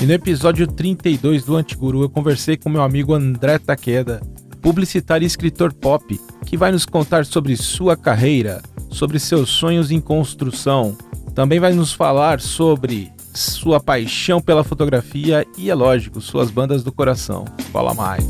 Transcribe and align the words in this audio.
E 0.00 0.06
no 0.06 0.14
episódio 0.14 0.66
32 0.66 1.44
do 1.44 1.56
Antiguru 1.56 2.02
eu 2.02 2.08
conversei 2.08 2.56
com 2.56 2.70
meu 2.70 2.80
amigo 2.80 3.12
André 3.12 3.58
Takeda, 3.58 4.22
publicitário 4.62 5.24
e 5.24 5.26
escritor 5.26 5.74
pop, 5.74 6.18
que 6.46 6.56
vai 6.56 6.72
nos 6.72 6.86
contar 6.86 7.26
sobre 7.26 7.54
sua 7.54 7.98
carreira, 7.98 8.62
sobre 8.88 9.18
seus 9.18 9.50
sonhos 9.50 9.90
em 9.90 10.00
construção. 10.00 10.96
Também 11.34 11.60
vai 11.60 11.74
nos 11.74 11.92
falar 11.92 12.40
sobre 12.40 13.12
sua 13.34 13.78
paixão 13.78 14.40
pela 14.40 14.64
fotografia 14.64 15.46
e, 15.58 15.68
é 15.68 15.74
lógico, 15.74 16.18
suas 16.18 16.50
bandas 16.50 16.82
do 16.82 16.90
coração. 16.90 17.44
Fala 17.70 17.92
mais. 17.92 18.26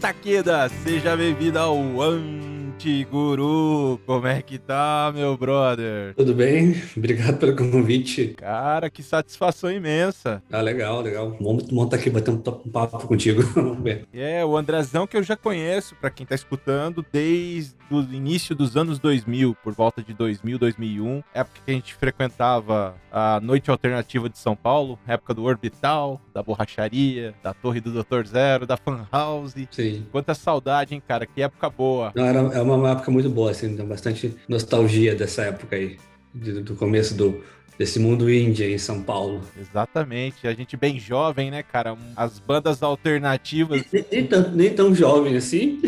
Taqueda, 0.00 0.66
seja 0.82 1.14
bem-vindo 1.14 1.58
ao 1.58 1.76
Antiguru. 2.80 4.00
Como 4.06 4.26
é 4.26 4.40
que 4.40 4.56
tá, 4.56 5.12
meu 5.14 5.36
brother? 5.36 6.14
Tudo 6.14 6.32
bem? 6.32 6.74
Obrigado 6.96 7.36
pelo 7.36 7.54
convite. 7.54 8.28
Cara, 8.38 8.88
que 8.88 9.02
satisfação 9.02 9.70
imensa. 9.70 10.42
Ah, 10.50 10.62
legal, 10.62 11.02
legal. 11.02 11.36
Vamos 11.38 11.70
montar 11.70 11.96
aqui, 11.96 12.08
bater 12.08 12.30
um 12.30 12.38
papo 12.38 13.06
contigo. 13.06 13.42
É, 14.12 14.44
o 14.44 14.56
Andrezão 14.56 15.06
que 15.06 15.16
eu 15.16 15.22
já 15.22 15.36
conheço, 15.36 15.94
para 15.96 16.10
quem 16.10 16.24
tá 16.24 16.34
escutando, 16.34 17.04
desde 17.12 17.74
o 17.90 18.00
início 18.00 18.54
dos 18.54 18.76
anos 18.76 18.98
2000, 18.98 19.56
por 19.62 19.72
volta 19.74 20.02
de 20.02 20.14
2000, 20.14 20.58
2001, 20.58 21.22
época 21.34 21.60
que 21.64 21.70
a 21.70 21.74
gente 21.74 21.94
frequentava 21.94 22.94
a 23.10 23.40
Noite 23.40 23.70
Alternativa 23.70 24.28
de 24.28 24.38
São 24.38 24.54
Paulo, 24.54 24.98
época 25.06 25.34
do 25.34 25.44
Orbital, 25.44 26.20
da 26.32 26.42
Borracharia, 26.42 27.34
da 27.42 27.52
Torre 27.52 27.80
do 27.80 27.90
Dr. 27.90 28.26
Zero, 28.26 28.66
da 28.66 28.76
Fan 28.76 29.06
House. 29.10 29.54
Sim. 29.70 30.06
Quanta 30.12 30.34
saudade, 30.34 30.94
hein, 30.94 31.02
cara? 31.06 31.26
Que 31.26 31.42
época 31.42 31.68
boa. 31.68 32.12
Não, 32.14 32.24
era, 32.24 32.38
é 32.38 32.62
uma 32.76 32.90
época 32.90 33.10
muito 33.10 33.28
boa, 33.28 33.50
assim, 33.50 33.76
tem 33.76 33.86
bastante 33.86 34.34
nostalgia 34.48 35.14
dessa 35.14 35.42
época 35.42 35.76
aí, 35.76 35.96
do, 36.32 36.62
do 36.62 36.74
começo 36.74 37.14
do, 37.14 37.42
desse 37.78 37.98
mundo 37.98 38.30
índia 38.30 38.70
em 38.70 38.76
São 38.76 39.02
Paulo. 39.02 39.40
Exatamente. 39.58 40.46
A 40.46 40.52
gente 40.52 40.76
bem 40.76 40.98
jovem, 40.98 41.50
né, 41.50 41.62
cara? 41.62 41.96
As 42.14 42.38
bandas 42.38 42.82
alternativas. 42.82 43.82
Nem, 43.90 44.04
nem, 44.12 44.26
tão, 44.26 44.50
nem 44.50 44.74
tão 44.74 44.94
jovem 44.94 45.36
assim. 45.36 45.80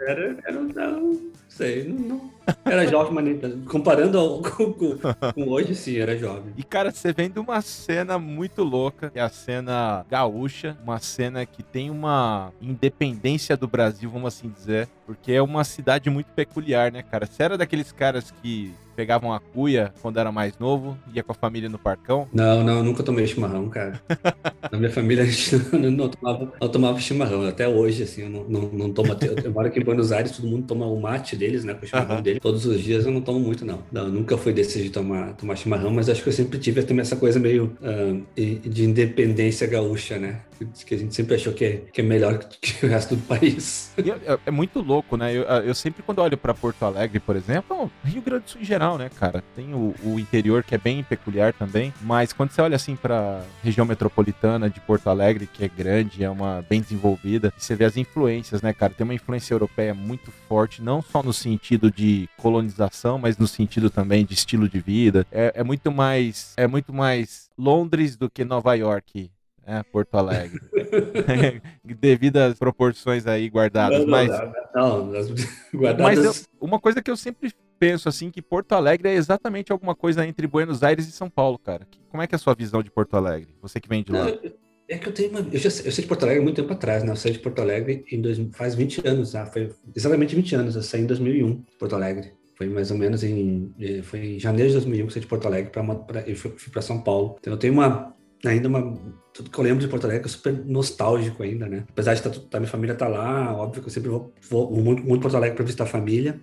era, 0.00 0.36
era, 0.44 0.60
não 0.60 1.32
sei, 1.48 1.84
não, 1.84 1.98
não, 1.98 2.30
era 2.64 2.86
jovem, 2.86 3.12
mas. 3.12 3.64
Comparando 3.66 4.18
ao, 4.18 4.42
com, 4.42 4.72
com, 4.72 4.96
com, 5.34 5.48
hoje, 5.48 5.74
sim, 5.74 5.96
era 5.96 6.16
jovem. 6.16 6.52
E, 6.56 6.62
cara, 6.62 6.90
você 6.90 7.12
vem 7.12 7.30
de 7.30 7.38
uma 7.38 7.60
cena 7.60 8.18
muito 8.18 8.62
louca, 8.62 9.10
que 9.10 9.18
é 9.18 9.22
a 9.22 9.28
cena 9.28 10.04
gaúcha, 10.08 10.76
uma 10.82 10.98
cena 10.98 11.44
que 11.46 11.62
tem 11.62 11.90
uma 11.90 12.52
independência 12.60 13.56
do 13.56 13.66
Brasil, 13.66 14.10
vamos 14.10 14.34
assim 14.34 14.48
dizer, 14.48 14.88
porque 15.06 15.32
é 15.32 15.42
uma 15.42 15.64
cidade 15.64 16.08
muito 16.10 16.28
peculiar, 16.34 16.90
né, 16.92 17.02
cara? 17.02 17.26
Você 17.26 17.42
era 17.42 17.58
daqueles 17.58 17.92
caras 17.92 18.30
que 18.42 18.72
pegavam 18.94 19.32
a 19.32 19.40
cuia 19.40 19.92
quando 20.00 20.18
era 20.18 20.30
mais 20.30 20.58
novo, 20.58 20.96
ia 21.12 21.22
com 21.22 21.32
a 21.32 21.34
família 21.34 21.68
no 21.68 21.78
parcão? 21.78 22.28
Não, 22.32 22.62
não, 22.62 22.82
nunca 22.82 23.02
tomei 23.02 23.26
chimarrão, 23.26 23.68
cara. 23.68 24.00
Na 24.70 24.78
minha 24.78 24.90
família 24.90 25.24
a 25.24 25.26
gente 25.26 25.56
não, 25.72 25.90
não, 25.90 26.08
tomava, 26.08 26.52
não 26.60 26.68
tomava 26.68 27.00
chimarrão. 27.00 27.46
Até 27.46 27.66
hoje, 27.68 28.02
assim, 28.02 28.22
eu 28.22 28.30
não, 28.30 28.44
não, 28.44 28.60
não 28.72 28.92
tomo. 28.92 29.16
Eu 29.42 29.52
moro 29.52 29.66
aqui 29.66 29.80
em 29.80 29.84
Buenos 29.84 30.12
Aires, 30.12 30.32
todo 30.32 30.48
mundo 30.48 30.66
toma 30.66 30.86
o 30.86 31.00
mate 31.00 31.36
deles, 31.36 31.64
né? 31.64 31.74
Com 31.74 31.84
o 31.84 31.88
chimarrão 31.88 32.16
uhum. 32.16 32.22
dele. 32.22 32.40
Todos 32.42 32.66
os 32.66 32.80
dias 32.80 33.06
eu 33.06 33.12
não 33.12 33.20
tomo 33.20 33.38
muito, 33.38 33.64
não. 33.64 33.78
Não, 33.92 34.08
nunca 34.08 34.36
fui 34.36 34.52
desse 34.52 34.82
de 34.82 34.90
tomar, 34.90 35.32
tomar 35.34 35.54
chimarrão, 35.54 35.92
mas 35.92 36.08
acho 36.08 36.24
que 36.24 36.28
eu 36.28 36.32
sempre 36.32 36.58
tive 36.58 36.82
também 36.82 37.02
essa 37.02 37.14
coisa 37.14 37.38
meio 37.38 37.72
uh, 37.80 38.20
de 38.36 38.84
independência 38.84 39.64
gaúcha, 39.64 40.18
né? 40.18 40.40
Que 40.84 40.94
a 40.94 40.98
gente 40.98 41.14
sempre 41.14 41.34
achou 41.34 41.52
que 41.52 41.64
é, 41.64 41.76
que 41.92 42.00
é 42.00 42.04
melhor 42.04 42.38
que 42.38 42.86
o 42.86 42.88
resto 42.88 43.16
do 43.16 43.22
país. 43.22 43.92
É, 43.96 44.38
é, 44.46 44.50
muito 44.50 44.80
louco, 44.80 45.16
né? 45.16 45.32
Eu, 45.32 45.42
eu 45.42 45.74
sempre, 45.74 46.02
quando 46.02 46.20
olho 46.20 46.36
para 46.36 46.54
Porto 46.54 46.84
Alegre, 46.84 47.20
por 47.20 47.36
exemplo, 47.36 47.90
Rio 48.04 48.22
Grande 48.22 48.44
do 48.44 48.50
Sul 48.50 48.60
em 48.60 48.64
geral, 48.64 48.98
né, 48.98 49.08
cara? 49.08 49.42
Tem 49.54 49.74
o, 49.74 49.94
o 50.04 50.18
interior 50.18 50.62
que 50.62 50.74
é 50.74 50.78
bem 50.78 51.02
peculiar 51.02 51.52
também, 51.52 51.92
mas 52.00 52.32
quando 52.32 52.50
você 52.50 52.60
olha 52.60 52.76
assim 52.76 52.96
para 52.96 53.42
região 53.62 53.86
metropolitana 53.86 54.68
de 54.68 54.80
Porto 54.80 55.08
Alegre, 55.08 55.46
que 55.46 55.64
é 55.64 55.68
grande, 55.68 56.24
é 56.24 56.30
uma 56.30 56.64
bem 56.68 56.80
desenvolvida, 56.80 57.52
você 57.56 57.74
vê 57.74 57.84
as 57.84 57.96
influências, 57.96 58.62
né, 58.62 58.72
cara? 58.72 58.92
Tem 58.92 59.04
uma 59.04 59.14
influência 59.14 59.54
europeia 59.54 59.94
muito 59.94 60.30
forte, 60.48 60.82
não 60.82 61.02
só 61.02 61.22
no 61.22 61.32
sentido 61.32 61.90
de 61.90 62.28
colonização, 62.36 63.18
mas 63.18 63.38
no 63.38 63.46
sentido 63.46 63.90
também 63.90 64.24
de 64.24 64.34
estilo 64.34 64.68
de 64.68 64.80
vida. 64.80 65.26
É, 65.30 65.52
é 65.56 65.64
muito 65.64 65.90
mais, 65.90 66.54
é 66.56 66.66
muito 66.66 66.92
mais 66.92 67.50
Londres 67.56 68.16
do 68.16 68.30
que 68.30 68.44
Nova 68.44 68.74
York. 68.74 69.30
É, 69.66 69.82
Porto 69.82 70.14
Alegre. 70.16 70.60
Devido 71.84 72.38
às 72.38 72.58
proporções 72.58 73.26
aí 73.26 73.48
guardadas. 73.48 74.00
Não, 74.00 74.06
mas, 74.06 74.28
não, 74.74 75.06
não, 75.06 75.12
guardadas... 75.74 76.18
mas 76.18 76.24
eu, 76.24 76.34
uma 76.60 76.80
coisa 76.80 77.00
que 77.02 77.10
eu 77.10 77.16
sempre 77.16 77.52
penso 77.78 78.08
assim 78.08 78.30
que 78.30 78.40
Porto 78.40 78.72
Alegre 78.72 79.08
é 79.08 79.14
exatamente 79.14 79.72
alguma 79.72 79.94
coisa 79.94 80.26
entre 80.26 80.46
Buenos 80.46 80.82
Aires 80.82 81.08
e 81.08 81.12
São 81.12 81.28
Paulo, 81.28 81.58
cara. 81.58 81.86
Como 82.08 82.22
é 82.22 82.26
que 82.26 82.34
é 82.34 82.36
a 82.36 82.38
sua 82.38 82.54
visão 82.54 82.82
de 82.82 82.90
Porto 82.90 83.16
Alegre? 83.16 83.54
Você 83.60 83.80
que 83.80 83.88
vem 83.88 84.02
de 84.02 84.12
lá. 84.12 84.26
É 84.88 84.98
que 84.98 85.08
eu 85.08 85.12
tenho 85.12 85.30
uma. 85.30 85.40
Eu, 85.40 85.58
já, 85.58 85.68
eu 85.68 85.90
sei 85.90 86.02
de 86.02 86.06
Porto 86.06 86.24
Alegre 86.24 86.40
há 86.40 86.44
muito 86.44 86.60
tempo 86.60 86.72
atrás, 86.72 87.02
né? 87.02 87.10
Eu 87.10 87.16
saí 87.16 87.32
de 87.32 87.38
Porto 87.38 87.60
Alegre 87.60 88.04
em 88.10 88.20
dois, 88.20 88.38
faz 88.52 88.74
20 88.74 89.06
anos 89.08 89.30
já. 89.30 89.46
Foi 89.46 89.72
exatamente 89.96 90.36
20 90.36 90.54
anos. 90.54 90.76
Eu 90.76 90.82
saí 90.82 91.00
em 91.00 91.06
2001 91.06 91.54
de 91.54 91.76
Porto 91.78 91.94
Alegre. 91.94 92.32
Foi 92.56 92.68
mais 92.68 92.90
ou 92.90 92.98
menos 92.98 93.24
em. 93.24 93.72
Eh, 93.80 94.02
foi 94.02 94.34
em 94.34 94.38
janeiro 94.38 94.68
de 94.68 94.74
2001 94.74 95.04
que 95.04 95.08
eu 95.08 95.10
saí 95.10 95.22
de 95.22 95.26
Porto 95.26 95.46
Alegre 95.46 95.70
para 95.72 96.28
e 96.28 96.34
fui, 96.34 96.52
fui 96.56 96.70
para 96.70 96.82
São 96.82 97.00
Paulo. 97.00 97.36
Então 97.40 97.54
eu 97.54 97.58
tenho 97.58 97.72
uma. 97.72 98.14
Ainda 98.44 98.68
uma. 98.68 98.94
Tudo 99.32 99.50
que 99.50 99.58
eu 99.58 99.64
lembro 99.64 99.80
de 99.80 99.88
Porto 99.88 100.04
Alegre 100.04 100.26
é 100.26 100.28
super 100.28 100.52
nostálgico 100.66 101.42
ainda, 101.42 101.66
né? 101.66 101.84
Apesar 101.88 102.12
de 102.12 102.20
estar, 102.20 102.30
tá, 102.30 102.40
tá, 102.50 102.60
minha 102.60 102.70
família 102.70 102.94
tá 102.94 103.08
lá, 103.08 103.54
óbvio 103.56 103.82
que 103.82 103.88
eu 103.88 103.92
sempre 103.92 104.10
vou, 104.10 104.32
vou 104.50 104.70
muito, 104.70 105.02
muito 105.02 105.22
Porto 105.22 105.36
Alegre 105.36 105.56
para 105.56 105.64
visitar 105.64 105.84
a 105.84 105.86
família 105.86 106.38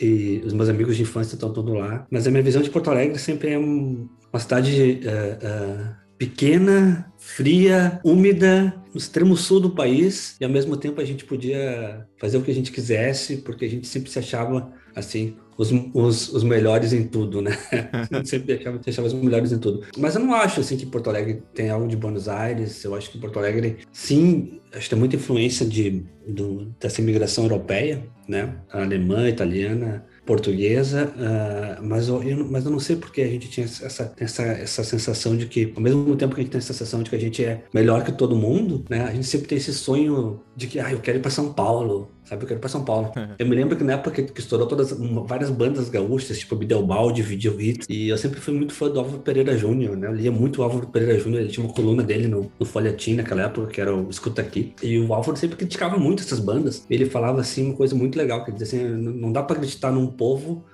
e 0.00 0.42
os 0.44 0.52
meus 0.52 0.68
amigos 0.68 0.96
de 0.96 1.02
infância 1.02 1.34
estão 1.34 1.52
todos 1.52 1.74
lá. 1.74 2.06
Mas 2.10 2.26
a 2.26 2.30
minha 2.30 2.42
visão 2.42 2.62
de 2.62 2.70
Porto 2.70 2.90
Alegre 2.90 3.18
sempre 3.18 3.52
é 3.52 3.58
um, 3.58 4.08
uma 4.32 4.40
cidade 4.40 5.00
uh, 5.04 5.82
uh, 5.82 5.94
pequena, 6.18 7.12
fria, 7.18 8.00
úmida, 8.04 8.74
no 8.92 8.98
extremo 8.98 9.36
sul 9.36 9.60
do 9.60 9.70
país, 9.70 10.36
e 10.40 10.44
ao 10.44 10.50
mesmo 10.50 10.76
tempo 10.76 11.00
a 11.00 11.04
gente 11.04 11.24
podia 11.24 12.06
fazer 12.18 12.38
o 12.38 12.42
que 12.42 12.50
a 12.50 12.54
gente 12.54 12.72
quisesse, 12.72 13.38
porque 13.38 13.64
a 13.64 13.68
gente 13.68 13.86
sempre 13.86 14.10
se 14.10 14.18
achava 14.18 14.72
assim. 14.94 15.36
Os, 15.56 15.72
os, 15.94 16.32
os 16.32 16.42
melhores 16.42 16.92
em 16.92 17.04
tudo, 17.04 17.40
né? 17.40 17.56
A 18.12 18.24
sempre 18.24 18.54
achava, 18.54 18.80
achava 18.86 19.06
os 19.06 19.14
melhores 19.14 19.52
em 19.52 19.58
tudo. 19.58 19.84
Mas 19.96 20.14
eu 20.14 20.20
não 20.22 20.34
acho 20.34 20.60
assim 20.60 20.76
que 20.76 20.86
Porto 20.86 21.08
Alegre 21.08 21.42
tem 21.54 21.70
algo 21.70 21.88
de 21.88 21.96
Buenos 21.96 22.28
Aires. 22.28 22.84
Eu 22.84 22.94
acho 22.94 23.10
que 23.10 23.18
Porto 23.18 23.38
Alegre, 23.38 23.78
sim, 23.92 24.60
acho 24.72 24.84
que 24.84 24.90
tem 24.90 24.98
muita 24.98 25.16
influência 25.16 25.64
de, 25.64 26.04
do, 26.26 26.66
dessa 26.78 27.00
imigração 27.00 27.44
europeia, 27.44 28.06
né? 28.28 28.56
Alemã, 28.70 29.28
italiana, 29.28 30.04
portuguesa, 30.26 31.12
uh, 31.16 31.82
mas, 31.82 32.08
eu, 32.08 32.22
eu, 32.22 32.44
mas 32.50 32.64
eu 32.64 32.70
não 32.70 32.80
sei 32.80 32.96
porque 32.96 33.22
a 33.22 33.28
gente 33.28 33.48
tinha 33.48 33.64
essa, 33.64 34.12
essa, 34.18 34.42
essa 34.42 34.84
sensação 34.84 35.36
de 35.36 35.46
que, 35.46 35.72
ao 35.74 35.80
mesmo 35.80 36.16
tempo 36.16 36.34
que 36.34 36.40
a 36.40 36.44
gente 36.44 36.50
tem 36.50 36.58
essa 36.58 36.72
sensação 36.72 37.02
de 37.02 37.08
que 37.08 37.16
a 37.16 37.20
gente 37.20 37.44
é 37.44 37.62
melhor 37.72 38.04
que 38.04 38.10
todo 38.10 38.34
mundo, 38.34 38.84
né, 38.90 39.02
a 39.02 39.12
gente 39.12 39.26
sempre 39.26 39.46
tem 39.46 39.56
esse 39.56 39.72
sonho 39.72 40.40
de 40.56 40.66
que, 40.66 40.80
ah, 40.80 40.90
eu 40.90 40.98
quero 40.98 41.18
ir 41.18 41.20
para 41.20 41.30
São 41.30 41.52
Paulo, 41.52 42.10
sabe, 42.26 42.42
eu 42.42 42.48
quero 42.48 42.58
ir 42.58 42.60
para 42.60 42.68
São 42.68 42.84
Paulo. 42.84 43.12
eu 43.38 43.46
me 43.46 43.56
lembro 43.56 43.76
que 43.76 43.84
na 43.84 43.94
época 43.94 44.10
que, 44.10 44.32
que 44.32 44.40
estourou 44.40 44.66
todas, 44.66 44.92
várias 45.26 45.50
bandas 45.50 45.88
gaúchas, 45.88 46.38
tipo 46.38 46.56
Bidelbalde, 46.56 47.22
Video 47.22 47.56
Hit, 47.56 47.86
e 47.88 48.08
eu 48.08 48.18
sempre 48.18 48.40
fui 48.40 48.52
muito 48.52 48.74
fã 48.74 48.90
do 48.90 48.98
Álvaro 48.98 49.18
Pereira 49.18 49.56
Júnior, 49.56 49.96
né, 49.96 50.08
eu 50.08 50.14
lia 50.14 50.32
muito 50.32 50.60
o 50.60 50.64
Álvaro 50.64 50.86
Pereira 50.88 51.18
Júnior, 51.18 51.40
ele 51.40 51.50
tinha 51.50 51.64
uma 51.64 51.72
coluna 51.72 52.02
dele 52.02 52.28
no, 52.28 52.50
no 52.58 52.66
Folhetim 52.66 53.14
naquela 53.14 53.42
época, 53.42 53.68
que 53.68 53.80
era 53.80 53.94
o 53.94 54.10
Escuta 54.10 54.42
Aqui, 54.42 54.74
e 54.82 54.98
o 54.98 55.12
Álvaro 55.14 55.36
sempre 55.36 55.56
criticava 55.56 55.96
muito 55.96 56.22
essas 56.22 56.40
bandas, 56.40 56.84
ele 56.90 57.06
falava, 57.06 57.40
assim, 57.40 57.66
uma 57.66 57.74
coisa 57.74 57.94
muito 57.94 58.16
legal, 58.16 58.44
que 58.44 58.50
ele 58.50 58.58
dizia 58.58 58.86
assim, 58.86 58.96
não 58.96 59.32
dá 59.32 59.42
para 59.42 59.56
acreditar 59.56 59.90
num 59.92 60.06
povo 60.06 60.64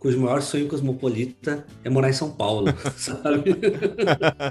cujo 0.00 0.18
maior 0.18 0.40
sonho 0.40 0.66
cosmopolita 0.66 1.64
é 1.84 1.90
morar 1.90 2.08
em 2.08 2.14
São 2.14 2.30
Paulo, 2.30 2.72
sabe? 2.96 3.54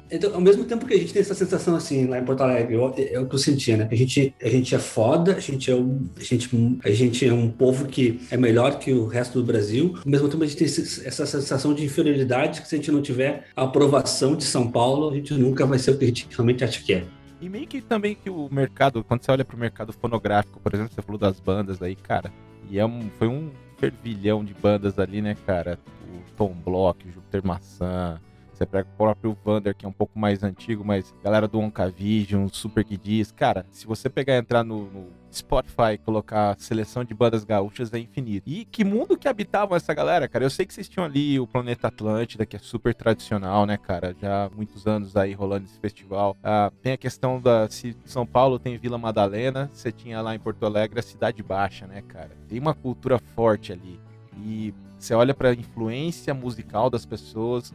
então, 0.09 0.35
ao 0.35 0.39
mesmo 0.39 0.63
tempo 0.63 0.85
que 0.85 0.93
a 0.93 0.97
gente 0.97 1.11
tem 1.11 1.21
essa 1.21 1.33
sensação 1.33 1.75
assim 1.75 2.05
lá 2.05 2.19
em 2.19 2.23
Porto 2.23 2.41
Alegre, 2.41 2.75
é 3.11 3.19
o 3.19 3.25
que 3.25 3.35
eu 3.35 3.39
sentia, 3.39 3.75
né? 3.75 3.87
A 3.91 3.95
gente, 3.95 4.33
a 4.41 4.47
gente 4.47 4.73
é 4.75 4.79
foda, 4.79 5.35
a 5.35 5.39
gente 5.39 5.69
é, 5.71 5.75
um, 5.75 6.07
a, 6.15 6.23
gente, 6.23 6.79
a 6.85 6.91
gente 6.91 7.27
é 7.27 7.33
um 7.33 7.49
povo 7.49 7.87
que 7.87 8.21
é 8.29 8.37
melhor 8.37 8.77
que 8.77 8.93
o 8.93 9.07
resto 9.07 9.39
do 9.39 9.45
Brasil, 9.45 9.95
ao 10.05 10.09
mesmo 10.09 10.29
tempo 10.29 10.43
a 10.43 10.47
gente 10.47 10.57
tem 10.57 10.67
essa 10.67 11.25
sensação 11.25 11.73
de 11.73 11.83
inferioridade 11.83 12.61
que 12.61 12.67
se 12.67 12.75
a 12.75 12.77
gente 12.77 12.91
não 12.91 13.01
tiver 13.01 13.47
a 13.55 13.63
aprovação 13.63 14.35
de 14.35 14.43
São 14.43 14.69
Paulo, 14.69 15.09
a 15.09 15.15
gente 15.15 15.33
nunca 15.33 15.65
vai 15.65 15.79
ser 15.79 15.91
o 15.91 15.97
que 15.97 16.05
a 16.05 16.07
gente 16.07 16.27
realmente 16.29 16.63
acha 16.63 16.81
que 16.81 16.93
é. 16.93 17.03
E 17.41 17.49
meio 17.49 17.65
que 17.65 17.81
também 17.81 18.15
que 18.15 18.29
o 18.29 18.49
mercado, 18.51 19.03
quando 19.03 19.23
você 19.23 19.31
olha 19.31 19.45
para 19.45 19.55
o 19.55 19.59
mercado 19.59 19.93
fonográfico, 19.93 20.59
por 20.59 20.73
exemplo, 20.73 20.93
você 20.93 21.01
falou 21.01 21.17
das 21.17 21.39
bandas 21.39 21.81
aí, 21.81 21.95
cara, 21.95 22.31
e 22.69 22.77
é 22.77 22.85
um, 22.85 23.09
foi 23.17 23.27
um 23.27 23.49
fervilhão 23.79 24.43
de 24.43 24.53
bandas 24.53 24.99
ali, 24.99 25.21
né, 25.21 25.35
cara? 25.45 25.79
O 26.07 26.31
Tom 26.35 26.53
Block, 26.53 27.07
o 27.07 27.11
Júpiter 27.11 27.45
Maçã. 27.45 28.19
Você 28.59 28.65
pega 28.65 28.89
o 28.89 28.97
próprio 28.97 29.37
Vander, 29.41 29.73
que 29.73 29.85
é 29.85 29.89
um 29.89 29.93
pouco 29.93 30.19
mais 30.19 30.43
antigo, 30.43 30.83
mas 30.83 31.15
galera 31.23 31.47
do 31.47 31.59
Oncavision, 31.59 32.45
Super 32.49 32.83
Kids. 32.83 33.31
Cara, 33.31 33.65
se 33.71 33.87
você 33.87 34.09
pegar 34.09 34.35
e 34.35 34.37
entrar 34.37 34.65
no, 34.65 34.91
no 34.91 35.07
Spotify 35.31 35.97
colocar 36.03 36.59
seleção 36.59 37.05
de 37.05 37.13
bandas 37.13 37.45
gaúchas 37.45 37.93
é 37.93 37.99
infinito. 37.99 38.43
E 38.45 38.65
que 38.65 38.83
mundo 38.83 39.17
que 39.17 39.29
habitavam 39.29 39.77
essa 39.77 39.93
galera, 39.93 40.27
cara? 40.27 40.43
Eu 40.43 40.49
sei 40.49 40.65
que 40.65 40.73
vocês 40.73 40.89
tinham 40.89 41.05
ali 41.05 41.39
o 41.39 41.47
Planeta 41.47 41.87
Atlântida, 41.87 42.45
que 42.45 42.57
é 42.57 42.59
super 42.59 42.93
tradicional, 42.93 43.65
né, 43.65 43.77
cara? 43.77 44.13
Já 44.21 44.47
há 44.47 44.49
muitos 44.49 44.85
anos 44.85 45.15
aí 45.15 45.31
rolando 45.31 45.63
esse 45.63 45.79
festival. 45.79 46.35
Ah, 46.43 46.69
tem 46.81 46.91
a 46.91 46.97
questão 46.97 47.39
da. 47.39 47.69
Se 47.69 47.95
São 48.03 48.25
Paulo 48.25 48.59
tem 48.59 48.77
Vila 48.77 48.97
Madalena, 48.97 49.69
você 49.71 49.89
tinha 49.89 50.19
lá 50.19 50.35
em 50.35 50.39
Porto 50.39 50.65
Alegre 50.65 50.99
a 50.99 51.03
Cidade 51.03 51.41
Baixa, 51.41 51.87
né, 51.87 52.01
cara? 52.01 52.31
Tem 52.49 52.59
uma 52.59 52.73
cultura 52.73 53.19
forte 53.19 53.71
ali. 53.71 54.01
E 54.43 54.73
você 54.97 55.13
olha 55.13 55.33
para 55.33 55.51
a 55.51 55.53
influência 55.53 56.33
musical 56.33 56.89
das 56.89 57.05
pessoas, 57.05 57.73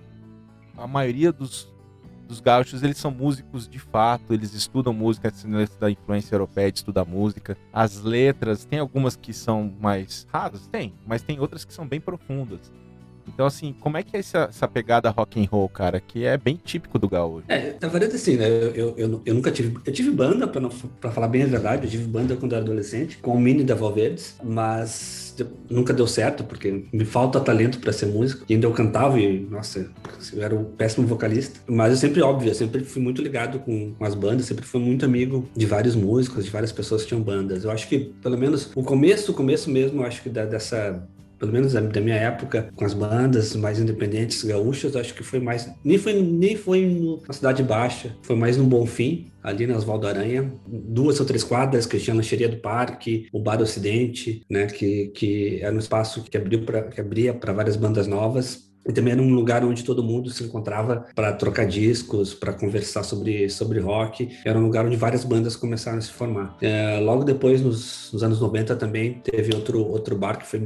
a 0.76 0.86
maioria 0.86 1.32
dos 1.32 1.72
dos 2.26 2.40
gaúchos, 2.40 2.82
eles 2.82 2.96
são 2.96 3.10
músicos 3.10 3.68
de 3.68 3.78
fato, 3.78 4.32
eles 4.32 4.54
estudam 4.54 4.92
música, 4.92 5.32
da 5.78 5.90
influência 5.90 6.34
europeia 6.34 6.72
de 6.72 6.78
estudar 6.78 7.04
música. 7.04 7.56
As 7.72 8.00
letras, 8.00 8.64
tem 8.64 8.78
algumas 8.78 9.14
que 9.14 9.32
são 9.32 9.72
mais 9.80 10.26
raras? 10.32 10.66
Tem, 10.68 10.94
mas 11.06 11.22
tem 11.22 11.38
outras 11.38 11.64
que 11.64 11.72
são 11.72 11.86
bem 11.86 12.00
profundas. 12.00 12.72
Então, 13.34 13.46
assim, 13.46 13.75
como 13.81 13.96
é 13.96 14.02
que 14.02 14.16
é 14.16 14.20
essa, 14.20 14.46
essa 14.48 14.69
pegada 14.69 15.10
rock 15.10 15.42
and 15.42 15.48
roll, 15.50 15.69
cara? 15.69 16.00
Que 16.00 16.25
é 16.25 16.38
bem 16.38 16.58
típico 16.62 16.98
do 17.00 17.08
gaúcho. 17.08 17.44
É, 17.48 17.75
na 17.81 17.88
verdade, 17.88 18.14
assim, 18.14 18.36
né? 18.36 18.48
Eu, 18.48 18.94
eu, 18.96 19.22
eu, 19.26 19.34
nunca 19.34 19.50
tive. 19.50 19.76
Eu 19.84 19.92
tive 19.92 20.10
banda, 20.10 20.46
pra, 20.46 20.60
não, 20.60 20.70
pra 21.00 21.10
falar 21.10 21.26
bem 21.26 21.42
a 21.42 21.46
verdade, 21.46 21.84
eu 21.84 21.90
tive 21.90 22.04
banda 22.04 22.36
quando 22.36 22.52
era 22.52 22.62
adolescente, 22.62 23.19
com 23.19 23.32
o 23.32 23.40
Mini 23.40 23.64
da 23.64 23.75
Valverdes, 23.75 24.36
mas 24.42 25.34
nunca 25.69 25.92
deu 25.92 26.06
certo, 26.06 26.44
porque 26.44 26.84
me 26.92 27.04
falta 27.04 27.40
talento 27.40 27.81
para 27.81 27.92
ser 27.92 28.06
músico. 28.06 28.44
E 28.48 28.54
ainda 28.54 28.66
eu 28.69 28.72
cantava 28.72 29.19
e, 29.19 29.40
nossa, 29.40 29.90
eu 30.32 30.42
era 30.42 30.54
um 30.54 30.64
péssimo 30.64 31.06
vocalista. 31.06 31.58
Mas 31.66 31.90
eu 31.90 31.96
sempre, 31.96 32.22
óbvio, 32.22 32.50
eu 32.50 32.54
sempre 32.54 32.84
fui 32.84 33.02
muito 33.02 33.20
ligado 33.20 33.58
com, 33.58 33.94
com 33.94 34.04
as 34.04 34.14
bandas, 34.14 34.46
sempre 34.46 34.64
fui 34.64 34.81
muito 34.81 35.04
amigo 35.04 35.48
de 35.56 35.66
vários 35.66 35.96
músicos, 35.96 36.44
de 36.44 36.50
várias 36.50 36.70
pessoas 36.70 37.02
que 37.02 37.08
tinham 37.08 37.22
bandas. 37.22 37.64
Eu 37.64 37.70
acho 37.72 37.88
que, 37.88 38.12
pelo 38.22 38.38
menos, 38.38 38.70
o 38.76 38.82
começo, 38.84 39.32
o 39.32 39.34
começo 39.34 39.70
mesmo, 39.70 40.02
eu 40.02 40.06
acho 40.06 40.22
que 40.22 40.28
da, 40.28 40.44
dessa 40.44 41.04
pelo 41.44 41.52
menos 41.52 41.75
da, 41.75 42.00
minha 42.00 42.17
época, 42.17 42.70
com 42.75 42.85
as 42.87 42.94
bandas 42.94 43.55
mais 43.55 43.79
independentes 43.79 44.43
gaúchas, 44.43 44.96
acho 44.96 45.12
que 45.12 45.23
foi 45.23 45.38
mais. 45.38 45.70
Nem 45.85 45.99
foi, 45.99 46.23
nem 46.23 46.56
foi 46.56 47.20
na 47.26 47.35
Cidade 47.35 47.62
Baixa, 47.62 48.17
foi 48.23 48.35
mais 48.35 48.56
no 48.56 48.64
Bonfim, 48.64 49.26
ali 49.43 49.67
na 49.67 49.76
Oswaldo 49.76 50.06
Aranha. 50.06 50.50
Duas 50.67 51.20
ou 51.20 51.26
três 51.26 51.44
quadras 51.44 51.85
que 51.85 51.99
tinha 51.99 52.14
a 52.14 52.17
Lancheria 52.17 52.49
do 52.49 52.56
Parque, 52.56 53.29
o 53.31 53.38
Bar 53.38 53.61
Ocidente, 53.61 54.43
né, 54.49 54.67
que, 54.67 55.08
que 55.08 55.58
era 55.61 55.75
um 55.75 55.79
espaço 55.79 56.23
que, 56.23 56.37
abriu 56.37 56.64
pra, 56.64 56.85
que 56.85 57.00
abria 57.00 57.35
para 57.35 57.52
várias 57.52 57.76
bandas 57.76 58.06
novas. 58.06 58.73
E 58.86 58.92
também 58.92 59.12
era 59.12 59.22
um 59.22 59.34
lugar 59.34 59.64
onde 59.64 59.82
todo 59.82 60.02
mundo 60.02 60.31
se 60.31 60.44
encontrava 60.44 61.06
para 61.14 61.32
trocar 61.32 61.66
discos, 61.66 62.34
para 62.34 62.52
conversar 62.52 63.02
sobre, 63.02 63.48
sobre 63.48 63.81
rock. 63.81 64.36
Era 64.44 64.58
um 64.58 64.62
lugar 64.62 64.84
onde 64.86 64.96
várias 64.96 65.25
bandas 65.25 65.56
começaram 65.56 65.98
a 65.98 66.00
se 66.00 66.10
formar. 66.10 66.56
É, 66.60 66.98
logo 67.00 67.25
depois, 67.25 67.60
nos, 67.60 68.10
nos, 68.12 68.22
anos 68.22 68.40
90, 68.40 68.76
também 68.76 69.20
teve 69.25 69.54
outro, 69.54 69.86
outro 69.86 70.16
bar 70.16 70.38
que 70.38 70.46
foi 70.46 70.60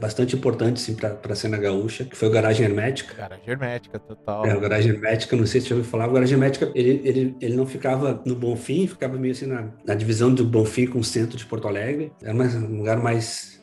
bastante 0.00 0.36
importante 0.36 0.80
assim, 0.80 0.94
para 0.94 1.18
a 1.28 1.34
cena 1.34 1.56
gaúcha, 1.58 2.04
que 2.04 2.16
foi 2.16 2.28
o 2.28 2.30
Garagem 2.30 2.66
Hermética. 2.66 3.14
Garagem 3.14 3.48
Hermética, 3.48 3.98
total. 3.98 4.46
É, 4.46 4.56
o 4.56 4.60
Garagem 4.60 4.92
Hermética, 4.92 5.36
não 5.36 5.46
sei 5.46 5.60
se 5.60 5.66
você 5.66 5.70
já 5.70 5.76
ouviu 5.76 5.90
falar. 5.90 6.08
O 6.08 6.12
Garagem 6.12 6.34
Hermética, 6.34 6.70
ele, 6.74 7.00
ele, 7.04 7.36
ele 7.40 7.56
não 7.56 7.66
ficava 7.66 8.22
no 8.24 8.34
Bonfim, 8.34 8.86
ficava 8.86 9.16
meio 9.18 9.32
assim 9.32 9.46
na, 9.46 9.68
na 9.84 9.94
divisão 9.94 10.32
do 10.32 10.44
Bonfim 10.44 10.86
com 10.86 10.98
o 10.98 11.04
centro 11.04 11.36
de 11.36 11.44
Porto 11.44 11.68
Alegre. 11.68 12.12
Era 12.22 12.34
mais, 12.34 12.54
um 12.54 12.78
lugar 12.78 12.98
mais 12.98 13.55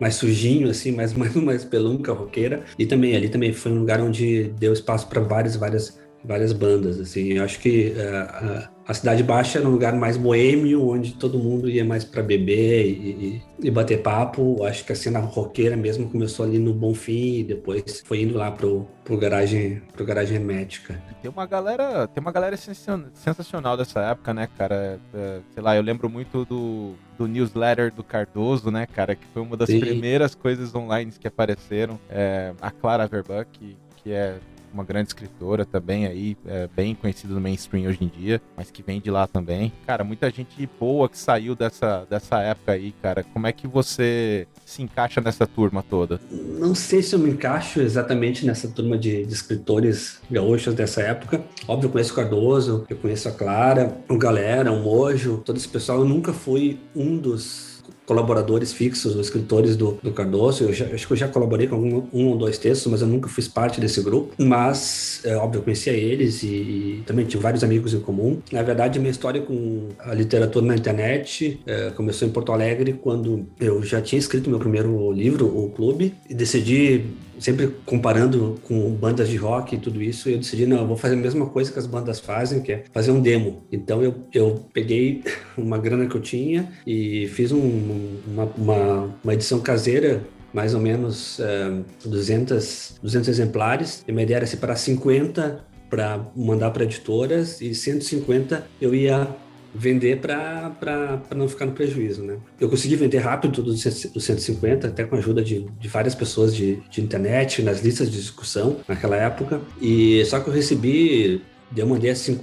mais 0.00 0.14
sujinho, 0.14 0.70
assim, 0.70 0.90
mais, 0.90 1.12
mais, 1.14 1.34
mais 1.36 1.64
pelunca, 1.64 2.12
roqueira. 2.12 2.64
E 2.78 2.86
também, 2.86 3.14
ali 3.14 3.28
também 3.28 3.52
foi 3.52 3.70
um 3.70 3.80
lugar 3.80 4.00
onde 4.00 4.44
deu 4.58 4.72
espaço 4.72 5.06
para 5.08 5.20
várias, 5.20 5.54
várias, 5.54 6.00
várias 6.24 6.52
bandas, 6.52 6.98
assim. 6.98 7.34
Eu 7.34 7.44
acho 7.44 7.60
que 7.60 7.92
uh, 7.92 8.64
uh, 8.64 8.68
a 8.90 8.94
Cidade 8.94 9.22
Baixa 9.22 9.60
era 9.60 9.68
um 9.68 9.70
lugar 9.70 9.94
mais 9.94 10.16
boêmio, 10.16 10.88
onde 10.88 11.12
todo 11.12 11.38
mundo 11.38 11.70
ia 11.70 11.84
mais 11.84 12.02
para 12.02 12.24
beber 12.24 12.86
e, 12.86 13.40
e, 13.62 13.70
bater 13.70 14.02
papo. 14.02 14.64
Acho 14.64 14.84
que 14.84 14.90
a 14.90 14.96
cena 14.96 15.20
roqueira 15.20 15.76
mesmo 15.76 16.10
começou 16.10 16.44
ali 16.44 16.58
no 16.58 16.74
Bonfim 16.74 17.38
e 17.38 17.44
depois 17.44 18.02
foi 18.04 18.22
indo 18.22 18.36
lá 18.36 18.50
pro, 18.50 18.88
pro 19.04 19.16
garagem, 19.16 19.80
pro 19.92 20.04
garagem 20.04 20.38
hermética. 20.38 21.00
Tem 21.22 21.30
uma 21.30 21.46
galera, 21.46 22.08
tem 22.08 22.20
uma 22.20 22.32
galera 22.32 22.56
sensacional 22.56 23.76
dessa 23.76 24.00
época, 24.00 24.34
né, 24.34 24.48
cara? 24.58 24.98
É, 25.14 25.40
sei 25.54 25.62
lá, 25.62 25.76
eu 25.76 25.82
lembro 25.82 26.10
muito 26.10 26.44
do, 26.44 26.94
do 27.16 27.28
newsletter 27.28 27.94
do 27.94 28.02
Cardoso, 28.02 28.72
né, 28.72 28.88
cara, 28.92 29.14
que 29.14 29.26
foi 29.32 29.40
uma 29.40 29.56
das 29.56 29.68
Sim. 29.68 29.78
primeiras 29.78 30.34
coisas 30.34 30.74
online 30.74 31.12
que 31.12 31.28
apareceram. 31.28 31.96
É, 32.10 32.52
a 32.60 32.72
Clara 32.72 33.06
Verbuck, 33.06 33.46
que, 33.52 33.76
que 34.02 34.10
é 34.10 34.34
uma 34.72 34.84
grande 34.84 35.08
escritora 35.08 35.64
também 35.64 36.06
aí, 36.06 36.36
é, 36.46 36.68
bem 36.74 36.94
conhecida 36.94 37.34
no 37.34 37.40
mainstream 37.40 37.88
hoje 37.88 37.98
em 38.02 38.08
dia, 38.08 38.40
mas 38.56 38.70
que 38.70 38.82
vem 38.82 39.00
de 39.00 39.10
lá 39.10 39.26
também. 39.26 39.72
Cara, 39.86 40.04
muita 40.04 40.30
gente 40.30 40.68
boa 40.78 41.08
que 41.08 41.18
saiu 41.18 41.54
dessa, 41.54 42.06
dessa 42.08 42.40
época 42.40 42.72
aí, 42.72 42.92
cara. 43.02 43.24
Como 43.24 43.46
é 43.46 43.52
que 43.52 43.66
você 43.66 44.46
se 44.64 44.82
encaixa 44.82 45.20
nessa 45.20 45.46
turma 45.46 45.82
toda? 45.82 46.20
Não 46.30 46.74
sei 46.74 47.02
se 47.02 47.14
eu 47.14 47.18
me 47.18 47.30
encaixo 47.30 47.80
exatamente 47.80 48.46
nessa 48.46 48.68
turma 48.68 48.96
de, 48.96 49.24
de 49.24 49.32
escritores 49.32 50.20
gaúchos 50.30 50.74
dessa 50.74 51.02
época. 51.02 51.42
Óbvio, 51.66 51.88
eu 51.88 51.92
conheço 51.92 52.12
o 52.12 52.16
Cardoso, 52.16 52.86
eu 52.88 52.96
conheço 52.96 53.28
a 53.28 53.32
Clara, 53.32 53.98
o 54.08 54.18
Galera, 54.18 54.72
o 54.72 54.82
Mojo, 54.82 55.42
todo 55.44 55.56
esse 55.56 55.68
pessoal. 55.68 56.00
Eu 56.00 56.04
nunca 56.04 56.32
fui 56.32 56.78
um 56.94 57.16
dos 57.16 57.69
colaboradores 58.10 58.72
fixos, 58.72 59.14
os 59.14 59.26
escritores 59.26 59.76
do, 59.76 59.96
do 60.02 60.10
Cardoso. 60.10 60.64
Eu 60.64 60.72
já, 60.72 60.84
acho 60.86 61.06
que 61.06 61.12
eu 61.12 61.16
já 61.16 61.28
colaborei 61.28 61.68
com 61.68 61.76
um, 61.76 62.08
um, 62.12 62.26
ou 62.26 62.36
dois 62.36 62.58
textos, 62.58 62.90
mas 62.90 63.02
eu 63.02 63.06
nunca 63.06 63.28
fiz 63.28 63.46
parte 63.46 63.80
desse 63.80 64.02
grupo. 64.02 64.34
Mas, 64.36 65.20
é, 65.22 65.36
óbvio, 65.36 65.60
eu 65.60 65.62
conhecia 65.62 65.92
eles 65.92 66.42
e, 66.42 66.48
e, 66.48 67.02
também 67.06 67.24
tinha 67.24 67.40
vários 67.40 67.62
amigos 67.62 67.94
em 67.94 68.00
comum. 68.00 68.40
Na 68.50 68.64
verdade, 68.64 68.98
minha 68.98 69.12
história 69.12 69.40
com 69.40 69.90
a 70.00 70.12
literatura 70.12 70.66
na 70.66 70.74
internet 70.74 71.60
é, 71.64 71.90
começou 71.90 72.26
em 72.26 72.32
Porto 72.32 72.50
Alegre, 72.50 72.94
quando 72.94 73.46
eu 73.60 73.80
já 73.84 74.02
tinha 74.02 74.18
escrito 74.18 74.50
meu 74.50 74.58
primeiro 74.58 75.12
livro, 75.12 75.46
O 75.46 75.70
Clube, 75.70 76.12
e 76.28 76.34
decidi 76.34 77.04
sempre 77.40 77.74
comparando 77.84 78.60
com 78.62 78.90
bandas 78.90 79.28
de 79.28 79.36
rock 79.36 79.74
e 79.74 79.78
tudo 79.78 80.02
isso, 80.02 80.28
eu 80.28 80.38
decidi, 80.38 80.66
não, 80.66 80.78
eu 80.78 80.86
vou 80.86 80.96
fazer 80.96 81.14
a 81.14 81.18
mesma 81.18 81.46
coisa 81.46 81.72
que 81.72 81.78
as 81.78 81.86
bandas 81.86 82.20
fazem, 82.20 82.60
que 82.60 82.72
é 82.72 82.84
fazer 82.92 83.10
um 83.10 83.20
demo. 83.20 83.64
Então 83.72 84.02
eu, 84.02 84.14
eu 84.32 84.62
peguei 84.72 85.24
uma 85.56 85.78
grana 85.78 86.06
que 86.06 86.14
eu 86.14 86.20
tinha 86.20 86.70
e 86.86 87.26
fiz 87.28 87.50
um, 87.50 88.18
uma, 88.26 88.44
uma, 88.56 89.14
uma 89.24 89.34
edição 89.34 89.60
caseira 89.60 90.22
mais 90.52 90.74
ou 90.74 90.80
menos 90.80 91.38
uh, 91.38 91.84
200, 92.04 92.98
200 93.02 93.28
exemplares. 93.28 94.04
E 94.06 94.12
minha 94.12 94.24
ideia 94.24 94.38
era 94.38 94.46
separar 94.46 94.76
50 94.76 95.64
para 95.88 96.20
mandar 96.36 96.70
para 96.70 96.84
editoras 96.84 97.60
e 97.60 97.74
150 97.74 98.64
eu 98.80 98.94
ia 98.94 99.28
vender 99.74 100.18
para 100.20 101.22
não 101.34 101.48
ficar 101.48 101.66
no 101.66 101.72
prejuízo, 101.72 102.22
né? 102.22 102.36
Eu 102.60 102.68
consegui 102.68 102.96
vender 102.96 103.18
rápido 103.18 103.52
todos 103.52 103.84
os 103.84 104.24
150, 104.24 104.88
até 104.88 105.04
com 105.04 105.16
a 105.16 105.18
ajuda 105.18 105.42
de, 105.42 105.66
de 105.78 105.88
várias 105.88 106.14
pessoas 106.14 106.54
de, 106.54 106.76
de 106.90 107.00
internet, 107.00 107.62
nas 107.62 107.82
listas 107.82 108.10
de 108.10 108.16
discussão 108.16 108.78
naquela 108.88 109.16
época. 109.16 109.60
E 109.80 110.24
só 110.26 110.40
que 110.40 110.48
eu 110.48 110.52
recebi 110.54 111.42
eu 111.76 111.86
mandei 111.86 112.10
assim, 112.10 112.40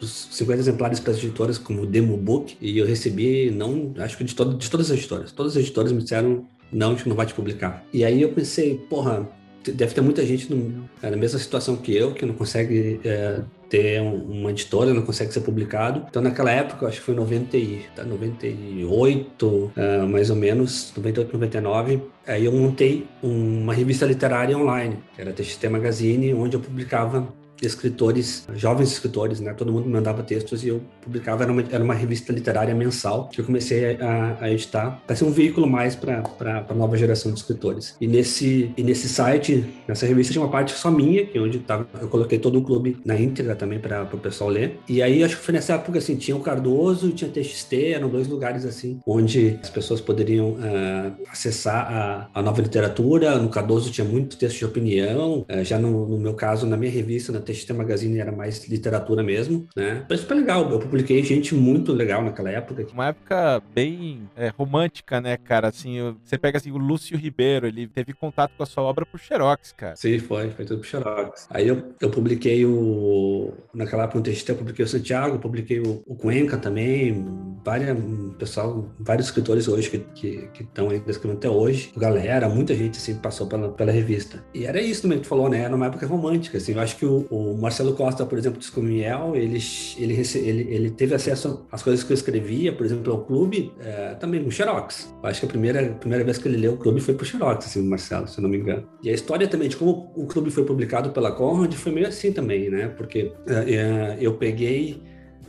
os 0.00 0.28
50 0.32 0.60
exemplares 0.60 1.00
para 1.00 1.12
as 1.12 1.18
editoras 1.18 1.56
como 1.56 1.86
demo 1.86 2.16
book 2.16 2.56
e 2.60 2.76
eu 2.76 2.86
recebi, 2.86 3.50
não, 3.50 3.94
acho 3.98 4.18
que 4.18 4.24
de, 4.24 4.34
todo, 4.34 4.54
de 4.54 4.70
todas 4.70 4.90
as 4.90 4.98
editoras. 4.98 5.32
Todas 5.32 5.56
as 5.56 5.62
editoras 5.62 5.92
me 5.92 6.02
disseram, 6.02 6.46
não, 6.70 6.90
a 6.90 6.94
gente 6.94 7.08
não 7.08 7.16
vai 7.16 7.26
te 7.26 7.32
publicar. 7.32 7.84
E 7.92 8.04
aí 8.04 8.20
eu 8.20 8.32
pensei, 8.32 8.76
porra, 8.90 9.26
deve 9.72 9.94
ter 9.94 10.00
muita 10.00 10.24
gente 10.24 10.52
no, 10.52 10.88
na 11.02 11.16
mesma 11.16 11.38
situação 11.38 11.76
que 11.76 11.94
eu, 11.94 12.12
que 12.12 12.24
não 12.24 12.34
consegue 12.34 13.00
é, 13.04 13.40
ter 13.68 14.00
uma 14.00 14.50
editora, 14.50 14.92
não 14.92 15.02
consegue 15.02 15.32
ser 15.32 15.40
publicado. 15.40 16.04
Então, 16.08 16.22
naquela 16.22 16.50
época, 16.50 16.86
acho 16.86 16.98
que 16.98 17.04
foi 17.04 17.14
90, 17.14 17.56
98, 18.04 19.54
uh, 19.54 19.72
mais 20.08 20.30
ou 20.30 20.36
menos, 20.36 20.92
98, 20.96 21.32
99, 21.32 22.02
aí 22.26 22.44
eu 22.44 22.52
montei 22.52 23.06
uma 23.22 23.74
revista 23.74 24.06
literária 24.06 24.56
online, 24.56 24.98
que 25.14 25.20
era 25.20 25.32
TXT 25.32 25.64
Magazine, 25.68 26.34
onde 26.34 26.56
eu 26.56 26.60
publicava 26.60 27.28
escritores, 27.62 28.46
jovens 28.54 28.92
escritores, 28.92 29.40
né? 29.40 29.54
Todo 29.54 29.72
mundo 29.72 29.86
me 29.86 29.92
mandava 29.92 30.22
textos 30.22 30.64
e 30.64 30.68
eu 30.68 30.82
publicava. 31.00 31.42
Era 31.42 31.52
uma, 31.52 31.64
era 31.70 31.82
uma 31.82 31.94
revista 31.94 32.32
literária 32.32 32.74
mensal 32.74 33.28
que 33.28 33.40
eu 33.40 33.44
comecei 33.44 33.96
a, 33.96 34.36
a 34.40 34.50
editar 34.50 35.02
para 35.06 35.16
ser 35.16 35.24
um 35.24 35.30
veículo 35.30 35.66
mais 35.66 35.94
para 35.94 36.22
a 36.68 36.74
nova 36.74 36.96
geração 36.96 37.32
de 37.32 37.38
escritores. 37.38 37.96
E 38.00 38.06
nesse, 38.06 38.72
e 38.76 38.82
nesse 38.82 39.08
site, 39.08 39.64
nessa 39.86 40.06
revista, 40.06 40.32
tinha 40.32 40.42
uma 40.42 40.50
parte 40.50 40.72
só 40.72 40.90
minha, 40.90 41.24
que 41.26 41.38
é 41.38 41.40
onde 41.40 41.58
tava, 41.60 41.86
eu 42.00 42.08
coloquei 42.08 42.38
todo 42.38 42.58
o 42.58 42.62
clube 42.62 42.98
na 43.04 43.18
íntegra 43.18 43.54
também 43.54 43.78
para 43.78 44.02
o 44.04 44.18
pessoal 44.18 44.50
ler. 44.50 44.78
E 44.88 45.02
aí, 45.02 45.22
acho 45.22 45.36
que 45.36 45.42
foi 45.42 45.54
nessa 45.54 45.74
época, 45.74 45.98
assim, 45.98 46.16
tinha 46.16 46.36
o 46.36 46.40
Cardoso 46.40 47.08
e 47.08 47.12
tinha 47.12 47.30
TXT, 47.30 47.92
eram 47.94 48.08
dois 48.08 48.28
lugares, 48.28 48.64
assim, 48.64 49.00
onde 49.06 49.58
as 49.62 49.70
pessoas 49.70 50.00
poderiam 50.00 50.50
uh, 50.50 51.12
acessar 51.30 51.86
a, 51.90 52.28
a 52.34 52.42
nova 52.42 52.60
literatura. 52.60 53.38
No 53.38 53.48
Cardoso 53.48 53.90
tinha 53.90 54.06
muito 54.06 54.36
texto 54.36 54.58
de 54.58 54.64
opinião, 54.64 55.46
uh, 55.50 55.64
já 55.64 55.78
no, 55.78 56.06
no 56.06 56.18
meu 56.18 56.34
caso, 56.34 56.66
na 56.66 56.76
minha 56.76 56.90
revista, 56.90 57.32
na 57.32 57.40
TXT 57.46 57.70
Magazine 57.70 58.18
era 58.18 58.32
mais 58.32 58.66
literatura 58.68 59.22
mesmo, 59.22 59.66
né? 59.74 60.04
Foi 60.06 60.16
super 60.16 60.34
legal. 60.34 60.70
Eu 60.70 60.78
publiquei 60.78 61.22
gente 61.22 61.54
muito 61.54 61.92
legal 61.92 62.22
naquela 62.22 62.50
época. 62.50 62.86
Uma 62.92 63.08
época 63.08 63.62
bem 63.74 64.28
é, 64.36 64.48
romântica, 64.48 65.20
né, 65.20 65.36
cara? 65.36 65.68
Assim, 65.68 66.16
você 66.24 66.36
pega 66.38 66.58
assim, 66.58 66.70
o 66.70 66.76
Lúcio 66.76 67.16
Ribeiro, 67.16 67.66
ele 67.66 67.86
teve 67.86 68.12
contato 68.12 68.52
com 68.56 68.62
a 68.62 68.66
sua 68.66 68.84
obra 68.84 69.06
por 69.06 69.18
Xerox, 69.18 69.72
cara. 69.72 69.96
Sim, 69.96 70.18
foi, 70.18 70.50
foi 70.50 70.64
tudo 70.64 70.80
por 70.80 70.86
Xerox. 70.86 71.46
Aí 71.50 71.68
eu, 71.68 71.94
eu 72.00 72.10
publiquei 72.10 72.64
o. 72.64 73.52
Naquela 73.74 74.04
época 74.04 74.18
no 74.18 74.24
TXT, 74.24 74.48
eu 74.50 74.56
publiquei 74.56 74.84
o 74.84 74.88
Santiago, 74.88 75.38
publiquei 75.38 75.80
o, 75.80 76.02
o 76.06 76.14
Cuenca 76.14 76.56
também, 76.56 77.24
várias, 77.64 77.96
pessoal, 78.38 78.90
vários 78.98 79.26
escritores 79.26 79.68
hoje 79.68 79.90
que 80.14 80.48
estão 80.60 80.90
aí 80.90 81.02
escrevendo 81.06 81.38
até 81.38 81.48
hoje, 81.48 81.92
galera, 81.96 82.48
muita 82.48 82.74
gente 82.74 82.98
assim 82.98 83.14
passou 83.16 83.46
pela, 83.46 83.70
pela 83.70 83.92
revista. 83.92 84.44
E 84.54 84.64
era 84.64 84.80
isso 84.80 85.02
também 85.02 85.18
que 85.18 85.24
tu 85.24 85.28
falou, 85.28 85.48
né? 85.48 85.60
Era 85.60 85.74
uma 85.74 85.86
época 85.86 86.06
romântica, 86.06 86.58
assim. 86.58 86.72
Eu 86.72 86.80
acho 86.80 86.96
que 86.96 87.04
o, 87.04 87.26
o 87.36 87.60
Marcelo 87.60 87.92
Costa, 87.92 88.24
por 88.24 88.38
exemplo, 88.38 88.58
do 88.58 88.62
Escomiel, 88.62 89.34
ele, 89.34 89.58
ele, 89.98 90.22
ele, 90.34 90.74
ele 90.74 90.90
teve 90.90 91.14
acesso 91.14 91.66
às 91.70 91.82
coisas 91.82 92.02
que 92.04 92.12
eu 92.12 92.14
escrevia, 92.14 92.72
por 92.72 92.86
exemplo, 92.86 93.12
ao 93.12 93.24
clube, 93.24 93.72
é, 93.80 94.14
também 94.14 94.40
no 94.40 94.50
Xerox. 94.50 95.12
Eu 95.22 95.28
acho 95.28 95.40
que 95.40 95.46
a 95.46 95.48
primeira, 95.48 95.86
a 95.86 95.94
primeira 95.94 96.24
vez 96.24 96.38
que 96.38 96.48
ele 96.48 96.56
leu 96.56 96.74
o 96.74 96.76
clube 96.76 97.00
foi 97.00 97.14
pro 97.14 97.26
Xerox, 97.26 97.66
assim, 97.66 97.80
o 97.80 97.84
Marcelo, 97.84 98.26
se 98.26 98.38
eu 98.38 98.42
não 98.42 98.48
me 98.48 98.58
engano. 98.58 98.88
E 99.02 99.10
a 99.10 99.12
história 99.12 99.46
também 99.46 99.68
de 99.68 99.76
como 99.76 100.12
o 100.16 100.26
clube 100.26 100.50
foi 100.50 100.64
publicado 100.64 101.10
pela 101.10 101.32
Conrad 101.32 101.72
foi 101.74 101.92
meio 101.92 102.08
assim 102.08 102.32
também, 102.32 102.70
né? 102.70 102.88
Porque 102.88 103.32
é, 103.46 103.74
é 103.74 104.18
eu 104.20 104.34
peguei, 104.34 105.02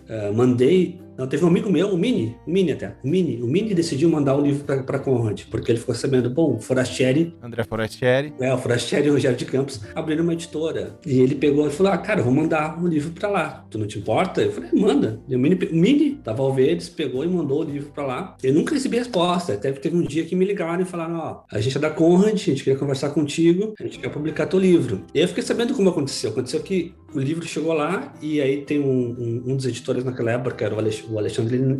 é, 0.07 0.31
mandei 0.31 0.99
não, 1.17 1.27
teve 1.27 1.43
um 1.43 1.47
amigo 1.47 1.69
meu, 1.69 1.89
o 1.89 1.97
Mini, 1.97 2.35
o 2.45 2.51
Mini 2.51 2.71
até, 2.71 2.95
o 3.03 3.07
Mini, 3.07 3.41
o 3.41 3.47
Mini 3.47 3.73
decidiu 3.73 4.07
mandar 4.09 4.35
o 4.35 4.41
livro 4.41 4.63
para 4.83 4.99
Conrad, 4.99 5.43
porque 5.49 5.71
ele 5.71 5.79
ficou 5.79 5.95
sabendo, 5.95 6.29
bom, 6.29 6.55
o 6.55 6.59
Forastieri... 6.59 7.35
André 7.41 7.63
Forastieri. 7.63 8.33
É, 8.39 8.53
o 8.53 8.57
Forastieri 8.57 9.07
e 9.07 9.09
o 9.09 9.13
Rogério 9.13 9.37
de 9.37 9.45
Campos 9.45 9.81
abriram 9.95 10.23
uma 10.23 10.33
editora. 10.33 10.97
E 11.05 11.19
ele 11.19 11.35
pegou 11.35 11.67
e 11.67 11.71
falou, 11.71 11.91
ah, 11.91 11.97
cara, 11.97 12.21
vou 12.21 12.31
mandar 12.31 12.79
um 12.79 12.87
livro 12.87 13.11
para 13.11 13.29
lá. 13.29 13.65
Tu 13.69 13.79
não 13.79 13.87
te 13.87 13.97
importa? 13.97 14.41
Eu 14.41 14.51
falei, 14.51 14.69
manda. 14.73 15.19
E 15.27 15.35
o 15.35 15.39
Mini, 15.39 15.55
o 15.55 15.75
Mini 15.75 16.19
da 16.23 16.33
Valverdes 16.33 16.89
pegou 16.89 17.23
e 17.23 17.27
mandou 17.27 17.61
o 17.61 17.63
livro 17.63 17.91
para 17.91 18.05
lá. 18.05 18.37
Eu 18.43 18.53
nunca 18.53 18.75
recebi 18.75 18.97
resposta, 18.97 19.53
até 19.53 19.71
que 19.71 19.79
teve 19.79 19.95
um 19.95 20.03
dia 20.03 20.23
que 20.23 20.35
me 20.35 20.45
ligaram 20.45 20.81
e 20.81 20.85
falaram, 20.85 21.17
ó, 21.17 21.43
a 21.51 21.59
gente 21.59 21.77
é 21.77 21.79
da 21.79 21.89
Conrad, 21.89 22.33
a 22.33 22.37
gente 22.37 22.63
queria 22.63 22.77
conversar 22.77 23.09
contigo, 23.09 23.73
a 23.79 23.83
gente 23.83 23.99
quer 23.99 24.09
publicar 24.09 24.45
teu 24.45 24.59
livro. 24.59 25.01
E 25.13 25.19
eu 25.19 25.27
fiquei 25.27 25.43
sabendo 25.43 25.73
como 25.73 25.89
aconteceu. 25.89 26.29
Aconteceu 26.29 26.59
que 26.61 26.93
o 27.13 27.19
livro 27.19 27.45
chegou 27.45 27.73
lá 27.73 28.13
e 28.21 28.41
aí 28.41 28.61
tem 28.61 28.79
um, 28.79 29.15
um, 29.17 29.43
um 29.51 29.55
dos 29.55 29.65
editores 29.65 30.03
naquela 30.03 30.31
época, 30.31 30.55
que 30.55 30.63
era 30.63 30.75
o 30.75 30.77
Alexandre 30.77 31.06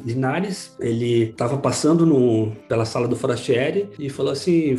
Linares, 0.05 0.75
ele 0.79 1.23
estava 1.23 1.57
passando 1.57 2.05
no, 2.05 2.51
pela 2.67 2.85
sala 2.85 3.07
do 3.07 3.15
Forastieri 3.15 3.89
e 3.99 4.09
falou 4.09 4.31
assim, 4.31 4.75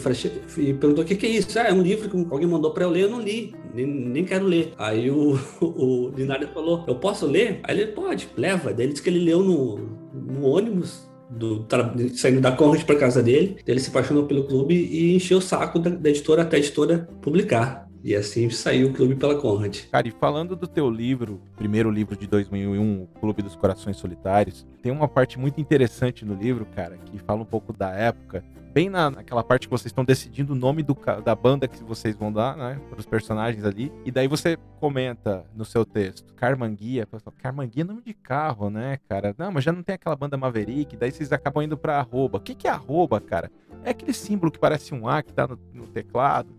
e 0.56 0.74
perguntou 0.74 1.04
o 1.04 1.06
que, 1.06 1.16
que 1.16 1.26
é 1.26 1.30
isso? 1.30 1.58
Ah, 1.58 1.68
é 1.68 1.72
um 1.72 1.82
livro 1.82 2.08
que 2.08 2.16
alguém 2.30 2.46
mandou 2.46 2.72
para 2.72 2.84
eu 2.84 2.90
ler, 2.90 3.04
eu 3.04 3.10
não 3.10 3.20
li, 3.20 3.54
nem, 3.74 3.86
nem 3.86 4.24
quero 4.24 4.46
ler. 4.46 4.72
Aí 4.78 5.10
o, 5.10 5.38
o 5.60 6.10
Linares 6.16 6.50
falou, 6.50 6.84
eu 6.86 6.94
posso 6.96 7.26
ler? 7.26 7.60
Aí 7.62 7.78
ele, 7.78 7.92
pode, 7.92 8.28
leva. 8.36 8.72
Daí 8.72 8.86
ele 8.86 8.92
disse 8.92 9.02
que 9.02 9.10
ele 9.10 9.24
leu 9.24 9.42
no, 9.42 9.76
no 10.12 10.46
ônibus 10.46 11.08
do, 11.30 11.66
saindo 12.14 12.40
da 12.40 12.52
Conrad 12.52 12.82
para 12.84 12.96
casa 12.96 13.22
dele, 13.22 13.58
ele 13.66 13.80
se 13.80 13.90
apaixonou 13.90 14.24
pelo 14.24 14.44
clube 14.44 14.74
e 14.74 15.14
encheu 15.14 15.38
o 15.38 15.42
saco 15.42 15.78
da, 15.78 15.90
da 15.90 16.08
editora 16.08 16.42
até 16.42 16.56
a 16.56 16.60
editora 16.60 17.08
publicar. 17.20 17.87
E 18.08 18.16
assim 18.16 18.48
saiu 18.48 18.88
o 18.88 18.92
clube 18.94 19.16
pela 19.16 19.38
Conrad. 19.38 19.80
Cara, 19.92 20.08
e 20.08 20.10
falando 20.10 20.56
do 20.56 20.66
teu 20.66 20.88
livro, 20.88 21.42
primeiro 21.58 21.90
livro 21.90 22.16
de 22.16 22.26
2001, 22.26 23.02
O 23.02 23.06
Clube 23.20 23.42
dos 23.42 23.54
Corações 23.54 23.98
Solitários, 23.98 24.66
tem 24.80 24.90
uma 24.90 25.06
parte 25.06 25.38
muito 25.38 25.60
interessante 25.60 26.24
no 26.24 26.34
livro, 26.34 26.64
cara, 26.74 26.96
que 26.96 27.18
fala 27.18 27.42
um 27.42 27.44
pouco 27.44 27.70
da 27.70 27.90
época. 27.90 28.42
Bem 28.72 28.88
na, 28.88 29.10
naquela 29.10 29.44
parte 29.44 29.66
que 29.66 29.70
vocês 29.70 29.90
estão 29.90 30.06
decidindo 30.06 30.54
o 30.54 30.56
nome 30.56 30.82
do, 30.82 30.96
da 31.22 31.34
banda 31.34 31.68
que 31.68 31.84
vocês 31.84 32.16
vão 32.16 32.32
dar, 32.32 32.56
né? 32.56 32.80
Para 32.88 32.98
os 32.98 33.04
personagens 33.04 33.62
ali. 33.62 33.92
E 34.06 34.10
daí 34.10 34.26
você 34.26 34.56
comenta 34.80 35.44
no 35.54 35.66
seu 35.66 35.84
texto, 35.84 36.32
Carmanguia. 36.32 37.06
Carmanguia 37.36 37.82
é 37.82 37.86
nome 37.86 38.00
de 38.00 38.14
carro, 38.14 38.70
né, 38.70 38.98
cara? 39.06 39.34
Não, 39.36 39.52
mas 39.52 39.62
já 39.62 39.70
não 39.70 39.82
tem 39.82 39.96
aquela 39.96 40.16
banda 40.16 40.34
Maverick. 40.34 40.96
Daí 40.96 41.12
vocês 41.12 41.30
acabam 41.30 41.62
indo 41.62 41.76
para 41.76 41.98
arroba. 41.98 42.38
O 42.38 42.40
que, 42.40 42.54
que 42.54 42.66
é 42.66 42.70
arroba, 42.70 43.20
cara? 43.20 43.50
É 43.84 43.90
aquele 43.90 44.14
símbolo 44.14 44.50
que 44.50 44.58
parece 44.58 44.94
um 44.94 45.06
A 45.06 45.22
que 45.22 45.34
tá 45.34 45.46
no, 45.46 45.58
no 45.74 45.86
teclado. 45.86 46.56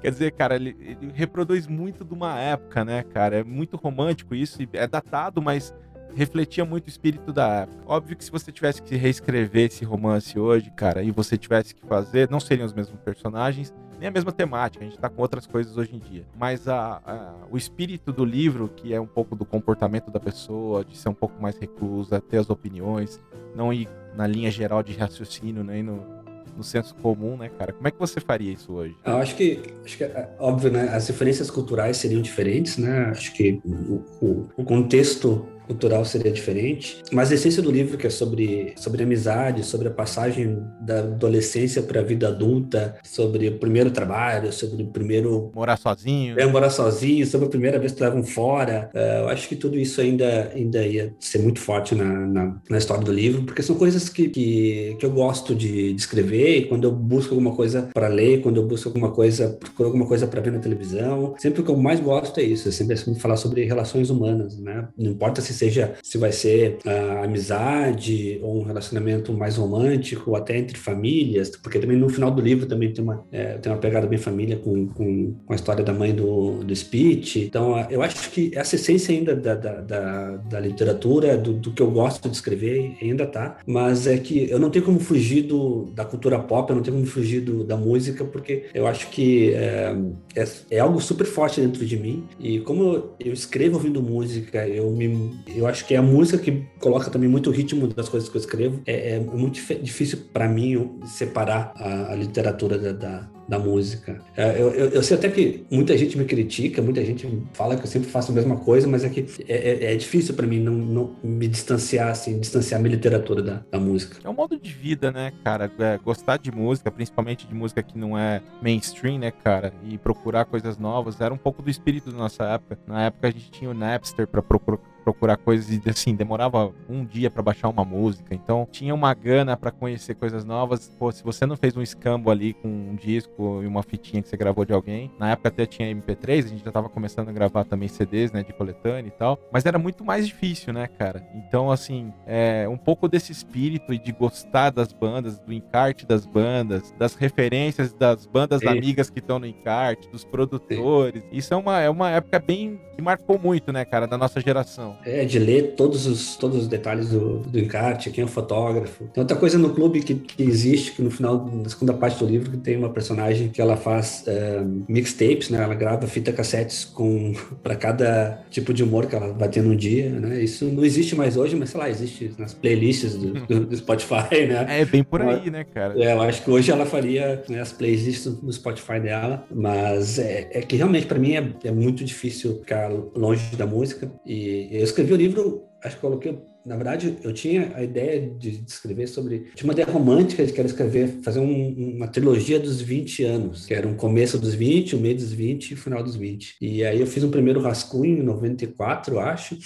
Quer 0.00 0.10
dizer, 0.10 0.32
cara, 0.32 0.54
ele, 0.54 0.76
ele, 0.80 1.12
reproduz 1.12 1.66
muito 1.66 2.04
de 2.04 2.14
uma 2.14 2.38
época, 2.38 2.84
né, 2.84 3.02
cara? 3.02 3.40
É 3.40 3.44
muito 3.44 3.76
romântico 3.76 4.34
isso, 4.34 4.58
é 4.72 4.86
datado, 4.86 5.42
mas 5.42 5.74
refletia 6.14 6.64
muito 6.64 6.86
o 6.86 6.88
espírito 6.88 7.32
da 7.32 7.48
época. 7.48 7.82
Óbvio 7.86 8.16
que 8.16 8.24
se 8.24 8.30
você 8.30 8.50
tivesse 8.50 8.82
que 8.82 8.96
reescrever 8.96 9.66
esse 9.66 9.84
romance 9.84 10.38
hoje, 10.38 10.70
cara, 10.70 11.02
e 11.02 11.10
você 11.10 11.36
tivesse 11.36 11.74
que 11.74 11.84
fazer, 11.86 12.30
não 12.30 12.40
seriam 12.40 12.66
os 12.66 12.72
mesmos 12.72 12.98
personagens, 13.00 13.72
nem 13.98 14.08
a 14.08 14.10
mesma 14.12 14.30
temática, 14.30 14.84
a 14.84 14.88
gente 14.88 14.98
tá 14.98 15.08
com 15.08 15.20
outras 15.20 15.46
coisas 15.46 15.76
hoje 15.76 15.96
em 15.96 15.98
dia. 15.98 16.24
Mas 16.38 16.68
a, 16.68 17.00
a, 17.04 17.34
o 17.50 17.56
espírito 17.56 18.12
do 18.12 18.24
livro, 18.24 18.68
que 18.68 18.94
é 18.94 19.00
um 19.00 19.06
pouco 19.06 19.34
do 19.34 19.44
comportamento 19.44 20.10
da 20.10 20.20
pessoa, 20.20 20.84
de 20.84 20.96
ser 20.96 21.08
um 21.08 21.14
pouco 21.14 21.40
mais 21.42 21.58
reclusa, 21.58 22.20
ter 22.20 22.38
as 22.38 22.48
opiniões, 22.48 23.20
não 23.54 23.72
ir 23.72 23.88
na 24.14 24.26
linha 24.26 24.50
geral 24.50 24.82
de 24.82 24.92
raciocínio, 24.96 25.64
nem 25.64 25.82
no, 25.82 26.17
no 26.58 26.64
senso 26.64 26.94
comum, 26.96 27.36
né, 27.36 27.48
cara? 27.56 27.72
Como 27.72 27.86
é 27.86 27.90
que 27.90 27.98
você 27.98 28.20
faria 28.20 28.52
isso 28.52 28.72
hoje? 28.72 28.96
Eu 29.06 29.16
acho 29.16 29.36
que, 29.36 29.62
acho 29.84 29.96
que 29.96 30.04
é 30.04 30.28
óbvio, 30.38 30.70
né? 30.72 30.88
As 30.92 31.06
referências 31.06 31.50
culturais 31.50 31.96
seriam 31.96 32.20
diferentes, 32.20 32.76
né? 32.76 33.06
Acho 33.10 33.32
que 33.32 33.60
o, 33.64 34.04
o, 34.20 34.48
o 34.56 34.64
contexto 34.64 35.46
cultural 35.68 36.04
seria 36.04 36.32
diferente, 36.32 37.02
mas 37.12 37.30
a 37.30 37.34
essência 37.34 37.62
do 37.62 37.70
livro 37.70 37.98
que 37.98 38.06
é 38.06 38.10
sobre 38.10 38.72
sobre 38.76 39.02
amizade, 39.02 39.64
sobre 39.64 39.88
a 39.88 39.90
passagem 39.90 40.58
da 40.80 41.00
adolescência 41.00 41.82
para 41.82 42.00
a 42.00 42.02
vida 42.02 42.28
adulta, 42.28 42.96
sobre 43.04 43.48
o 43.48 43.58
primeiro 43.58 43.90
trabalho, 43.90 44.50
sobre 44.52 44.82
o 44.82 44.86
primeiro 44.86 45.52
morar 45.54 45.76
sozinho, 45.76 46.40
é, 46.40 46.46
morar 46.46 46.70
sozinho, 46.70 47.26
sobre 47.26 47.46
a 47.46 47.50
primeira 47.50 47.78
vez 47.78 47.92
que 47.92 48.02
estavam 48.02 48.22
fora, 48.22 48.90
uh, 48.94 49.22
eu 49.24 49.28
acho 49.28 49.48
que 49.48 49.56
tudo 49.56 49.78
isso 49.78 50.00
ainda 50.00 50.50
ainda 50.54 50.84
ia 50.86 51.14
ser 51.20 51.38
muito 51.38 51.60
forte 51.60 51.94
na, 51.94 52.04
na, 52.04 52.56
na 52.70 52.78
história 52.78 53.04
do 53.04 53.12
livro, 53.12 53.42
porque 53.42 53.62
são 53.62 53.76
coisas 53.76 54.08
que, 54.08 54.28
que, 54.28 54.96
que 54.98 55.04
eu 55.04 55.10
gosto 55.10 55.54
de, 55.54 55.92
de 55.92 56.00
escrever 56.00 56.58
e 56.58 56.64
quando 56.66 56.84
eu 56.84 56.92
busco 56.92 57.34
alguma 57.34 57.54
coisa 57.54 57.90
para 57.92 58.08
ler, 58.08 58.40
quando 58.40 58.56
eu 58.56 58.66
busco 58.66 58.88
alguma 58.88 59.10
coisa, 59.10 59.56
procuro 59.60 59.88
alguma 59.88 60.06
coisa 60.06 60.26
para 60.26 60.40
ver 60.40 60.52
na 60.52 60.58
televisão, 60.58 61.34
sempre 61.38 61.60
o 61.60 61.64
que 61.64 61.70
eu 61.70 61.76
mais 61.76 62.00
gosto 62.00 62.40
é 62.40 62.42
isso, 62.42 62.68
é 62.68 62.72
sempre, 62.72 62.94
é 62.94 63.14
falar 63.16 63.36
sobre 63.36 63.64
relações 63.64 64.08
humanas, 64.08 64.58
né? 64.58 64.88
Não 64.96 65.10
importa 65.10 65.40
se 65.40 65.52
seja 65.58 65.94
se 66.02 66.16
vai 66.18 66.32
ser 66.32 66.78
a 66.86 67.24
amizade 67.24 68.38
ou 68.42 68.60
um 68.60 68.62
relacionamento 68.62 69.32
mais 69.32 69.56
romântico, 69.56 70.30
ou 70.30 70.36
até 70.36 70.56
entre 70.56 70.78
famílias, 70.78 71.50
porque 71.56 71.78
também 71.78 71.96
no 71.96 72.08
final 72.08 72.30
do 72.30 72.40
livro 72.40 72.66
também 72.66 72.92
tem 72.92 73.02
uma, 73.02 73.24
é, 73.32 73.58
tem 73.58 73.70
uma 73.72 73.78
pegada 73.78 74.06
bem 74.06 74.18
família 74.18 74.56
com, 74.56 74.86
com, 74.88 75.34
com, 75.46 75.52
a 75.52 75.56
história 75.56 75.84
da 75.84 75.92
mãe 75.92 76.14
do, 76.14 76.62
do 76.64 76.74
Speech. 76.74 77.40
Então, 77.40 77.78
eu 77.90 78.02
acho 78.02 78.30
que 78.30 78.50
essa 78.54 78.76
essência 78.76 79.14
ainda 79.14 79.34
da, 79.34 79.54
da, 79.54 79.80
da, 79.80 80.36
da 80.36 80.60
literatura, 80.60 81.36
do, 81.36 81.52
do, 81.52 81.72
que 81.72 81.82
eu 81.82 81.90
gosto 81.90 82.28
de 82.28 82.36
escrever, 82.36 82.96
ainda 83.02 83.26
tá, 83.26 83.58
mas 83.66 84.06
é 84.06 84.16
que 84.18 84.48
eu 84.50 84.58
não 84.58 84.70
tenho 84.70 84.84
como 84.84 85.00
fugir 85.00 85.42
do, 85.42 85.86
da 85.94 86.04
cultura 86.04 86.38
pop, 86.38 86.70
eu 86.70 86.76
não 86.76 86.82
tenho 86.82 86.96
como 86.96 87.08
fugir 87.08 87.40
do, 87.40 87.64
da 87.64 87.76
música, 87.76 88.24
porque 88.24 88.66
eu 88.74 88.86
acho 88.86 89.08
que 89.10 89.52
é, 89.54 89.96
é, 90.36 90.48
é 90.70 90.78
algo 90.78 91.00
super 91.00 91.26
forte 91.26 91.60
dentro 91.60 91.84
de 91.84 91.96
mim, 91.96 92.24
e 92.38 92.60
como 92.60 93.14
eu 93.18 93.32
escrevo 93.32 93.76
ouvindo 93.76 94.02
música, 94.02 94.66
eu, 94.66 94.90
me, 94.90 95.38
eu 95.56 95.66
acho 95.66 95.84
que 95.86 95.94
é 95.94 95.96
a 95.96 96.02
música 96.02 96.38
que 96.38 96.66
coloca 96.78 97.10
também 97.10 97.28
muito 97.28 97.50
o 97.50 97.52
ritmo 97.52 97.86
das 97.88 98.08
coisas 98.08 98.28
que 98.28 98.36
eu 98.36 98.40
escrevo. 98.40 98.80
É, 98.86 99.16
é 99.16 99.20
muito 99.20 99.60
difícil 99.82 100.18
para 100.32 100.48
mim 100.48 100.98
separar 101.06 101.72
a, 101.76 102.12
a 102.12 102.14
literatura 102.14 102.78
da, 102.78 102.92
da, 102.92 103.30
da 103.48 103.58
música. 103.58 104.20
É, 104.36 104.60
eu, 104.60 104.70
eu, 104.70 104.88
eu, 104.90 105.02
sei 105.02 105.16
até 105.16 105.28
que 105.30 105.64
muita 105.70 105.96
gente 105.96 106.18
me 106.18 106.24
critica, 106.24 106.82
muita 106.82 107.02
gente 107.04 107.26
fala 107.54 107.76
que 107.76 107.82
eu 107.82 107.86
sempre 107.86 108.10
faço 108.10 108.30
a 108.30 108.34
mesma 108.34 108.56
coisa, 108.56 108.86
mas 108.86 109.04
é 109.04 109.08
que 109.08 109.26
é, 109.48 109.86
é, 109.86 109.94
é 109.94 109.96
difícil 109.96 110.34
para 110.34 110.46
mim 110.46 110.60
não, 110.60 110.74
não, 110.74 111.16
me 111.22 111.48
distanciar, 111.48 112.10
assim, 112.10 112.38
distanciar 112.38 112.80
minha 112.80 112.94
literatura 112.94 113.42
da, 113.42 113.62
da 113.70 113.80
música. 113.80 114.18
É 114.22 114.28
um 114.28 114.34
modo 114.34 114.58
de 114.58 114.70
vida, 114.70 115.10
né, 115.10 115.32
cara? 115.42 115.72
É, 115.78 115.98
gostar 115.98 116.36
de 116.36 116.52
música, 116.52 116.90
principalmente 116.90 117.46
de 117.46 117.54
música 117.54 117.82
que 117.82 117.96
não 117.96 118.18
é 118.18 118.42
mainstream, 118.60 119.18
né, 119.18 119.30
cara? 119.30 119.72
E 119.84 119.96
procurar 119.96 120.44
coisas 120.44 120.76
novas, 120.76 121.20
era 121.20 121.32
um 121.32 121.38
pouco 121.38 121.62
do 121.62 121.70
espírito 121.70 122.12
da 122.12 122.18
nossa 122.18 122.44
época. 122.44 122.78
Na 122.86 123.06
época 123.06 123.28
a 123.28 123.30
gente 123.30 123.50
tinha 123.50 123.70
o 123.70 123.74
Napster 123.74 124.26
para 124.26 124.42
procurar 124.42 124.78
procurar 125.08 125.38
coisas 125.38 125.70
e 125.70 125.80
assim, 125.88 126.14
demorava 126.14 126.70
um 126.88 127.02
dia 127.04 127.30
para 127.30 127.42
baixar 127.42 127.68
uma 127.68 127.84
música. 127.84 128.34
Então, 128.34 128.68
tinha 128.70 128.94
uma 128.94 129.14
gana 129.14 129.56
para 129.56 129.70
conhecer 129.70 130.14
coisas 130.14 130.44
novas. 130.44 130.88
Pô, 130.98 131.10
se 131.10 131.22
você 131.24 131.46
não 131.46 131.56
fez 131.56 131.76
um 131.76 131.82
escambo 131.82 132.30
ali 132.30 132.52
com 132.52 132.68
um 132.68 132.94
disco 132.94 133.37
e 133.62 133.66
uma 133.66 133.82
fitinha 133.82 134.22
que 134.22 134.28
você 134.28 134.36
gravou 134.36 134.64
de 134.64 134.72
alguém, 134.72 135.10
na 135.18 135.30
época 135.30 135.48
até 135.48 135.66
tinha 135.66 135.94
MP3, 135.94 136.44
a 136.44 136.48
gente 136.48 136.64
já 136.64 136.72
tava 136.72 136.88
começando 136.88 137.28
a 137.28 137.32
gravar 137.32 137.64
também 137.64 137.88
CDs, 137.88 138.32
né, 138.32 138.42
de 138.42 138.52
coletânea 138.52 139.08
e 139.08 139.12
tal, 139.12 139.38
mas 139.52 139.66
era 139.66 139.78
muito 139.78 140.04
mais 140.04 140.26
difícil, 140.26 140.72
né, 140.72 140.88
cara? 140.98 141.26
Então, 141.34 141.70
assim, 141.70 142.12
é 142.26 142.68
um 142.68 142.76
pouco 142.76 143.08
desse 143.08 143.32
espírito 143.32 143.92
e 143.92 143.98
de 143.98 144.12
gostar 144.12 144.70
das 144.70 144.92
bandas, 144.92 145.38
do 145.38 145.52
encarte 145.52 146.06
das 146.06 146.26
bandas, 146.26 146.94
das 146.98 147.14
referências 147.14 147.92
das 147.92 148.26
bandas 148.26 148.60
Sim. 148.60 148.68
amigas 148.68 149.10
que 149.10 149.18
estão 149.18 149.38
no 149.38 149.46
encarte, 149.46 150.08
dos 150.10 150.24
produtores. 150.24 151.22
Sim. 151.22 151.28
Isso 151.32 151.54
é 151.54 151.56
uma, 151.56 151.80
é 151.80 151.90
uma 151.90 152.10
época 152.10 152.38
bem 152.38 152.80
que 152.94 153.02
marcou 153.02 153.38
muito, 153.38 153.72
né, 153.72 153.84
cara, 153.84 154.06
da 154.06 154.18
nossa 154.18 154.40
geração. 154.40 154.96
É, 155.04 155.24
de 155.24 155.38
ler 155.38 155.74
todos 155.76 156.06
os, 156.06 156.36
todos 156.36 156.62
os 156.62 156.66
detalhes 156.66 157.10
do, 157.10 157.38
do 157.38 157.58
encarte, 157.58 158.10
quem 158.10 158.22
é 158.22 158.24
o 158.24 158.28
fotógrafo. 158.28 159.04
Tem 159.14 159.20
outra 159.20 159.36
coisa 159.36 159.56
no 159.56 159.70
clube 159.70 160.00
que, 160.00 160.16
que 160.16 160.42
existe, 160.42 160.92
que 160.92 161.02
no 161.02 161.10
final 161.10 161.38
da 161.38 161.68
segunda 161.68 161.92
parte 161.92 162.18
do 162.18 162.26
livro, 162.26 162.50
que 162.50 162.56
tem 162.56 162.76
uma 162.76 162.90
personagem 162.90 163.27
personagem 163.28 163.48
que 163.48 163.60
ela 163.60 163.76
faz 163.76 164.24
uh, 164.26 164.84
mixtapes, 164.88 165.50
né? 165.50 165.62
Ela 165.62 165.74
grava 165.74 166.06
fita 166.06 166.32
cassetes 166.32 166.84
com 166.84 167.32
para 167.62 167.76
cada 167.76 168.42
tipo 168.50 168.72
de 168.72 168.82
humor 168.82 169.06
que 169.06 169.14
ela 169.14 169.32
vai 169.32 169.48
ter 169.48 169.62
no 169.62 169.76
dia, 169.76 170.10
né? 170.10 170.42
Isso 170.42 170.64
não 170.66 170.84
existe 170.84 171.14
mais 171.14 171.36
hoje, 171.36 171.54
mas 171.56 171.70
sei 171.70 171.80
lá, 171.80 171.90
existe 171.90 172.32
nas 172.38 172.54
playlists 172.54 173.14
do, 173.14 173.32
do, 173.46 173.66
do 173.66 173.76
Spotify, 173.76 174.46
né? 174.48 174.66
É 174.68 174.84
bem 174.84 175.04
por 175.04 175.22
aí, 175.22 175.50
né, 175.50 175.64
cara? 175.64 175.94
É, 176.02 176.12
eu 176.12 176.22
acho 176.22 176.42
que 176.42 176.50
hoje 176.50 176.70
ela 176.70 176.86
faria 176.86 177.42
né, 177.48 177.60
as 177.60 177.72
playlists 177.72 178.26
no 178.42 178.52
Spotify 178.52 179.00
dela, 179.00 179.44
mas 179.50 180.18
é, 180.18 180.48
é 180.52 180.60
que 180.62 180.76
realmente 180.76 181.06
para 181.06 181.18
mim 181.18 181.34
é, 181.34 181.52
é 181.64 181.70
muito 181.70 182.04
difícil 182.04 182.58
ficar 182.60 182.90
longe 183.14 183.56
da 183.56 183.66
música. 183.66 184.10
E 184.24 184.68
eu 184.70 184.84
escrevi 184.84 185.12
o 185.12 185.16
livro, 185.16 185.64
acho 185.82 185.96
que 185.96 186.00
coloquei 186.00 186.38
na 186.66 186.76
verdade, 186.76 187.16
eu 187.22 187.32
tinha 187.32 187.72
a 187.74 187.82
ideia 187.82 188.28
de, 188.38 188.62
escrever 188.66 189.06
sobre. 189.06 189.46
Tinha 189.54 189.64
uma 189.66 189.72
ideia 189.72 189.88
romântica 189.88 190.44
de 190.44 190.52
querer 190.52 190.66
escrever, 190.66 191.08
fazer 191.22 191.40
um, 191.40 191.94
uma 191.96 192.08
trilogia 192.08 192.60
dos 192.60 192.80
20 192.80 193.24
anos, 193.24 193.66
que 193.66 193.72
era 193.72 193.86
um 193.86 193.94
começo 193.94 194.38
dos 194.38 194.54
20, 194.54 194.96
o 194.96 194.98
meio 194.98 195.14
dos 195.14 195.32
20 195.32 195.70
e 195.70 195.74
o 195.74 195.76
final 195.76 196.02
dos 196.02 196.16
20. 196.16 196.56
E 196.60 196.84
aí 196.84 197.00
eu 197.00 197.06
fiz 197.06 197.24
um 197.24 197.30
primeiro 197.30 197.60
rascunho 197.60 198.18
em 198.18 198.22
94, 198.22 199.18
acho. 199.18 199.58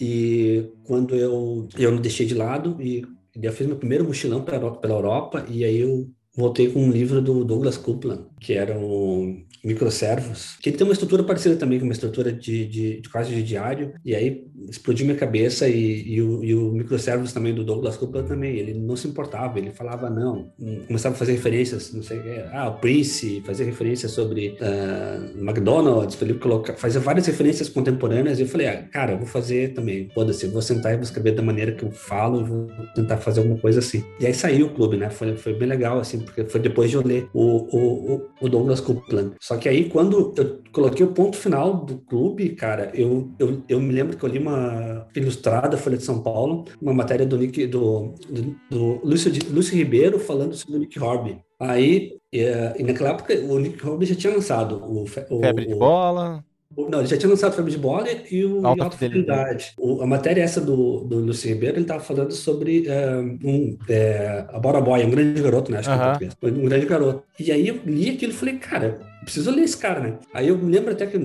E 0.00 0.70
quando 0.84 1.16
eu, 1.16 1.68
eu 1.76 1.90
não 1.90 2.00
deixei 2.00 2.24
de 2.24 2.34
lado, 2.34 2.76
e 2.80 3.04
eu 3.34 3.52
fiz 3.52 3.66
meu 3.66 3.76
primeiro 3.76 4.04
mochilão 4.04 4.42
pela, 4.42 4.76
pela 4.76 4.94
Europa, 4.94 5.44
e 5.48 5.64
aí 5.64 5.80
eu 5.80 6.08
voltei 6.36 6.70
com 6.70 6.80
um 6.80 6.90
livro 6.90 7.20
do 7.20 7.44
Douglas 7.44 7.76
Coupland, 7.76 8.22
que 8.40 8.54
era 8.54 8.78
um 8.78 9.42
microservos, 9.64 10.56
que 10.60 10.70
ele 10.70 10.76
tem 10.76 10.86
uma 10.86 10.92
estrutura 10.92 11.22
parecida 11.24 11.56
também 11.56 11.78
com 11.78 11.84
uma 11.84 11.92
estrutura 11.92 12.32
de, 12.32 12.66
de, 12.66 13.00
de 13.00 13.08
quase 13.08 13.34
de 13.34 13.42
diário, 13.42 13.92
e 14.04 14.14
aí 14.14 14.46
explodiu 14.68 15.06
minha 15.06 15.18
cabeça 15.18 15.68
e, 15.68 16.14
e, 16.14 16.22
o, 16.22 16.44
e 16.44 16.54
o 16.54 16.72
microservos 16.72 17.32
também 17.32 17.54
do 17.54 17.64
Douglas 17.64 17.96
Coupland 17.96 18.28
também, 18.28 18.56
ele 18.56 18.74
não 18.74 18.96
se 18.96 19.08
importava, 19.08 19.58
ele 19.58 19.70
falava 19.70 20.08
não, 20.08 20.50
começava 20.86 21.14
a 21.14 21.18
fazer 21.18 21.32
referências, 21.32 21.92
não 21.92 22.02
sei, 22.02 22.20
ah, 22.52 22.68
o 22.68 22.78
Prince, 22.78 23.42
fazer 23.44 23.64
referências 23.64 24.12
sobre 24.12 24.56
uh, 24.60 25.38
McDonald's, 25.38 26.20
ele 26.22 26.38
fazia 26.76 27.00
várias 27.00 27.26
referências 27.26 27.68
contemporâneas, 27.68 28.38
e 28.38 28.42
eu 28.42 28.48
falei, 28.48 28.68
ah, 28.68 28.82
cara, 28.92 29.12
eu 29.12 29.18
vou 29.18 29.26
fazer 29.26 29.74
também, 29.74 30.08
foda-se, 30.14 30.46
vou 30.46 30.62
sentar 30.62 30.92
e 30.92 30.96
vou 30.96 31.04
escrever 31.04 31.32
da 31.32 31.42
maneira 31.42 31.72
que 31.72 31.84
eu 31.84 31.90
falo, 31.90 32.44
vou 32.44 32.68
tentar 32.94 33.16
fazer 33.16 33.40
alguma 33.40 33.58
coisa 33.58 33.80
assim. 33.80 34.04
E 34.20 34.26
aí 34.26 34.34
saiu 34.34 34.66
o 34.66 34.74
clube, 34.74 34.96
né, 34.96 35.10
foi, 35.10 35.36
foi 35.36 35.54
bem 35.54 35.68
legal, 35.68 35.98
assim, 35.98 36.20
porque 36.20 36.44
foi 36.44 36.60
depois 36.60 36.90
de 36.90 36.96
eu 36.96 37.02
ler 37.02 37.28
o, 37.32 37.76
o, 37.76 38.14
o 38.14 38.27
Douglas 38.46 38.80
Coupland. 38.80 39.34
Só 39.40 39.56
que 39.56 39.68
aí, 39.68 39.88
quando 39.88 40.34
eu 40.36 40.60
coloquei 40.70 41.04
o 41.06 41.12
ponto 41.12 41.36
final 41.36 41.84
do 41.84 41.96
clube, 41.98 42.50
cara, 42.50 42.90
eu, 42.94 43.30
eu, 43.38 43.62
eu 43.66 43.80
me 43.80 43.92
lembro 43.92 44.16
que 44.16 44.22
eu 44.22 44.28
li 44.28 44.38
uma 44.38 45.06
ilustrada, 45.16 45.78
Folha 45.78 45.96
de 45.96 46.04
São 46.04 46.22
Paulo, 46.22 46.66
uma 46.80 46.92
matéria 46.92 47.24
do 47.24 47.38
Nick, 47.38 47.66
do, 47.66 48.14
do, 48.28 48.56
do 48.70 49.00
Lúcio, 49.02 49.32
Lúcio 49.50 49.74
Ribeiro 49.74 50.18
falando 50.18 50.54
sobre 50.54 50.76
o 50.76 50.80
Nick 50.80 51.00
Horby. 51.00 51.38
Aí, 51.58 52.18
e, 52.32 52.44
e, 52.78 52.82
naquela 52.82 53.10
época, 53.10 53.34
o 53.34 53.58
Nick 53.58 53.84
Horby 53.84 54.04
já 54.04 54.14
tinha 54.14 54.34
lançado 54.34 54.76
o, 54.84 55.02
o 55.02 55.06
Febre 55.40 55.66
de 55.66 55.74
Bola. 55.74 56.44
Não, 56.76 56.98
ele 56.98 57.08
já 57.08 57.16
tinha 57.16 57.30
lançado 57.30 57.54
Febre 57.54 57.70
de 57.70 57.78
Bola 57.78 58.06
e 58.30 58.44
o 58.44 58.64
Alta, 58.66 58.84
Alta 58.84 58.96
Fidelidade. 58.98 59.72
O, 59.78 60.02
a 60.02 60.06
matéria 60.06 60.42
essa 60.42 60.60
do, 60.60 61.00
do 61.00 61.18
Lúcio 61.18 61.48
Ribeiro, 61.48 61.76
ele 61.76 61.82
estava 61.82 62.00
falando 62.00 62.30
sobre 62.32 62.86
uh, 62.86 63.38
um, 63.42 63.78
é, 63.88 64.44
a 64.48 64.58
Bora 64.58 64.80
Boy, 64.80 65.02
um 65.04 65.10
grande 65.10 65.40
garoto, 65.40 65.72
né? 65.72 65.78
Acho 65.78 65.90
uh 65.90 65.94
-huh. 65.94 66.18
que 66.18 66.24
é. 66.26 66.48
Um 66.48 66.66
grande 66.66 66.86
garoto. 66.86 67.24
E 67.40 67.50
aí 67.50 67.68
eu 67.68 67.80
li 67.86 68.10
aquilo 68.10 68.32
e 68.32 68.36
falei, 68.36 68.58
cara, 68.58 69.00
preciso 69.24 69.50
ler 69.50 69.62
esse 69.62 69.78
cara, 69.78 70.00
né? 70.00 70.18
Aí 70.32 70.48
eu 70.48 70.58
me 70.58 70.70
lembro 70.70 70.92
até 70.92 71.06
que 71.06 71.18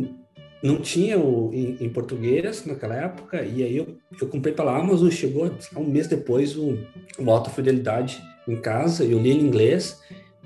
não 0.63 0.77
tinha 0.77 1.19
o, 1.19 1.51
em, 1.53 1.77
em, 1.81 1.89
português 1.89 2.65
naquela 2.65 2.95
época, 2.95 3.43
e 3.43 3.62
aí 3.63 3.75
eu, 3.75 3.97
eu 4.19 4.27
comprei 4.27 4.53
pela 4.53 4.77
Amazon, 4.77 5.09
chegou 5.09 5.51
um 5.75 5.83
mês 5.83 6.07
depois 6.07 6.55
o, 6.55 6.77
o 7.19 7.29
Alta 7.29 7.50
Fidelidade 7.50 8.23
em 8.47 8.55
casa, 8.55 9.03
eu 9.03 9.19
li 9.19 9.31
em 9.31 9.41
inglês, 9.41 10.00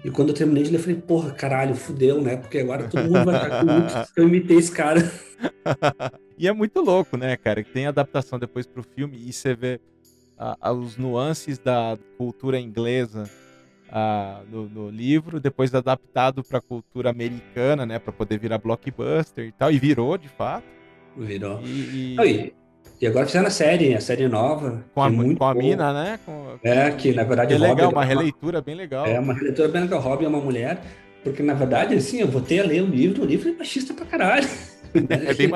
e 0.03 0.11
quando 0.11 0.29
eu 0.29 0.35
terminei 0.35 0.63
de 0.63 0.71
ler, 0.71 0.77
eu 0.77 0.81
falei, 0.81 0.95
porra, 0.95 1.31
caralho, 1.31 1.75
fudeu, 1.75 2.21
né? 2.21 2.37
Porque 2.37 2.59
agora 2.59 2.87
todo 2.87 3.03
mundo 3.03 3.25
vai 3.25 3.35
estar 3.35 3.59
com 3.59 3.65
muito 3.65 4.11
eu 4.15 4.27
imitei 4.27 4.57
esse 4.57 4.71
cara. 4.71 5.11
e 6.37 6.47
é 6.47 6.53
muito 6.53 6.81
louco, 6.81 7.17
né, 7.17 7.35
cara? 7.35 7.63
Que 7.63 7.71
tem 7.71 7.87
adaptação 7.87 8.37
depois 8.37 8.65
pro 8.65 8.83
filme 8.83 9.17
e 9.17 9.33
você 9.33 9.55
vê 9.55 9.79
os 10.75 10.97
nuances 10.97 11.57
da 11.57 11.97
cultura 12.17 12.59
inglesa 12.59 13.29
no, 14.49 14.69
no, 14.69 14.89
livro, 14.89 15.39
depois 15.39 15.73
adaptado 15.73 16.43
para 16.43 16.59
a 16.59 16.61
cultura 16.61 17.09
americana, 17.09 17.85
né? 17.85 17.97
Para 17.97 18.13
poder 18.13 18.37
virar 18.39 18.59
blockbuster 18.59 19.45
e 19.45 19.51
tal. 19.51 19.71
E 19.71 19.79
virou, 19.79 20.17
de 20.17 20.29
fato. 20.29 20.65
Virou. 21.17 21.59
E, 21.63 22.15
e... 22.15 22.53
E 22.99 23.05
agora 23.05 23.27
fizeram 23.27 23.47
a 23.47 23.51
série, 23.51 23.93
a 23.93 24.01
série 24.01 24.27
nova. 24.27 24.83
Com 24.93 25.03
a, 25.03 25.07
é 25.07 25.35
com 25.35 25.45
a 25.45 25.53
mina, 25.53 25.93
né? 25.93 26.19
Com, 26.25 26.57
é, 26.63 26.89
que 26.91 27.13
na 27.13 27.23
verdade. 27.23 27.53
É 27.53 27.57
legal, 27.57 27.91
uma 27.91 28.03
releitura 28.03 28.59
bem 28.59 28.75
legal. 28.75 29.05
É, 29.05 29.19
uma 29.19 29.33
releitura 29.35 29.67
bem 29.67 29.81
legal. 29.83 29.99
Robin 29.99 30.25
é 30.25 30.27
uma 30.27 30.41
mulher, 30.41 30.81
porque 31.23 31.43
na 31.43 31.53
verdade, 31.53 31.93
assim, 31.93 32.19
eu 32.19 32.27
voltei 32.27 32.59
a 32.59 32.63
ler 32.63 32.81
o 32.81 32.87
livro, 32.87 33.21
o 33.21 33.25
livro 33.25 33.49
é 33.49 33.51
machista 33.53 33.93
pra 33.93 34.05
caralho. 34.05 34.47
É, 35.09 35.29
é 35.29 35.33
bem 35.33 35.51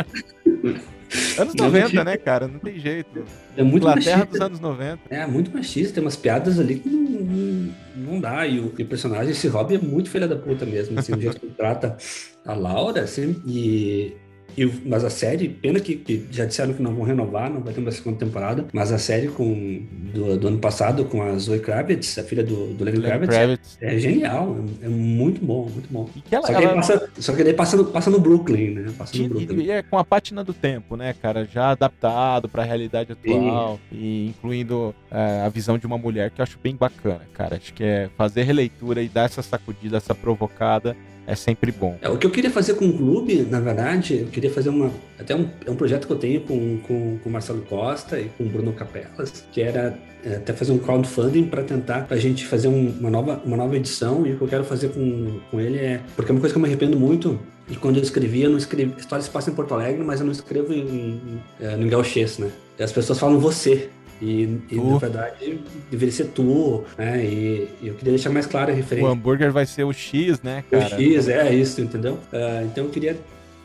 Anos 1.38 1.56
90, 1.56 2.04
né, 2.04 2.16
cara? 2.16 2.48
Não 2.48 2.60
tem 2.60 2.80
jeito. 2.80 3.26
É 3.58 3.64
muito 3.64 3.84
Inglaterra 3.84 4.18
machista. 4.20 4.38
dos 4.38 4.42
anos 4.42 4.60
90. 4.60 5.00
É, 5.10 5.26
muito 5.26 5.52
machista. 5.52 5.96
Tem 5.96 6.04
umas 6.04 6.16
piadas 6.16 6.60
ali 6.60 6.76
que 6.76 6.88
não, 6.88 7.02
não, 7.02 7.74
não 7.96 8.20
dá. 8.20 8.46
E 8.46 8.60
o, 8.60 8.74
e 8.78 8.84
o, 8.84 8.86
personagem, 8.86 9.32
esse 9.32 9.48
Robin, 9.48 9.76
é 9.76 9.80
muito 9.80 10.10
filha 10.10 10.28
da 10.28 10.36
puta 10.36 10.66
mesmo. 10.66 10.98
Assim, 10.98 11.14
o 11.14 11.20
jeito 11.20 11.40
que 11.40 11.48
ele 11.48 11.56
trata 11.56 11.98
a 12.46 12.54
Laura, 12.54 13.02
assim, 13.02 13.42
e 13.46 14.16
e, 14.58 14.66
mas 14.86 15.04
a 15.04 15.10
série, 15.10 15.50
pena 15.50 15.80
que, 15.80 15.96
que, 15.96 16.26
já 16.32 16.46
disseram 16.46 16.74
que 16.74 16.82
não 16.82 16.94
vão 16.94 17.04
renovar, 17.04 17.50
não 17.50 17.62
vai 17.62 17.74
ter 17.74 17.80
uma 17.80 17.92
segunda 17.92 18.18
temporada, 18.18 18.66
mas 18.74 18.92
a 18.92 18.98
série 18.98 19.28
com, 19.28 19.84
do, 20.14 20.38
do 20.38 20.48
ano 20.48 20.60
passado 20.60 21.06
com 21.06 21.22
a 21.22 21.38
Zoe 21.38 21.60
Kravitz, 21.60 22.18
a 22.18 22.24
filha 22.24 22.44
do, 22.44 22.74
do 22.74 22.84
Lenny 22.84 23.02
Kravitz, 23.02 23.36
Kravitz, 23.36 23.78
é 23.82 23.98
genial, 23.98 24.58
é, 24.82 24.86
é, 24.86 24.90
muito 24.90 25.44
bom, 25.44 25.70
muito 25.70 25.88
bom. 25.90 26.10
Ela, 26.30 26.48
só, 26.48 26.54
que 26.54 26.64
ela... 26.64 26.76
passa, 26.76 27.10
só 27.18 27.34
que 27.34 27.44
daí 27.44 27.54
passa 27.54 27.78
no, 27.78 27.86
passa 27.86 28.10
no 28.10 28.20
Brooklyn, 28.20 28.72
né? 28.72 28.94
Passa 28.98 29.18
no 29.18 29.30
Brooklyn. 29.30 29.64
E 29.64 29.72
é 29.72 29.82
com 29.82 29.98
a 29.98 30.04
pátina 30.04 30.44
do 30.44 30.54
tempo, 30.54 30.96
né, 30.96 31.14
cara? 31.14 31.46
Já 31.46 31.72
adaptado 31.72 32.50
para 32.50 32.64
a 32.64 32.66
realidade 32.66 33.12
atual 33.12 33.80
Sim. 33.90 33.98
e 33.98 34.28
incluindo 34.28 34.94
é, 35.10 35.42
a 35.46 35.50
visão 35.50 35.78
de 35.78 35.86
uma 35.86 35.98
mulher 35.98 36.32
que 36.32 36.42
eu 36.42 36.44
acho 36.44 36.58
bem 36.62 36.76
bacana, 36.76 37.22
cara. 37.34 37.56
Acho 37.56 37.74
que 37.74 37.84
é 37.84 38.10
fazer 38.18 38.44
releitura 38.44 39.02
e 39.02 39.10
dar 39.10 39.26
essa 39.26 39.42
sacudida, 39.42 39.98
essa 39.98 40.16
provocada 40.16 40.96
é 41.28 41.36
sempre 41.36 41.72
bom. 41.72 41.98
É, 42.02 42.10
o 42.10 42.18
que 42.18 42.26
eu 42.26 42.32
queria 42.32 42.50
fazer 42.50 42.74
com 42.74 42.86
o 42.86 42.94
clube, 42.94 43.48
na 43.50 43.60
verdade, 43.60 44.20
eu 44.20 44.28
queria 44.28 44.50
fazer 44.50 44.70
uma. 44.70 44.92
Até 45.20 45.36
um, 45.36 45.48
é 45.66 45.72
um 45.72 45.76
projeto 45.76 46.08
que 46.08 46.14
eu 46.14 46.18
tenho 46.18 46.42
com, 46.42 46.78
com, 46.80 47.20
o 47.24 47.30
Marcelo 47.30 47.62
Costa 47.62 48.20
e 48.20 48.26
com 48.38 48.44
o 48.44 48.50
Bruno 48.50 48.74
Capelas, 48.74 49.46
que 49.52 49.62
era 49.62 49.98
é, 50.24 50.36
até 50.36 50.54
fazer 50.54 50.72
um 50.72 50.80
crowdfunding 50.80 51.46
para 51.46 51.64
tentar 51.64 52.08
a 52.10 52.16
gente 52.18 52.46
fazer 52.46 52.68
um, 52.68 52.90
uma, 53.00 53.10
nova, 53.10 53.42
uma 53.46 53.58
nova 53.58 53.76
edição. 53.76 54.26
E 54.26 54.34
o 54.34 54.38
que 54.38 54.42
eu 54.42 54.48
quero 54.48 54.64
fazer 54.64 54.90
com, 54.90 55.40
com 55.50 55.60
ele 55.60 55.78
é. 55.78 56.02
Porque 56.16 56.32
é 56.32 56.34
uma 56.34 56.40
coisa 56.40 56.54
que 56.54 56.58
eu 56.58 56.62
me 56.62 56.68
arrependo 56.68 57.00
muito. 57.00 57.40
E 57.70 57.76
quando 57.76 57.98
eu 57.98 58.04
escrevi, 58.04 58.42
eu 58.42 58.50
não 58.50 58.58
escrevi. 58.58 58.94
História 58.98 59.24
se 59.24 59.30
passa 59.30 59.50
em 59.52 59.54
Porto 59.54 59.74
Alegre, 59.74 60.04
mas 60.04 60.20
eu 60.20 60.26
não 60.26 60.34
escrevo 60.34 60.74
em, 60.74 60.82
em, 60.82 61.44
é, 61.62 61.78
no 61.78 61.88
gauchês, 61.88 62.38
né? 62.38 62.52
E 62.78 62.84
as 62.84 62.92
pessoas 62.92 63.20
falam 63.20 63.40
você. 63.40 63.90
E, 64.22 64.60
e 64.70 64.76
na 64.76 64.98
verdade 65.00 65.60
deveria 65.90 66.14
ser 66.14 66.26
tu, 66.26 66.84
né? 66.98 67.26
E, 67.26 67.70
e, 67.82 67.88
eu 67.88 67.96
queria 67.96 68.14
deixar 68.14 68.30
mais 68.30 68.46
claro 68.46 68.72
a 68.72 68.76
referência. 68.76 69.10
O 69.10 69.12
hambúrguer 69.12 69.52
vai 69.52 69.66
ser 69.66 69.84
o 69.84 69.92
X, 69.92 70.42
né, 70.44 70.64
cara? 70.70 70.86
O 70.86 70.90
X, 70.90 71.28
é 71.28 71.54
isso, 71.54 71.82
entendeu? 71.82 72.14
Uh, 72.14 72.66
então 72.66 72.86
eu 72.86 72.92
queria 72.92 73.18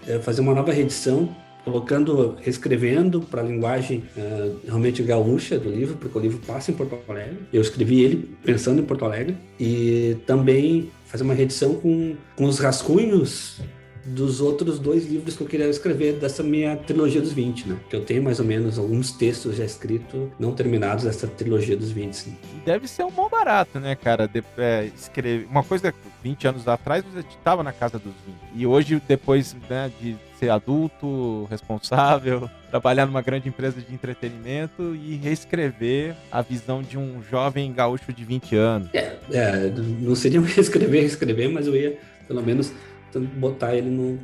uh, 0.08 0.20
fazer 0.20 0.40
uma 0.40 0.54
nova 0.54 0.72
reedição, 0.72 1.28
colocando, 1.62 2.36
reescrevendo 2.40 3.20
para 3.20 3.42
a 3.42 3.44
linguagem 3.44 4.04
uh, 4.16 4.56
realmente 4.64 5.02
gaúcha 5.02 5.58
do 5.58 5.68
livro, 5.68 5.96
porque 5.96 6.16
o 6.16 6.20
livro 6.20 6.38
passa 6.46 6.70
em 6.70 6.74
Porto 6.74 6.98
Alegre. 7.06 7.38
Eu 7.52 7.60
escrevi 7.60 8.02
ele 8.02 8.36
pensando 8.42 8.80
em 8.80 8.84
Porto 8.84 9.04
Alegre 9.04 9.36
e 9.60 10.16
também 10.26 10.90
fazer 11.04 11.22
uma 11.22 11.34
reedição 11.34 11.74
com, 11.74 12.16
com 12.34 12.44
os 12.44 12.58
rascunhos 12.58 13.60
dos 14.06 14.40
outros 14.40 14.78
dois 14.78 15.06
livros 15.06 15.36
que 15.36 15.42
eu 15.42 15.46
queria 15.46 15.68
escrever 15.68 16.14
dessa 16.14 16.42
minha 16.42 16.76
trilogia 16.76 17.20
dos 17.20 17.32
20, 17.32 17.68
né? 17.68 17.76
Que 17.90 17.96
eu 17.96 18.04
tenho 18.04 18.22
mais 18.22 18.38
ou 18.38 18.46
menos 18.46 18.78
alguns 18.78 19.10
textos 19.10 19.56
já 19.56 19.64
escritos, 19.64 20.28
não 20.38 20.52
terminados 20.52 21.04
dessa 21.04 21.26
trilogia 21.26 21.76
dos 21.76 21.90
20. 21.90 22.14
Sim. 22.14 22.36
Deve 22.64 22.86
ser 22.86 23.04
um 23.04 23.10
bom 23.10 23.28
barato, 23.28 23.80
né, 23.80 23.94
cara? 23.94 24.28
De, 24.28 24.42
é, 24.56 24.90
escrever. 24.94 25.46
Uma 25.50 25.64
coisa, 25.64 25.92
20 26.22 26.48
anos 26.48 26.68
atrás 26.68 27.04
você 27.04 27.20
estava 27.20 27.62
na 27.62 27.72
casa 27.72 27.98
dos 27.98 28.14
20. 28.26 28.36
E 28.54 28.66
hoje, 28.66 29.02
depois 29.06 29.56
né, 29.68 29.90
de 30.00 30.16
ser 30.38 30.50
adulto, 30.50 31.46
responsável, 31.50 32.48
trabalhar 32.70 33.06
numa 33.06 33.22
grande 33.22 33.48
empresa 33.48 33.80
de 33.80 33.92
entretenimento 33.92 34.94
e 34.94 35.16
reescrever 35.16 36.14
a 36.30 36.42
visão 36.42 36.82
de 36.82 36.98
um 36.98 37.22
jovem 37.30 37.72
gaúcho 37.72 38.12
de 38.12 38.24
20 38.24 38.56
anos. 38.56 38.88
É, 38.92 39.16
é 39.32 39.72
não 40.00 40.14
seria 40.14 40.40
reescrever, 40.42 41.00
reescrever, 41.00 41.50
mas 41.50 41.66
eu 41.66 41.74
ia, 41.74 41.98
pelo 42.28 42.42
menos, 42.42 42.72
botar 43.20 43.74
ele 43.74 43.90
no. 43.90 44.18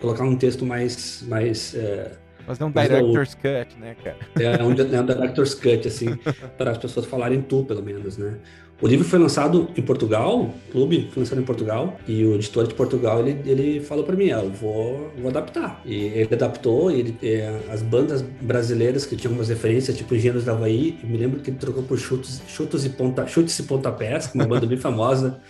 colocar 0.00 0.24
um 0.24 0.36
texto 0.36 0.64
mais. 0.64 1.24
mais 1.28 1.74
é, 1.74 2.12
Fazer 2.46 2.64
um 2.64 2.72
director's 2.72 3.34
cut, 3.34 3.78
né, 3.78 3.94
cara? 4.02 4.16
É, 4.40 4.62
um, 4.62 4.72
é 4.72 5.00
um 5.00 5.06
director's 5.06 5.54
cut, 5.54 5.86
assim, 5.86 6.16
para 6.58 6.72
as 6.72 6.78
pessoas 6.78 7.06
falarem 7.06 7.40
tu, 7.40 7.64
pelo 7.64 7.82
menos, 7.82 8.18
né? 8.18 8.38
O 8.82 8.88
livro 8.88 9.04
foi 9.04 9.16
lançado 9.20 9.68
em 9.76 9.80
Portugal, 9.80 10.40
o 10.40 10.72
clube 10.72 11.08
foi 11.12 11.22
lançado 11.22 11.40
em 11.40 11.44
Portugal, 11.44 12.00
e 12.04 12.24
o 12.24 12.34
editor 12.34 12.66
de 12.66 12.74
Portugal, 12.74 13.20
ele, 13.20 13.40
ele 13.48 13.80
falou 13.80 14.02
para 14.02 14.16
mim, 14.16 14.32
ah, 14.32 14.42
eu 14.42 14.50
vou, 14.50 15.08
vou 15.16 15.28
adaptar. 15.28 15.80
E 15.84 16.06
ele 16.06 16.34
adaptou, 16.34 16.90
ele, 16.90 17.16
é, 17.22 17.60
as 17.70 17.80
bandas 17.80 18.22
brasileiras 18.22 19.06
que 19.06 19.14
tinham 19.14 19.34
umas 19.34 19.50
referências, 19.50 19.96
tipo 19.96 20.12
Engenheiros 20.12 20.44
da 20.44 20.50
Havaí, 20.50 20.98
eu 21.00 21.08
me 21.08 21.16
lembro 21.16 21.38
que 21.38 21.50
ele 21.50 21.58
trocou 21.58 21.84
por 21.84 21.96
Chutos, 21.96 22.42
Chutos 22.48 22.84
e, 22.84 22.88
Ponta, 22.88 23.24
Chutes 23.24 23.56
e 23.56 23.62
Pontapés, 23.62 24.34
uma 24.34 24.46
banda 24.48 24.66
bem 24.66 24.78
famosa, 24.78 25.40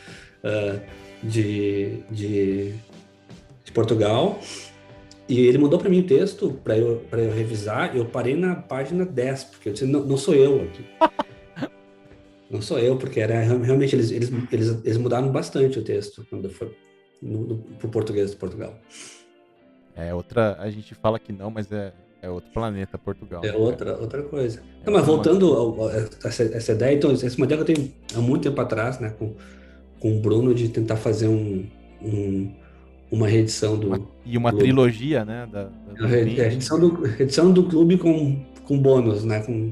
uh, 0.45 0.79
de, 1.23 1.99
de, 2.11 2.75
de 3.65 3.73
Portugal. 3.73 4.39
E 5.29 5.41
ele 5.47 5.59
mandou 5.59 5.79
para 5.79 5.89
mim 5.89 6.01
o 6.01 6.07
texto 6.07 6.59
para 6.65 6.77
eu, 6.77 7.03
eu 7.11 7.33
revisar. 7.33 7.97
Eu 7.97 8.05
parei 8.05 8.37
na 8.37 8.55
página 8.55 9.05
10, 9.05 9.45
porque 9.45 9.69
eu 9.69 9.73
disse: 9.73 9.87
não, 9.87 10.05
não 10.05 10.17
sou 10.17 10.35
eu 10.35 10.63
aqui. 10.63 10.85
não 12.51 12.61
sou 12.61 12.79
eu, 12.79 12.97
porque 12.97 13.21
era 13.21 13.41
realmente 13.41 13.95
eles, 13.95 14.11
eles, 14.11 14.31
eles, 14.51 14.79
eles 14.85 14.97
mudaram 14.99 15.31
bastante 15.31 15.79
o 15.79 15.83
texto 15.83 16.27
quando 16.29 16.51
foi 16.51 16.77
no, 17.23 17.41
no, 17.47 17.59
pro 17.79 17.89
português 17.89 18.33
de 18.33 18.37
Portugal. 18.37 18.79
É 19.95 20.13
outra, 20.13 20.57
a 20.59 20.71
gente 20.71 20.95
fala 20.95 21.19
que 21.19 21.33
não, 21.33 21.51
mas 21.51 21.71
é, 21.71 21.93
é 22.21 22.29
outro 22.29 22.51
planeta, 22.51 22.99
Portugal. 22.99 23.43
É 23.45 23.53
né? 23.53 23.57
outra, 23.57 23.97
outra 23.99 24.23
coisa. 24.23 24.61
É 24.61 24.87
não, 24.87 24.93
mas 24.93 25.07
voltando 25.07 25.85
a, 25.87 26.27
essa, 26.27 26.43
essa, 26.45 26.73
ideia, 26.73 26.95
então, 26.95 27.13
esse 27.13 27.39
modelo 27.39 27.65
que 27.65 27.71
eu 27.71 27.75
tenho 27.77 27.93
há 28.15 28.21
muito 28.21 28.43
tempo 28.43 28.61
atrás, 28.61 28.99
né, 28.99 29.15
com, 29.19 29.35
com 30.03 30.17
o 30.17 30.19
Bruno, 30.19 30.53
de 30.53 30.69
tentar 30.69 30.97
fazer 30.97 31.29
um, 31.29 31.65
um 32.03 32.51
uma 33.09 33.29
reedição 33.29 33.79
do. 33.79 33.87
Uma, 33.87 34.01
e 34.27 34.37
uma 34.37 34.51
clube. 34.51 34.65
trilogia, 34.65 35.25
né? 35.25 35.47
Da, 35.53 35.65
da 35.65 36.11
é, 36.11 36.23
é, 36.23 36.53
edição, 36.53 36.81
do, 36.81 37.07
edição 37.07 37.53
do 37.53 37.63
clube 37.65 37.97
com, 37.97 38.43
com 38.65 38.79
bônus, 38.79 39.23
né? 39.23 39.41
Com, 39.41 39.71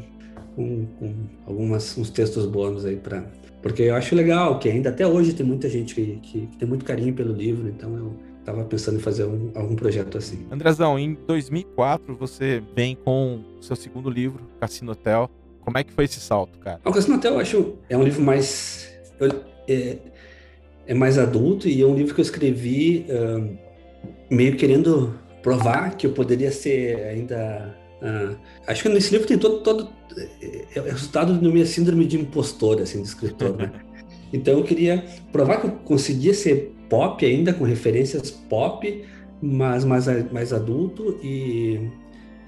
com, 0.55 0.87
com 0.99 1.14
algumas, 1.47 1.99
uns 1.99 2.11
textos 2.11 2.47
bônus 2.47 2.85
aí 2.85 2.97
para. 2.97 3.25
Porque 3.61 3.83
eu 3.83 3.95
acho 3.95 4.14
legal 4.14 4.59
que 4.59 4.69
ainda 4.69 4.90
até 4.90 5.07
hoje 5.07 5.33
tem 5.33 5.45
muita 5.45 5.69
gente 5.69 5.95
que, 5.95 6.19
que, 6.23 6.47
que 6.47 6.57
tem 6.57 6.69
muito 6.69 6.85
carinho 6.85 7.12
pelo 7.12 7.35
livro, 7.35 7.69
então 7.69 7.95
eu 7.97 8.16
estava 8.38 8.64
pensando 8.64 8.97
em 8.97 9.01
fazer 9.01 9.25
um, 9.25 9.51
algum 9.55 9.75
projeto 9.75 10.16
assim. 10.16 10.47
Andrezão, 10.51 10.99
em 10.99 11.14
2004 11.27 12.14
você 12.14 12.62
vem 12.75 12.95
com 12.95 13.40
o 13.59 13.62
seu 13.62 13.77
segundo 13.77 14.09
livro, 14.09 14.49
Cassino 14.61 14.93
Hotel. 14.93 15.29
Como 15.61 15.77
é 15.77 15.85
que 15.85 15.93
foi 15.93 16.05
esse 16.05 16.21
salto, 16.21 16.59
cara? 16.59 16.81
O 16.85 16.90
Cassino 16.90 17.16
Hotel 17.16 17.35
eu 17.35 17.40
acho 17.40 17.75
é 17.88 17.99
um 17.99 18.03
livro 18.03 18.23
mais 18.23 18.90
eu, 19.19 19.29
é, 19.69 19.99
é 20.90 20.94
mais 20.94 21.18
adulto 21.18 21.68
e 21.68 21.81
é 21.81 21.87
um 21.87 21.94
livro 21.94 22.12
que 22.12 22.20
eu 22.20 22.24
escrevi 22.24 23.07
uh, 23.09 23.57
meio 24.29 24.57
querendo 24.57 25.14
provar 25.40 25.96
que 25.96 26.05
eu 26.05 26.12
poderia 26.12 26.50
ser 26.50 26.96
ainda. 27.05 27.79
Uh, 28.03 28.37
acho 28.66 28.83
que 28.83 28.88
nesse 28.88 29.12
livro 29.12 29.29
tem 29.29 29.38
todo, 29.38 29.61
todo 29.61 29.88
é, 30.42 30.64
é, 30.74 30.81
resultado 30.81 31.35
da 31.35 31.48
minha 31.48 31.64
síndrome 31.64 32.05
de 32.07 32.18
impostor, 32.18 32.81
assim, 32.83 33.03
de 33.03 33.09
escritor, 33.09 33.57
né? 33.57 33.72
Então 34.33 34.59
eu 34.59 34.62
queria 34.62 35.05
provar 35.33 35.61
que 35.61 35.66
eu 35.66 35.72
conseguia 35.85 36.33
ser 36.33 36.72
pop 36.88 37.24
ainda, 37.26 37.53
com 37.53 37.64
referências 37.64 38.31
pop, 38.31 39.05
mas 39.42 39.85
mais, 39.85 40.07
mais 40.31 40.53
adulto 40.53 41.18
e, 41.20 41.88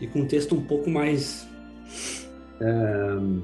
e 0.01 0.07
com 0.07 0.21
um 0.21 0.25
texto 0.25 0.55
um 0.55 0.63
pouco 0.63 0.89
mais. 0.89 1.45
Uh, 2.61 3.43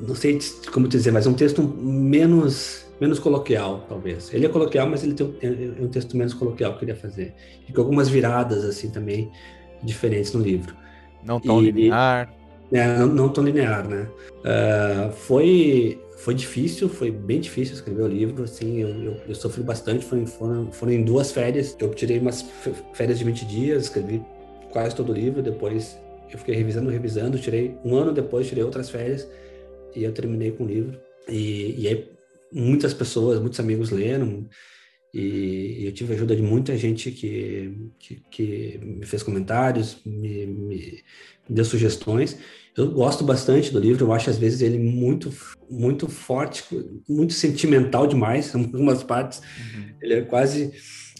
não 0.00 0.14
sei 0.16 0.40
como 0.72 0.88
dizer, 0.88 1.12
mas 1.12 1.28
um 1.28 1.34
texto 1.34 1.62
menos 1.62 2.89
menos 3.00 3.18
coloquial, 3.18 3.86
talvez. 3.88 4.32
Ele 4.32 4.46
é 4.46 4.48
coloquial, 4.48 4.88
mas 4.88 5.02
ele 5.02 5.14
tem 5.14 5.26
um, 5.26 5.34
é 5.40 5.82
um 5.82 5.88
texto 5.88 6.16
menos 6.16 6.34
coloquial 6.34 6.72
que 6.72 6.76
eu 6.76 6.80
queria 6.80 6.96
fazer. 6.96 7.34
E 7.68 7.72
com 7.72 7.80
algumas 7.80 8.08
viradas, 8.08 8.64
assim, 8.64 8.90
também 8.90 9.30
diferentes 9.82 10.32
no 10.32 10.42
livro. 10.42 10.74
Não 11.24 11.40
tão 11.40 11.62
e, 11.62 11.70
linear. 11.70 12.32
É, 12.70 12.98
não, 12.98 13.06
não 13.06 13.28
tão 13.28 13.42
linear, 13.42 13.88
né? 13.88 14.08
Uh, 14.40 15.12
foi, 15.12 16.00
foi 16.18 16.34
difícil, 16.34 16.88
foi 16.88 17.10
bem 17.10 17.40
difícil 17.40 17.74
escrever 17.74 18.02
o 18.02 18.08
livro, 18.08 18.44
assim, 18.44 18.80
eu, 18.80 18.88
eu, 18.88 19.16
eu 19.28 19.34
sofri 19.34 19.62
bastante, 19.62 20.04
foram, 20.04 20.26
foram, 20.26 20.70
foram 20.70 20.92
em 20.92 21.02
duas 21.02 21.32
férias, 21.32 21.76
eu 21.80 21.92
tirei 21.92 22.18
umas 22.18 22.42
férias 22.92 23.18
de 23.18 23.24
20 23.24 23.44
dias, 23.44 23.84
escrevi 23.84 24.22
quase 24.70 24.94
todo 24.94 25.10
o 25.10 25.14
livro, 25.14 25.42
depois 25.42 25.98
eu 26.30 26.38
fiquei 26.38 26.54
revisando, 26.54 26.90
revisando, 26.90 27.38
tirei 27.38 27.76
um 27.84 27.96
ano 27.96 28.12
depois, 28.12 28.46
tirei 28.46 28.62
outras 28.62 28.88
férias, 28.88 29.28
e 29.96 30.04
eu 30.04 30.12
terminei 30.12 30.52
com 30.52 30.62
o 30.62 30.66
livro. 30.66 31.00
E, 31.28 31.74
e 31.76 31.88
aí 31.88 32.08
muitas 32.52 32.94
pessoas, 32.94 33.40
muitos 33.40 33.60
amigos 33.60 33.90
leram 33.90 34.48
e 35.12 35.86
eu 35.86 35.92
tive 35.92 36.12
a 36.12 36.16
ajuda 36.16 36.36
de 36.36 36.42
muita 36.42 36.76
gente 36.76 37.10
que, 37.10 37.90
que, 37.98 38.22
que 38.30 38.80
me 38.82 39.04
fez 39.04 39.22
comentários, 39.22 39.96
me, 40.06 40.46
me, 40.46 41.02
me, 41.48 41.54
deu 41.54 41.64
sugestões. 41.64 42.38
Eu 42.76 42.92
gosto 42.92 43.24
bastante 43.24 43.72
do 43.72 43.80
livro, 43.80 44.04
eu 44.04 44.12
acho 44.12 44.30
às 44.30 44.38
vezes 44.38 44.62
ele 44.62 44.78
muito, 44.78 45.32
muito 45.68 46.06
forte, 46.06 46.64
muito 47.08 47.32
sentimental 47.32 48.06
demais, 48.06 48.54
em 48.54 48.60
algumas 48.60 49.02
partes. 49.02 49.40
Uhum. 49.40 49.84
Ele 50.00 50.14
é 50.14 50.20
quase, 50.22 50.72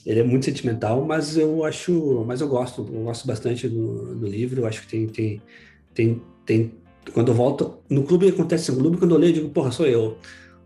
ele 0.07 0.21
é 0.21 0.25
muito 0.25 0.45
sentimental, 0.45 1.05
mas 1.05 1.37
eu 1.37 1.65
acho, 1.65 2.25
mas 2.25 2.41
eu 2.41 2.47
gosto, 2.47 2.83
eu 2.83 3.03
gosto 3.03 3.27
bastante 3.27 3.69
do, 3.69 4.15
do 4.15 4.27
livro. 4.27 4.61
Eu 4.61 4.67
acho 4.67 4.83
que 4.83 4.87
tem, 4.87 5.09
tem, 5.09 5.43
tem, 5.93 6.23
tem. 6.47 6.75
Quando 7.13 7.29
eu 7.29 7.35
volto 7.35 7.81
no 7.89 8.05
clube 8.05 8.29
acontece 8.29 8.71
no 8.71 8.79
clube 8.79 8.99
quando 8.99 9.17
eu 9.17 9.19
leio, 9.19 9.31
eu 9.31 9.35
digo, 9.35 9.49
porra, 9.49 9.73
sou 9.73 9.87
eu 9.87 10.17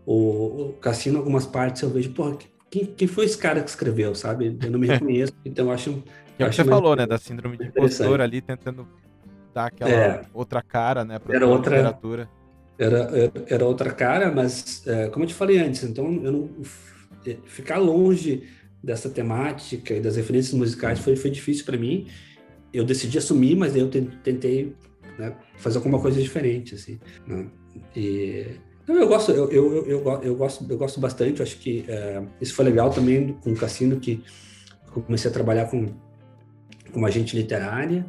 o, 0.05 0.69
o 0.69 0.73
Cassino, 0.73 1.17
algumas 1.17 1.45
partes 1.45 1.81
eu 1.81 1.89
vejo, 1.89 2.11
porra, 2.11 2.37
quem, 2.69 2.85
quem 2.85 3.07
foi 3.07 3.25
esse 3.25 3.37
cara 3.37 3.61
que 3.61 3.69
escreveu, 3.69 4.13
sabe? 4.13 4.57
Eu 4.61 4.71
não 4.71 4.79
me 4.79 4.87
reconheço, 4.87 5.33
então 5.43 5.65
eu 5.67 5.71
acho. 5.71 6.03
Que 6.37 6.43
é 6.43 6.47
o 6.47 6.49
que 6.49 6.55
você 6.55 6.65
falou, 6.65 6.95
né? 6.95 7.05
Da 7.05 7.17
síndrome 7.17 7.57
de 7.57 7.65
impostor 7.65 8.21
ali, 8.21 8.41
tentando 8.41 8.87
dar 9.53 9.67
aquela 9.67 9.89
é, 9.89 10.21
outra 10.33 10.61
cara, 10.61 11.05
né? 11.05 11.17
Pra 11.17 11.35
era 11.35 11.47
outra 11.47 11.77
literatura. 11.77 12.29
Era, 12.77 13.31
era, 13.47 13.65
outra 13.65 13.89
cara, 13.91 14.29
mas 14.29 14.85
é, 14.85 15.07
como 15.07 15.23
eu 15.23 15.29
te 15.29 15.33
falei 15.33 15.59
antes, 15.59 15.83
então 15.83 16.13
eu 16.21 16.31
não 16.31 16.49
é, 17.25 17.37
ficar 17.45 17.77
longe 17.77 18.43
dessa 18.83 19.09
temática 19.09 19.93
e 19.93 20.01
das 20.01 20.17
referências 20.17 20.53
musicais 20.53 20.99
foi, 20.99 21.15
foi 21.15 21.31
difícil 21.31 21.63
para 21.63 21.77
mim. 21.77 22.07
Eu 22.73 22.83
decidi 22.83 23.17
assumir, 23.17 23.55
mas 23.55 23.77
eu 23.77 23.89
tentei 23.89 24.75
né, 25.17 25.33
fazer 25.55 25.77
alguma 25.77 25.99
coisa 26.01 26.21
diferente, 26.21 26.75
assim. 26.75 26.99
Né? 27.25 27.47
E 27.95 28.47
eu 28.87 29.07
gosto, 29.07 29.31
eu, 29.31 29.51
eu, 29.51 29.85
eu, 29.87 30.21
eu, 30.21 30.35
gosto, 30.35 30.65
eu 30.69 30.77
gosto 30.77 30.99
bastante. 30.99 31.41
acho 31.41 31.57
que 31.57 31.85
é, 31.87 32.21
isso 32.39 32.53
foi 32.53 32.65
legal 32.65 32.89
também 32.91 33.33
com 33.33 33.51
o 33.51 33.55
Cassino, 33.55 33.99
que 33.99 34.23
comecei 34.91 35.29
a 35.29 35.33
trabalhar 35.33 35.65
com, 35.65 35.87
com 36.91 36.99
uma 36.99 37.07
agente 37.07 37.35
literária 37.35 38.05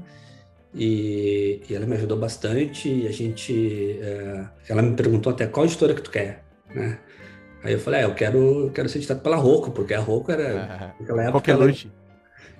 e, 0.74 1.62
ela 1.70 1.86
me 1.86 1.96
ajudou 1.96 2.18
bastante. 2.18 2.88
E 2.88 3.06
a 3.06 3.12
gente, 3.12 3.98
é, 4.00 4.46
ela 4.68 4.82
me 4.82 4.94
perguntou 4.94 5.32
até 5.32 5.46
qual 5.46 5.64
editora 5.64 5.94
que 5.94 6.02
tu 6.02 6.10
quer, 6.10 6.44
né? 6.74 6.98
Aí 7.64 7.72
eu 7.72 7.80
falei, 7.80 8.00
é, 8.00 8.04
eu 8.04 8.14
quero, 8.14 8.66
eu 8.66 8.70
quero 8.70 8.88
ser 8.88 8.98
editado 8.98 9.20
pela 9.20 9.36
Rocco, 9.36 9.70
porque 9.70 9.94
a 9.94 9.98
Rocco 9.98 10.30
era, 10.30 10.94
naquela 11.00 11.24
época, 11.24 11.50
ela, 11.50 11.72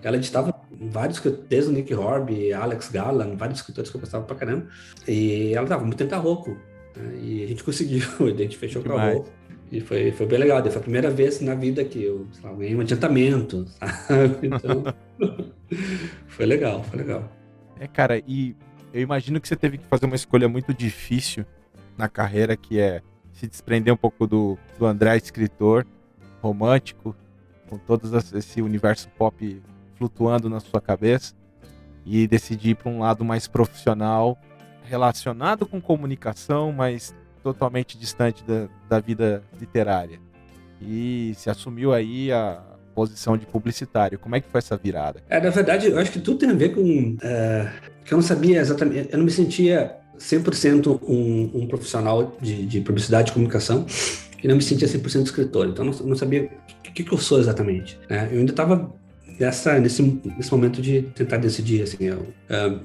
ela 0.03 0.17
editava 0.17 0.55
vários, 0.91 1.21
desde 1.49 1.71
o 1.71 1.73
Nick 1.73 1.95
Horby, 1.95 2.53
Alex 2.53 2.89
Garland, 2.89 3.37
vários 3.37 3.61
escritores 3.61 3.91
que 3.91 3.97
eu 3.97 4.01
gostava 4.01 4.25
pra 4.25 4.35
caramba. 4.35 4.67
E 5.07 5.55
ela 5.55 5.67
dava 5.67 5.85
muito 5.85 5.99
tempo 5.99 6.15
a 6.15 6.19
Rocco. 6.19 6.57
E 7.23 7.45
a 7.45 7.47
gente 7.47 7.63
conseguiu, 7.63 8.03
a 8.21 8.31
gente 8.31 8.57
fechou 8.57 8.83
com 8.83 8.97
a. 8.97 9.15
E 9.71 9.81
foi, 9.81 10.13
foi 10.13 10.27
bem 10.27 10.39
legal. 10.39 10.63
Foi 10.63 10.77
a 10.77 10.81
primeira 10.81 11.11
vez 11.11 11.41
na 11.41 11.55
vida 11.55 11.85
que 11.85 12.03
eu 12.03 12.27
lá, 12.43 12.53
ganhei 12.53 12.75
um 12.77 12.81
adiantamento, 12.81 13.67
sabe? 14.07 14.47
Então, 14.47 14.85
foi 16.29 16.47
legal, 16.47 16.85
foi 16.85 16.99
legal. 17.01 17.33
É, 17.79 17.87
cara, 17.87 18.23
e 18.27 18.55
eu 18.93 19.01
imagino 19.03 19.41
que 19.41 19.49
você 19.49 19.57
teve 19.57 19.79
que 19.79 19.87
fazer 19.87 20.07
uma 20.07 20.17
escolha 20.17 20.49
muito 20.49 20.73
difícil 20.73 21.45
na 21.99 22.09
carreira, 22.09 22.57
que 22.57 22.79
é 22.79 23.03
se 23.33 23.47
desprender 23.47 23.93
um 23.93 23.97
pouco 23.97 24.27
do, 24.27 24.57
do 24.79 24.87
André 24.87 25.17
escritor, 25.17 25.87
romântico, 26.41 27.15
com 27.69 27.77
todo 27.77 28.09
esse 28.35 28.63
universo 28.63 29.09
pop 29.19 29.61
flutuando 29.97 30.49
na 30.49 30.61
sua 30.61 30.81
cabeça, 30.81 31.35
e 32.05 32.27
decidir 32.27 32.77
para 32.77 32.91
um 32.91 33.01
lado 33.01 33.25
mais 33.25 33.49
profissional 33.49 34.39
relacionado 34.89 35.67
com 35.67 35.81
comunicação, 35.81 36.73
mas 36.73 37.15
totalmente 37.43 37.99
distante 37.99 38.43
da, 38.45 38.69
da 38.89 39.01
vida 39.01 39.43
literária. 39.59 40.19
E 40.81 41.33
se 41.37 41.49
assumiu 41.49 41.93
aí 41.93 42.33
a 42.33 42.61
posição 42.95 43.37
de 43.37 43.47
publicitário. 43.47 44.19
Como 44.19 44.35
é 44.35 44.41
que 44.41 44.49
foi 44.49 44.59
essa 44.59 44.77
virada? 44.77 45.23
É, 45.29 45.39
na 45.41 45.51
verdade, 45.51 45.89
eu 45.89 45.99
acho 45.99 46.11
que 46.11 46.19
tudo 46.19 46.39
tem 46.39 46.51
a 46.51 46.55
ver 46.55 46.75
com. 46.75 47.17
É, 47.23 47.71
que 48.05 48.13
eu 48.13 48.17
não 48.17 48.23
sabia 48.23 48.61
exatamente. 48.61 49.09
Eu 49.13 49.19
não 49.19 49.25
me 49.25 49.31
sentia 49.31 49.97
100% 50.19 51.01
um, 51.03 51.51
um 51.63 51.67
profissional 51.67 52.37
de, 52.41 52.65
de 52.65 52.81
publicidade 52.81 53.31
e 53.31 53.35
comunicação 53.35 53.85
e 54.43 54.49
não 54.49 54.57
me 54.57 54.63
sentia 54.63 54.89
100% 54.89 55.25
escritor. 55.25 55.69
Então, 55.69 55.85
eu 55.85 55.93
não, 55.93 56.07
não 56.09 56.17
sabia 56.17 56.51
o 56.89 56.93
que, 56.93 57.05
que, 57.05 57.13
eu 57.13 57.19
sou 57.19 57.39
exatamente. 57.39 57.99
Né? 58.09 58.29
Eu 58.33 58.39
ainda 58.39 58.53
estava 58.53 58.93
nesse, 59.81 60.03
nesse 60.25 60.51
momento 60.51 60.81
de 60.81 61.03
tentar 61.15 61.37
decidir. 61.37 61.83
Assim, 61.83 62.05
eu, 62.05 62.19
uh, 62.19 62.81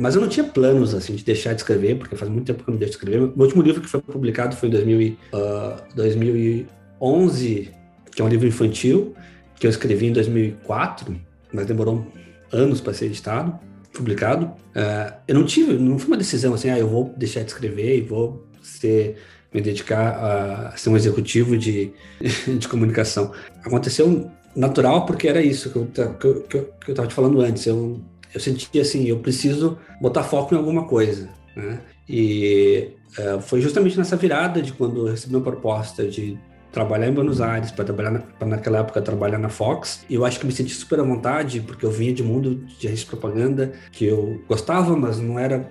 mas 0.00 0.14
eu 0.14 0.22
não 0.22 0.28
tinha 0.28 0.44
planos, 0.44 0.94
assim, 0.94 1.14
de 1.14 1.22
deixar 1.22 1.52
de 1.52 1.60
escrever, 1.60 1.98
porque 1.98 2.16
faz 2.16 2.30
muito 2.30 2.46
tempo 2.46 2.64
que 2.64 2.70
eu 2.70 2.72
não 2.72 2.78
deixo 2.78 2.92
de 2.92 2.96
escrever. 2.96 3.22
O 3.36 3.42
último 3.42 3.60
livro 3.60 3.82
que 3.82 3.88
foi 3.88 4.00
publicado 4.00 4.56
foi 4.56 4.70
em 4.70 4.72
2000 4.72 5.16
uh, 5.34 5.94
2011, 5.94 7.70
que 8.10 8.22
é 8.22 8.24
um 8.24 8.28
livro 8.28 8.48
infantil, 8.48 9.14
que 9.56 9.66
eu 9.66 9.70
escrevi 9.70 10.06
em 10.06 10.12
2004, 10.14 11.14
mas 11.52 11.66
demorou 11.66 12.06
anos 12.50 12.80
para 12.80 12.94
ser 12.94 13.06
editado, 13.06 13.58
publicado. 13.92 14.46
Uh, 14.46 15.12
eu 15.28 15.34
não 15.34 15.44
tive, 15.44 15.74
não 15.74 15.98
foi 15.98 16.08
uma 16.08 16.16
decisão 16.16 16.54
assim, 16.54 16.70
ah, 16.70 16.78
eu 16.78 16.88
vou 16.88 17.12
deixar 17.14 17.42
de 17.42 17.50
escrever 17.50 17.98
e 17.98 18.00
vou 18.00 18.46
ser 18.62 19.16
me 19.52 19.60
dedicar 19.60 20.70
a 20.72 20.76
ser 20.78 20.88
um 20.88 20.96
executivo 20.96 21.58
de, 21.58 21.92
de 22.58 22.66
comunicação. 22.68 23.32
Aconteceu 23.62 24.30
natural 24.56 25.04
porque 25.04 25.28
era 25.28 25.42
isso 25.42 25.68
que 25.68 25.76
eu, 25.76 25.86
que 25.86 26.00
eu, 26.00 26.42
que 26.42 26.56
eu, 26.56 26.72
que 26.86 26.90
eu 26.90 26.94
tava 26.94 27.06
te 27.06 27.12
falando 27.12 27.38
antes. 27.42 27.66
Eu 27.66 28.00
eu 28.34 28.40
senti 28.40 28.80
assim, 28.80 29.06
eu 29.06 29.18
preciso 29.18 29.78
botar 30.00 30.22
foco 30.22 30.54
em 30.54 30.58
alguma 30.58 30.86
coisa, 30.86 31.28
né? 31.56 31.80
E 32.08 32.90
uh, 33.18 33.40
foi 33.40 33.60
justamente 33.60 33.96
nessa 33.96 34.16
virada 34.16 34.60
de 34.60 34.72
quando 34.72 35.06
eu 35.06 35.10
recebi 35.12 35.34
uma 35.34 35.42
proposta 35.42 36.06
de 36.06 36.38
trabalhar 36.72 37.08
em 37.08 37.12
Buenos 37.12 37.40
Aires, 37.40 37.70
para 37.70 37.84
trabalhar 37.84 38.10
na, 38.10 38.46
naquela 38.46 38.78
época 38.78 39.02
trabalhar 39.02 39.38
na 39.38 39.48
Fox. 39.48 40.04
E 40.08 40.14
eu 40.14 40.24
acho 40.24 40.38
que 40.38 40.46
me 40.46 40.52
senti 40.52 40.72
super 40.74 41.00
à 41.00 41.02
vontade, 41.02 41.60
porque 41.60 41.84
eu 41.84 41.90
vinha 41.90 42.12
de 42.12 42.22
mundo 42.22 42.56
de 42.78 42.86
agência 42.86 43.04
de 43.04 43.06
propaganda 43.06 43.72
que 43.92 44.04
eu 44.04 44.40
gostava, 44.48 44.96
mas 44.96 45.18
não 45.18 45.38
era 45.38 45.68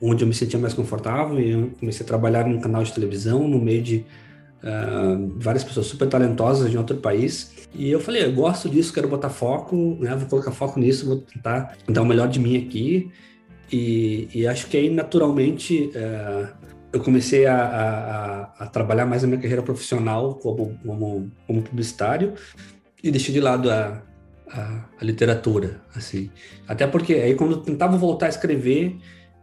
onde 0.00 0.22
eu 0.22 0.28
me 0.28 0.34
sentia 0.34 0.58
mais 0.58 0.74
confortável. 0.74 1.40
E 1.40 1.50
eu 1.50 1.70
comecei 1.80 2.04
a 2.04 2.06
trabalhar 2.06 2.46
num 2.46 2.60
canal 2.60 2.82
de 2.82 2.92
televisão, 2.92 3.48
no 3.48 3.58
meio 3.58 3.82
de 3.82 4.04
uh, 4.64 5.32
várias 5.36 5.62
pessoas 5.62 5.86
super 5.86 6.08
talentosas 6.08 6.70
de 6.70 6.78
outro 6.78 6.96
país. 6.96 7.52
E 7.74 7.90
eu 7.90 8.00
falei, 8.00 8.24
eu 8.24 8.32
gosto 8.32 8.68
disso, 8.68 8.92
quero 8.92 9.08
botar 9.08 9.28
foco, 9.30 9.98
né? 10.00 10.14
Vou 10.16 10.28
colocar 10.28 10.50
foco 10.50 10.80
nisso, 10.80 11.06
vou 11.06 11.16
tentar 11.18 11.76
dar 11.88 12.02
o 12.02 12.06
melhor 12.06 12.28
de 12.28 12.40
mim 12.40 12.56
aqui. 12.56 13.10
E, 13.70 14.28
e 14.34 14.46
acho 14.46 14.66
que 14.66 14.76
aí, 14.76 14.90
naturalmente, 14.90 15.90
uh, 15.94 16.48
eu 16.92 17.00
comecei 17.00 17.44
a, 17.44 17.56
a, 17.56 18.64
a, 18.64 18.66
trabalhar 18.66 19.04
mais 19.04 19.22
na 19.22 19.28
minha 19.28 19.40
carreira 19.40 19.62
profissional 19.62 20.34
como, 20.36 20.78
como, 20.84 21.30
como 21.46 21.62
publicitário 21.62 22.34
e 23.02 23.10
deixei 23.10 23.34
de 23.34 23.40
lado 23.40 23.68
a, 23.70 24.00
a, 24.48 24.84
a, 25.00 25.04
literatura, 25.04 25.80
assim. 25.94 26.30
Até 26.68 26.86
porque 26.86 27.14
aí 27.14 27.34
quando 27.34 27.52
eu 27.52 27.56
tentava 27.58 27.96
voltar 27.96 28.26
a 28.26 28.28
escrever, 28.28 28.96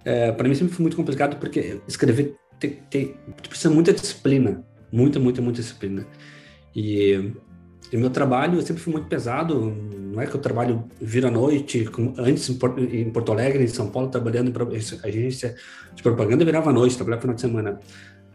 é, 0.06 0.32
para 0.32 0.48
mim 0.48 0.56
sempre 0.56 0.74
foi 0.74 0.84
muito 0.84 0.96
complicado 0.96 1.38
porque 1.38 1.82
escrever 1.88 2.36
tem, 2.58 2.80
tem, 2.90 3.16
precisa 3.50 3.70
muita 3.70 3.92
disciplina, 3.92 4.64
muita, 4.92 5.20
muita, 5.20 5.42
muita 5.42 5.62
disciplina. 5.62 6.06
E 6.76 7.34
o 7.94 7.98
meu 7.98 8.10
trabalho 8.10 8.62
sempre 8.62 8.82
foi 8.82 8.94
muito 8.94 9.08
pesado, 9.08 9.76
não 10.14 10.22
é 10.22 10.26
que 10.26 10.36
eu 10.36 10.40
trabalho 10.40 10.86
vira 11.00 11.28
à 11.28 11.32
noite, 11.32 11.86
como 11.86 12.14
antes 12.18 12.50
em 12.50 12.54
Porto, 12.56 12.80
em 12.80 13.10
Porto, 13.10 13.32
Alegre, 13.32 13.64
em 13.64 13.68
São 13.68 13.90
Paulo, 13.90 14.10
trabalhando 14.10 14.50
em 14.50 14.78
agência 15.08 15.56
de 15.94 16.02
propaganda, 16.02 16.46
virava 16.46 16.70
à 16.70 16.74
noite, 16.74 16.96
trabalhava 16.96 17.22
final 17.22 17.36
de 17.36 17.42
semana. 17.42 17.80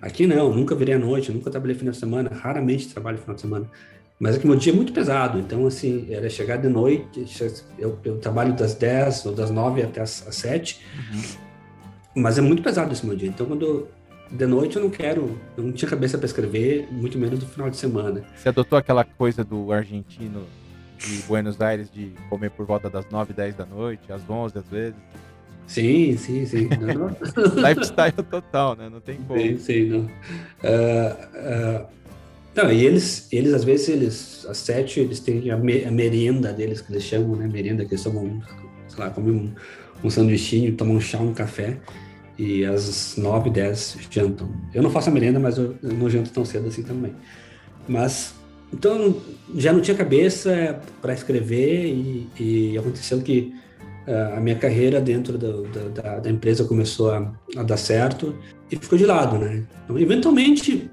Aqui 0.01 0.27
não, 0.27 0.55
nunca 0.55 0.75
virei 0.75 0.95
à 0.95 0.99
noite, 0.99 1.33
nunca 1.33 1.51
trabalhei 1.51 1.75
final 1.75 1.93
de 1.93 1.99
semana, 1.99 2.31
raramente 2.35 2.89
trabalho 2.89 3.19
final 3.19 3.35
de 3.35 3.41
semana. 3.41 3.71
Mas 4.19 4.37
é 4.37 4.39
que 4.39 4.47
meu 4.47 4.57
dia 4.57 4.73
é 4.73 4.77
muito 4.77 4.93
pesado, 4.93 5.39
então 5.39 5.67
assim, 5.67 6.07
era 6.11 6.29
chegar 6.29 6.57
de 6.57 6.69
noite, 6.69 7.27
eu, 7.79 7.99
eu 8.05 8.19
trabalho 8.19 8.55
das 8.55 8.75
10 8.75 9.27
ou 9.27 9.33
das 9.33 9.51
9 9.51 9.83
até 9.83 10.01
as, 10.01 10.27
as 10.27 10.37
7, 10.37 10.81
uhum. 11.13 11.23
mas 12.23 12.39
é 12.39 12.41
muito 12.41 12.63
pesado 12.63 12.93
esse 12.93 13.05
meu 13.05 13.15
dia. 13.15 13.29
Então 13.29 13.47
quando 13.47 13.89
de 14.31 14.47
noite 14.47 14.77
eu 14.77 14.83
não 14.83 14.91
quero, 14.91 15.39
eu 15.57 15.65
não 15.65 15.73
tinha 15.73 15.89
cabeça 15.89 16.19
para 16.19 16.27
escrever, 16.27 16.89
muito 16.91 17.19
menos 17.19 17.39
no 17.41 17.47
final 17.47 17.71
de 17.71 17.77
semana. 17.77 18.25
Você 18.37 18.49
adotou 18.49 18.79
aquela 18.79 19.05
coisa 19.05 19.45
do 19.45 19.73
argentino 19.73 20.45
de 20.99 21.23
Buenos 21.23 21.61
Aires 21.61 21.91
de 21.91 22.13
comer 22.29 22.51
por 22.51 22.67
volta 22.67 22.91
das 22.91 23.09
9, 23.11 23.33
10 23.33 23.55
da 23.55 23.67
noite, 23.67 24.13
às 24.13 24.29
11 24.29 24.59
às 24.59 24.69
vezes? 24.69 24.97
Sim, 25.67 26.17
sim, 26.17 26.47
sim. 26.47 26.69
Lifestyle 27.57 28.23
total, 28.31 28.77
né? 28.77 28.89
Não 28.89 29.01
tem 29.01 29.17
como. 29.17 29.41
Sim, 29.41 29.59
sim, 29.59 29.85
não. 29.87 30.01
Uh, 30.01 31.83
uh, 31.83 31.87
não, 32.55 32.73
e 32.73 32.87
eles, 32.87 33.29
eles 33.33 33.53
às 33.53 33.65
vezes, 33.65 33.89
eles, 33.89 34.47
às 34.49 34.59
sete, 34.59 35.01
eles 35.01 35.21
têm 35.21 35.51
a, 35.51 35.57
me, 35.57 35.85
a 35.85 35.91
merenda 35.91 36.53
deles, 36.53 36.81
que 36.81 36.93
eles 36.93 37.03
chamam, 37.03 37.37
né? 37.37 37.49
Merenda, 37.49 37.85
que 37.85 37.95
eles 37.95 38.03
tomam, 38.03 38.41
sei 38.89 39.05
lá, 39.05 39.11
comem 39.11 39.33
um, 39.33 39.55
um 40.05 40.11
sanduichinho, 40.11 40.75
tomam 40.75 40.97
um 40.97 41.01
chá, 41.01 41.19
um 41.19 41.35
café 41.35 41.79
e 42.39 42.65
às 42.65 43.17
9, 43.17 43.51
10 43.51 43.99
jantam. 44.11 44.51
Eu 44.75 44.83
não 44.83 44.91
faço 44.91 45.09
a 45.09 45.13
merenda, 45.13 45.39
mas 45.39 45.57
eu, 45.59 45.77
não 45.83 46.09
janto 46.09 46.31
tão 46.31 46.45
cedo 46.45 46.69
assim 46.69 46.83
também. 46.83 47.15
Mas, 47.89 48.35
então, 48.73 49.17
já 49.55 49.73
não 49.73 49.81
tinha 49.81 49.97
cabeça 49.97 50.81
para 51.01 51.15
escrever 51.15 51.87
e, 51.87 52.29
e, 52.39 52.79
aconteceu 52.79 53.21
que 53.23 53.55
uh, 54.07 54.37
a 54.37 54.41
minha 54.41 54.57
carreira 54.57 55.01
dentro 55.01 55.39
do, 55.39 55.63
da, 55.91 56.19
da, 56.19 56.31
empresa 56.31 56.65
começou 56.65 57.11
a, 57.11 57.33
a, 57.57 57.63
dar 57.63 57.77
certo 57.77 58.37
e 58.71 58.77
ficou 58.77 58.99
de 58.99 59.07
lado, 59.07 59.39
né? 59.39 59.65
Então, 59.85 59.99
eventualmente, 59.99 60.91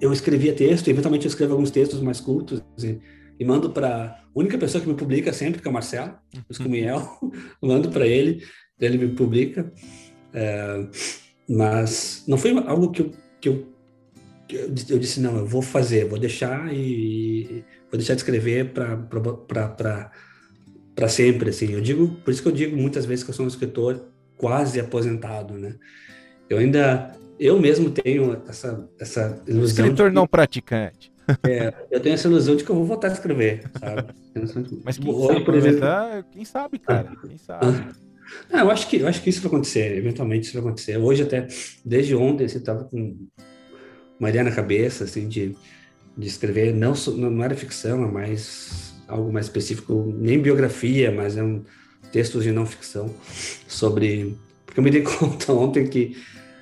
eu 0.00 0.12
escrevia 0.12 0.52
texto, 0.52 0.88
eventualmente 0.88 1.26
eu 1.26 1.28
escrevo 1.28 1.52
alguns 1.52 1.70
textos 1.70 2.00
mais 2.00 2.20
curtos 2.20 2.62
e, 2.82 2.98
e 3.38 3.44
mando 3.44 3.70
para 3.70 3.88
a 4.34 4.38
única 4.38 4.58
pessoa 4.58 4.82
que 4.82 4.88
me 4.88 4.94
publica 4.94 5.32
sempre, 5.32 5.62
que 5.62 5.68
é 5.68 5.70
o 5.70 5.74
Marcelo, 5.74 6.14
o 6.48 6.52
Escumiel, 6.52 7.08
mando 7.62 7.90
para 7.90 8.06
ele, 8.06 8.42
ele 8.80 8.98
me 8.98 9.08
publica. 9.08 9.72
É, 10.34 10.86
mas 11.48 12.24
não 12.26 12.36
foi 12.36 12.50
algo 12.66 12.90
que 12.90 13.02
eu, 13.02 13.12
que 13.40 13.48
eu, 13.48 13.74
que 14.48 14.56
eu, 14.90 14.98
disse, 14.98 15.20
não, 15.20 15.36
eu 15.38 15.46
vou 15.46 15.62
fazer, 15.62 16.06
vou 16.06 16.18
deixar 16.18 16.74
e 16.74 17.64
vou 17.90 17.96
deixar 17.96 18.14
de 18.14 18.20
escrever 18.20 18.72
para 20.96 21.08
sempre, 21.08 21.50
assim. 21.50 21.72
Eu 21.72 21.80
digo, 21.80 22.08
por 22.24 22.30
isso 22.32 22.42
que 22.42 22.48
eu 22.48 22.52
digo 22.52 22.76
muitas 22.76 23.06
vezes 23.06 23.22
que 23.22 23.30
eu 23.30 23.34
sou 23.34 23.44
um 23.44 23.48
escritor 23.48 24.08
quase 24.36 24.80
aposentado, 24.80 25.54
né? 25.54 25.76
Eu 26.50 26.58
ainda, 26.58 27.16
eu 27.38 27.58
mesmo 27.60 27.90
tenho 27.90 28.42
essa, 28.48 28.88
essa 28.98 29.42
ilusão. 29.46 29.84
Escritor 29.86 30.12
não 30.12 30.26
praticante. 30.26 31.14
É, 31.42 31.72
eu 31.90 32.00
tenho 32.00 32.12
essa 32.12 32.28
ilusão 32.28 32.54
de 32.54 32.62
que 32.62 32.70
eu 32.70 32.76
vou 32.76 32.84
voltar 32.84 33.08
a 33.08 33.12
escrever, 33.12 33.62
sabe? 33.80 34.04
Mas 34.84 34.98
quem, 34.98 35.10
Hoje, 35.10 35.26
sabe, 35.26 35.44
por 35.46 35.54
exemplo, 35.54 35.80
quem 36.30 36.44
sabe, 36.44 36.78
cara, 36.78 37.16
quem 37.26 37.38
sabe. 37.38 37.86
Ah, 38.52 38.60
eu 38.60 38.70
acho 38.70 38.88
que 38.88 38.96
eu 38.98 39.08
acho 39.08 39.22
que 39.22 39.30
isso 39.30 39.40
vai 39.40 39.48
acontecer, 39.48 39.96
eventualmente 39.96 40.46
isso 40.46 40.54
vai 40.54 40.62
acontecer. 40.62 40.96
Hoje 40.96 41.22
até, 41.22 41.46
desde 41.84 42.14
ontem, 42.14 42.48
você 42.48 42.58
estava 42.58 42.84
com 42.84 43.16
uma 44.18 44.28
ideia 44.30 44.44
na 44.44 44.52
cabeça, 44.52 45.04
assim, 45.04 45.28
de, 45.28 45.54
de 46.16 46.26
escrever, 46.26 46.72
não, 46.72 46.94
não 47.16 47.44
era 47.44 47.54
ficção, 47.54 48.04
é 48.04 48.10
mais 48.10 48.94
algo 49.06 49.32
mais 49.32 49.46
específico, 49.46 50.12
nem 50.16 50.40
biografia, 50.40 51.10
mas 51.10 51.36
é 51.36 51.42
um 51.42 51.62
textos 52.10 52.44
de 52.44 52.52
não 52.52 52.64
ficção 52.64 53.12
sobre, 53.66 54.36
porque 54.64 54.78
eu 54.78 54.84
me 54.84 54.90
dei 54.90 55.02
conta 55.04 55.52
ontem 55.52 55.86
que 55.86 56.16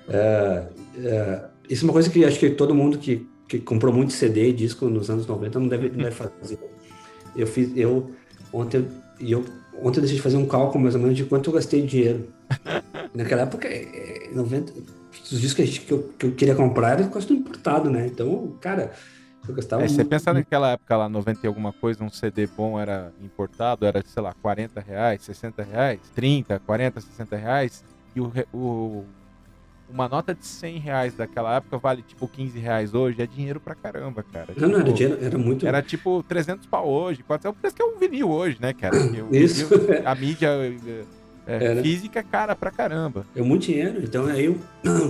uh, 0.08 0.72
uh, 0.98 1.48
isso 1.68 1.84
é 1.84 1.86
uma 1.86 1.92
coisa 1.92 2.10
que 2.10 2.24
acho 2.24 2.38
que 2.38 2.50
todo 2.50 2.74
mundo 2.74 2.98
que, 2.98 3.26
que 3.48 3.58
comprou 3.58 3.92
muito 3.92 4.12
CD 4.12 4.48
e 4.48 4.52
disco 4.52 4.88
nos 4.88 5.10
anos 5.10 5.26
90 5.26 5.60
não 5.60 5.68
deve, 5.68 5.88
não 5.90 6.04
deve 6.04 6.10
fazer. 6.10 6.58
Eu 7.36 7.46
fiz, 7.46 7.70
eu 7.76 8.10
ontem 8.52 8.86
e 9.20 9.32
eu 9.32 9.44
ontem 9.80 9.98
eu 9.98 10.02
deixei 10.02 10.16
de 10.16 10.22
fazer 10.22 10.36
um 10.36 10.46
cálculo 10.46 10.82
mais 10.82 10.94
ou 10.94 11.00
menos 11.00 11.16
de 11.16 11.24
quanto 11.24 11.50
eu 11.50 11.54
gastei 11.54 11.82
de 11.82 11.88
dinheiro. 11.88 12.28
Naquela 13.14 13.42
época, 13.42 13.68
90, 14.32 14.72
é, 14.72 14.74
os 15.30 15.40
discos 15.40 15.78
que, 15.78 15.86
que, 15.86 15.92
eu, 15.92 16.02
que 16.18 16.26
eu 16.26 16.32
queria 16.32 16.54
comprar 16.54 16.98
eram 16.98 17.08
quase 17.08 17.26
tudo 17.26 17.40
importado, 17.40 17.90
né? 17.90 18.06
Então, 18.06 18.56
cara, 18.60 18.92
eu 19.48 19.54
gastava. 19.54 19.82
É, 19.82 19.88
você 19.88 20.04
pensa 20.04 20.32
naquela 20.32 20.72
época 20.72 20.96
lá, 20.96 21.08
90 21.08 21.40
e 21.42 21.46
alguma 21.46 21.72
coisa, 21.72 22.02
um 22.02 22.10
CD 22.10 22.46
bom 22.46 22.78
era 22.78 23.12
importado, 23.22 23.84
era, 23.84 24.02
sei 24.06 24.22
lá, 24.22 24.34
40 24.40 24.80
reais, 24.80 25.22
60 25.22 25.62
reais, 25.62 26.00
30, 26.14 26.58
40, 26.60 27.00
60 27.00 27.36
reais. 27.36 27.84
E 28.14 28.20
o, 28.20 28.32
o 28.52 29.04
uma 29.92 30.08
nota 30.08 30.34
de 30.34 30.44
100 30.44 30.78
reais 30.78 31.14
daquela 31.14 31.56
época 31.56 31.78
vale 31.78 32.02
tipo 32.02 32.26
15 32.26 32.58
reais 32.58 32.94
hoje, 32.94 33.20
é 33.20 33.26
dinheiro 33.26 33.60
pra 33.60 33.74
caramba, 33.74 34.22
cara. 34.22 34.48
Não, 34.48 34.54
tipo, 34.54 34.66
não, 34.66 34.74
era 34.74 34.84
tipo, 34.84 34.96
dinheiro, 34.96 35.24
era 35.24 35.38
muito. 35.38 35.66
Era 35.66 35.82
tipo 35.82 36.22
300 36.22 36.66
pau 36.66 36.88
hoje, 36.88 37.22
quase 37.22 37.46
é 37.46 37.50
o 37.50 37.52
preço 37.52 37.76
que 37.76 37.82
é 37.82 37.84
um 37.84 37.98
vinil 37.98 38.30
hoje, 38.30 38.56
né, 38.60 38.72
cara? 38.72 38.96
Isso. 39.30 39.68
Vinil, 39.68 40.02
a 40.04 40.14
mídia 40.14 40.48
é, 41.46 41.78
é, 41.78 41.82
física 41.82 42.20
é 42.20 42.22
cara 42.22 42.54
pra 42.54 42.70
caramba. 42.70 43.26
É 43.36 43.42
muito 43.42 43.66
dinheiro, 43.66 44.00
então 44.02 44.26
aí 44.26 44.46
eu 44.46 44.58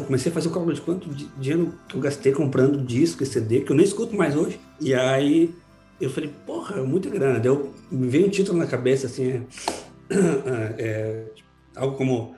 comecei 0.07 0.31
a 0.31 0.35
fazer 0.35 0.49
o 0.49 0.51
cálculo 0.51 0.75
de 0.75 0.81
quanto 0.81 1.09
dinheiro 1.39 1.73
que 1.89 1.97
eu 1.97 2.01
gastei 2.01 2.33
comprando 2.33 2.85
disco 2.85 3.23
e 3.23 3.27
CD, 3.27 3.61
que 3.61 3.71
eu 3.71 3.77
nem 3.77 3.85
escuto 3.85 4.17
mais 4.17 4.35
hoje. 4.35 4.59
E 4.81 4.95
aí 4.95 5.55
eu 6.01 6.11
falei, 6.11 6.33
porra, 6.45 6.81
é 6.81 6.83
muita 6.83 7.09
grana. 7.09 7.39
Deu, 7.39 7.73
me 7.91 8.09
veio 8.09 8.27
um 8.27 8.31
título 8.31 8.59
na 8.59 8.67
cabeça, 8.67 9.07
assim, 9.07 9.45
é, 10.11 10.75
é 10.79 11.25
algo 11.77 11.97
como. 11.97 12.35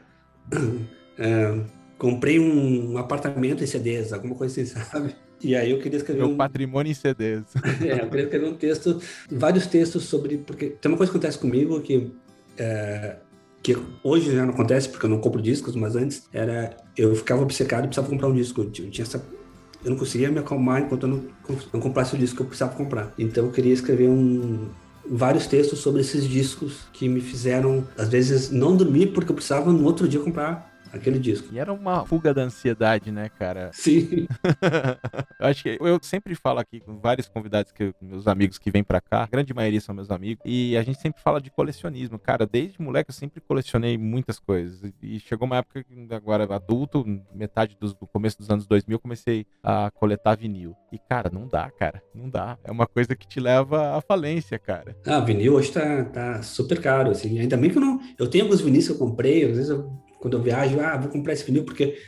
Comprei 2.04 2.38
um 2.38 2.98
apartamento 2.98 3.64
em 3.64 3.66
CDs, 3.66 4.12
alguma 4.12 4.34
coisa 4.34 4.60
assim, 4.60 4.66
sabe? 4.78 5.16
E 5.42 5.56
aí 5.56 5.70
eu 5.70 5.78
queria 5.78 5.96
escrever 5.96 6.20
Meu 6.20 6.32
um... 6.32 6.36
patrimônio 6.36 6.90
em 6.90 6.94
CDs. 6.94 7.44
é, 7.80 8.02
eu 8.02 8.10
queria 8.10 8.24
escrever 8.24 8.46
um 8.46 8.54
texto, 8.54 9.00
vários 9.30 9.66
textos 9.66 10.04
sobre... 10.04 10.36
Porque 10.36 10.66
tem 10.66 10.92
uma 10.92 10.98
coisa 10.98 11.10
que 11.10 11.16
acontece 11.16 11.38
comigo 11.38 11.80
que... 11.80 12.12
É, 12.58 13.16
que 13.62 13.74
hoje 14.02 14.34
já 14.36 14.44
não 14.44 14.52
acontece 14.52 14.86
porque 14.86 15.06
eu 15.06 15.08
não 15.08 15.18
compro 15.18 15.40
discos, 15.40 15.74
mas 15.74 15.96
antes 15.96 16.28
era... 16.30 16.76
Eu 16.94 17.16
ficava 17.16 17.40
obcecado 17.40 17.84
e 17.84 17.86
precisava 17.86 18.10
comprar 18.10 18.28
um 18.28 18.34
disco. 18.34 18.60
Eu 18.60 18.70
tinha 18.70 19.02
essa... 19.02 19.24
Eu 19.82 19.90
não 19.90 19.96
conseguia 19.96 20.30
me 20.30 20.40
acalmar 20.40 20.82
enquanto 20.82 21.04
eu 21.04 21.08
não, 21.08 21.24
não 21.72 21.80
comprasse 21.80 22.14
o 22.14 22.18
disco 22.18 22.36
que 22.36 22.42
eu 22.42 22.46
precisava 22.46 22.76
comprar. 22.76 23.14
Então 23.18 23.46
eu 23.46 23.50
queria 23.50 23.72
escrever 23.72 24.10
um, 24.10 24.68
vários 25.08 25.46
textos 25.46 25.78
sobre 25.78 26.02
esses 26.02 26.28
discos 26.28 26.86
que 26.92 27.08
me 27.08 27.22
fizeram, 27.22 27.88
às 27.96 28.10
vezes, 28.10 28.50
não 28.50 28.76
dormir 28.76 29.06
porque 29.06 29.32
eu 29.32 29.34
precisava 29.34 29.72
no 29.72 29.84
outro 29.84 30.06
dia 30.06 30.20
comprar 30.20 30.73
aquele 30.94 31.18
disco. 31.18 31.48
E 31.52 31.58
era 31.58 31.72
uma 31.72 32.04
fuga 32.06 32.32
da 32.32 32.42
ansiedade, 32.42 33.10
né, 33.10 33.28
cara? 33.28 33.70
Sim. 33.72 34.26
eu 35.40 35.46
acho 35.46 35.62
que 35.62 35.78
eu 35.80 35.98
sempre 36.02 36.34
falo 36.34 36.58
aqui 36.58 36.80
com 36.80 36.98
vários 36.98 37.28
convidados 37.28 37.72
que 37.72 37.94
meus 38.00 38.26
amigos 38.26 38.58
que 38.58 38.70
vêm 38.70 38.84
para 38.84 39.00
cá, 39.00 39.22
a 39.22 39.26
grande 39.26 39.52
maioria 39.52 39.80
são 39.80 39.94
meus 39.94 40.10
amigos, 40.10 40.42
e 40.44 40.76
a 40.76 40.82
gente 40.82 41.00
sempre 41.00 41.20
fala 41.22 41.40
de 41.40 41.50
colecionismo. 41.50 42.18
Cara, 42.18 42.46
desde 42.46 42.80
moleque 42.80 43.10
eu 43.10 43.14
sempre 43.14 43.40
colecionei 43.40 43.98
muitas 43.98 44.38
coisas. 44.38 44.92
E 45.02 45.18
chegou 45.20 45.46
uma 45.46 45.58
época 45.58 45.82
que 45.82 46.14
agora 46.14 46.44
adulto, 46.54 47.04
metade 47.34 47.76
do 47.78 47.94
começo 48.06 48.38
dos 48.38 48.50
anos 48.50 48.66
2000, 48.66 48.94
eu 48.94 49.00
comecei 49.00 49.46
a 49.62 49.90
coletar 49.90 50.36
vinil. 50.36 50.74
E 50.92 50.98
cara, 50.98 51.30
não 51.32 51.48
dá, 51.48 51.70
cara, 51.70 52.02
não 52.14 52.28
dá. 52.28 52.58
É 52.62 52.70
uma 52.70 52.86
coisa 52.86 53.16
que 53.16 53.26
te 53.26 53.40
leva 53.40 53.96
à 53.96 54.00
falência, 54.00 54.58
cara. 54.58 54.96
Ah, 55.06 55.20
vinil 55.20 55.54
hoje 55.54 55.72
tá, 55.72 56.04
tá 56.04 56.42
super 56.42 56.80
caro, 56.80 57.10
assim. 57.10 57.38
Ainda 57.38 57.56
bem 57.56 57.70
que 57.70 57.78
eu 57.78 57.82
não. 57.82 58.00
Eu 58.18 58.28
tenho 58.28 58.44
alguns 58.44 58.60
vinis 58.60 58.86
que 58.86 58.92
eu 58.92 58.98
comprei, 58.98 59.44
às 59.44 59.56
vezes 59.56 59.70
eu 59.70 59.90
quando 60.24 60.38
eu 60.38 60.42
viajo, 60.42 60.80
ah, 60.80 60.96
vou 60.96 61.10
comprar 61.10 61.34
esse 61.34 61.44
vinil 61.44 61.64
porque 61.64 61.98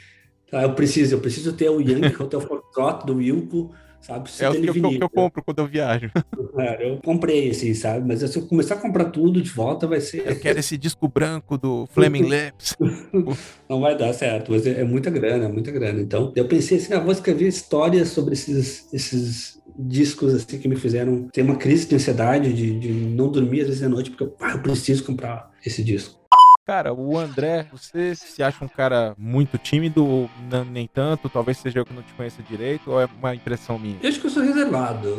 ah, 0.50 0.62
eu 0.62 0.72
preciso, 0.72 1.16
eu 1.16 1.20
preciso 1.20 1.52
ter 1.52 1.68
o 1.68 1.82
Yankee 1.82 2.22
Hotel 2.22 2.40
Foxtrot 2.40 3.04
do 3.04 3.16
Wilco, 3.16 3.74
sabe? 4.00 4.30
é 4.40 4.48
o 4.48 4.52
que 4.52 4.68
eu, 4.68 4.72
que 4.72 5.02
eu, 5.02 5.10
compro 5.10 5.42
quando 5.42 5.58
eu 5.58 5.66
viajo. 5.66 6.10
É, 6.58 6.90
eu 6.90 6.96
comprei, 7.04 7.50
assim, 7.50 7.74
sabe? 7.74 8.08
Mas 8.08 8.20
se 8.20 8.38
eu 8.38 8.46
começar 8.46 8.76
a 8.76 8.78
comprar 8.78 9.10
tudo 9.10 9.42
de 9.42 9.50
volta, 9.50 9.86
vai 9.86 10.00
ser. 10.00 10.26
Eu 10.26 10.40
quero 10.40 10.58
esse 10.58 10.78
disco 10.78 11.06
branco 11.06 11.58
do 11.58 11.86
Flaming 11.92 12.22
Lips. 12.22 12.74
Não 13.68 13.78
vai 13.78 13.94
dar 13.94 14.14
certo, 14.14 14.52
mas 14.52 14.66
é, 14.66 14.80
é 14.80 14.84
muita 14.84 15.10
grana, 15.10 15.44
é 15.44 15.48
muita 15.48 15.70
grana. 15.70 16.00
Então, 16.00 16.32
eu 16.34 16.48
pensei 16.48 16.78
assim, 16.78 16.94
ah, 16.94 17.00
vou 17.00 17.12
escrever 17.12 17.46
histórias 17.46 18.08
sobre 18.08 18.32
esses, 18.32 18.90
esses 18.90 19.60
discos 19.78 20.34
assim 20.34 20.58
que 20.58 20.66
me 20.66 20.76
fizeram 20.76 21.28
ter 21.28 21.42
uma 21.42 21.56
crise 21.56 21.86
de 21.86 21.96
ansiedade, 21.96 22.54
de, 22.54 22.78
de 22.80 22.88
não 22.88 23.30
dormir 23.30 23.60
às 23.60 23.66
vezes 23.66 23.82
à 23.82 23.88
noite, 23.90 24.10
porque 24.10 24.32
ah, 24.40 24.52
eu 24.52 24.60
preciso 24.60 25.04
comprar 25.04 25.52
esse 25.64 25.84
disco. 25.84 26.18
Cara, 26.66 26.92
o 26.92 27.16
André, 27.16 27.64
você 27.70 28.12
se 28.16 28.42
acha 28.42 28.64
um 28.64 28.66
cara 28.66 29.14
muito 29.16 29.56
tímido, 29.56 30.28
não, 30.50 30.64
nem 30.64 30.88
tanto? 30.88 31.28
Talvez 31.28 31.58
seja 31.58 31.78
eu 31.78 31.86
que 31.86 31.94
não 31.94 32.02
te 32.02 32.12
conheça 32.14 32.42
direito, 32.42 32.90
ou 32.90 33.00
é 33.00 33.08
uma 33.20 33.32
impressão 33.36 33.78
minha? 33.78 33.96
Eu 34.02 34.08
acho 34.08 34.20
que 34.20 34.26
eu 34.26 34.30
sou 34.30 34.42
reservado. 34.42 35.16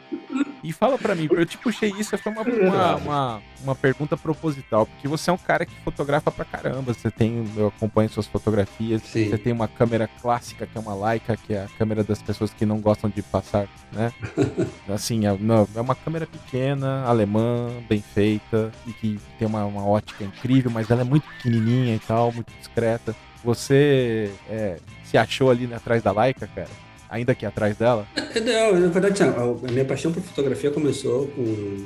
e 0.64 0.72
fala 0.72 0.96
para 0.96 1.14
mim, 1.14 1.28
eu 1.30 1.44
te 1.44 1.58
puxei 1.58 1.92
isso, 1.98 2.16
foi 2.16 2.32
uma, 2.32 2.40
uma, 2.40 2.96
uma, 2.96 3.42
uma, 3.62 3.74
pergunta 3.74 4.16
proposital, 4.16 4.86
porque 4.86 5.06
você 5.06 5.28
é 5.28 5.32
um 5.32 5.38
cara 5.38 5.66
que 5.66 5.74
fotografa 5.84 6.30
pra 6.30 6.44
caramba, 6.46 6.94
você 6.94 7.10
tem, 7.10 7.46
eu 7.54 7.68
acompanho 7.68 8.08
suas 8.08 8.26
fotografias, 8.26 9.02
Sim. 9.02 9.28
você 9.28 9.36
tem 9.36 9.52
uma 9.52 9.68
câmera 9.68 10.08
clássica, 10.22 10.66
que 10.66 10.78
é 10.78 10.80
uma 10.80 10.94
Leica, 10.94 11.36
que 11.36 11.52
é 11.52 11.64
a 11.64 11.68
câmera 11.76 12.02
das 12.02 12.22
pessoas 12.22 12.50
que 12.50 12.64
não 12.64 12.80
gostam 12.80 13.10
de 13.10 13.20
passar, 13.20 13.68
né? 13.92 14.10
assim, 14.88 15.26
é, 15.26 15.36
não, 15.38 15.68
é 15.74 15.80
uma 15.82 15.94
câmera 15.94 16.26
pequena, 16.26 17.04
alemã, 17.04 17.68
bem 17.86 18.00
feita, 18.00 18.72
e 18.86 18.92
que 18.94 19.20
tem 19.38 19.46
uma, 19.46 19.66
uma 19.66 19.86
ótica 19.86 20.24
incrível, 20.24 20.77
mas 20.78 20.88
ela 20.92 21.00
é 21.00 21.04
muito 21.04 21.26
pequenininha 21.26 21.96
e 21.96 21.98
tal, 21.98 22.32
muito 22.32 22.52
discreta. 22.56 23.14
Você 23.42 24.30
é, 24.48 24.76
se 25.02 25.18
achou 25.18 25.50
ali 25.50 25.68
atrás 25.74 26.04
da 26.04 26.12
Leica, 26.12 26.48
cara? 26.54 26.68
Ainda 27.10 27.34
que 27.34 27.44
atrás 27.44 27.76
dela? 27.76 28.06
Não, 28.16 28.78
na 28.78 28.86
verdade, 28.86 29.22
a 29.24 29.72
minha 29.72 29.84
paixão 29.84 30.12
por 30.12 30.22
fotografia 30.22 30.70
começou 30.70 31.26
com. 31.28 31.84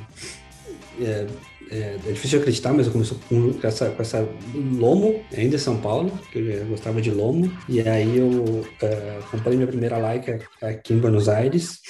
É, 1.01 1.25
é, 1.71 1.97
é, 2.05 2.11
difícil 2.11 2.39
acreditar, 2.39 2.71
mas 2.71 2.85
eu 2.85 2.91
comecei 2.91 3.17
com 3.27 3.55
essa, 3.63 3.89
com 3.89 4.01
essa 4.01 4.29
Lomo, 4.53 5.23
ainda 5.35 5.55
em 5.55 5.59
São 5.59 5.77
Paulo, 5.77 6.11
que 6.31 6.37
eu 6.37 6.65
gostava 6.67 7.01
de 7.01 7.09
Lomo. 7.09 7.51
E 7.67 7.81
aí 7.81 8.15
eu 8.15 8.63
é, 8.79 9.17
comprei 9.31 9.55
minha 9.55 9.67
primeira 9.67 9.97
Leica 9.97 10.39
aqui 10.61 10.93
em 10.93 10.99
Buenos 10.99 11.27
Aires. 11.27 11.81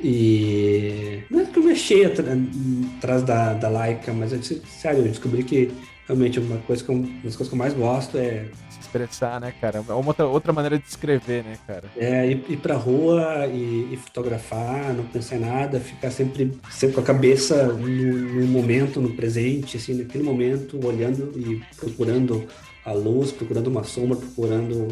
E 0.00 1.22
não 1.28 1.40
é 1.40 1.46
que 1.46 1.58
eu 1.58 1.64
mexi 1.64 2.04
atrás 2.04 3.24
da, 3.24 3.54
da 3.54 3.68
Leica, 3.68 4.12
mas 4.12 4.32
eu, 4.32 4.40
sério, 4.64 5.00
eu 5.00 5.08
descobri 5.08 5.42
que 5.42 5.72
realmente 6.06 6.38
uma 6.38 6.58
coisa 6.58 6.82
que 6.82 6.90
eu, 6.90 6.94
uma 6.94 7.06
das 7.22 7.36
coisas 7.36 7.48
que 7.48 7.54
eu 7.54 7.58
mais 7.58 7.72
gosto 7.72 8.18
é 8.18 8.46
se 8.70 8.80
expressar, 8.80 9.40
né, 9.40 9.52
cara? 9.60 9.78
É 9.78 9.92
uma 9.92 10.08
outra, 10.08 10.26
outra 10.26 10.52
maneira 10.52 10.78
de 10.78 10.86
escrever, 10.86 11.42
né, 11.44 11.56
cara? 11.66 11.84
É, 11.96 12.26
ir, 12.30 12.44
ir 12.48 12.56
pra 12.58 12.74
rua 12.74 13.46
e, 13.46 13.92
e, 13.92 13.96
fotografar, 13.96 14.92
não 14.92 15.04
pensar 15.04 15.36
em 15.36 15.40
nada, 15.40 15.80
ficar 15.80 16.10
sempre, 16.10 16.52
sempre 16.70 16.94
com 16.94 17.00
a 17.00 17.04
cabeça 17.04 17.66
no, 17.66 17.88
no, 17.88 18.46
momento, 18.46 19.00
no 19.00 19.14
presente, 19.14 19.76
assim, 19.76 19.94
naquele 19.94 20.24
momento, 20.24 20.78
olhando 20.84 21.32
e 21.36 21.62
procurando 21.76 22.46
a 22.84 22.92
luz, 22.92 23.32
procurando 23.32 23.68
uma 23.68 23.82
sombra, 23.82 24.16
procurando 24.16 24.88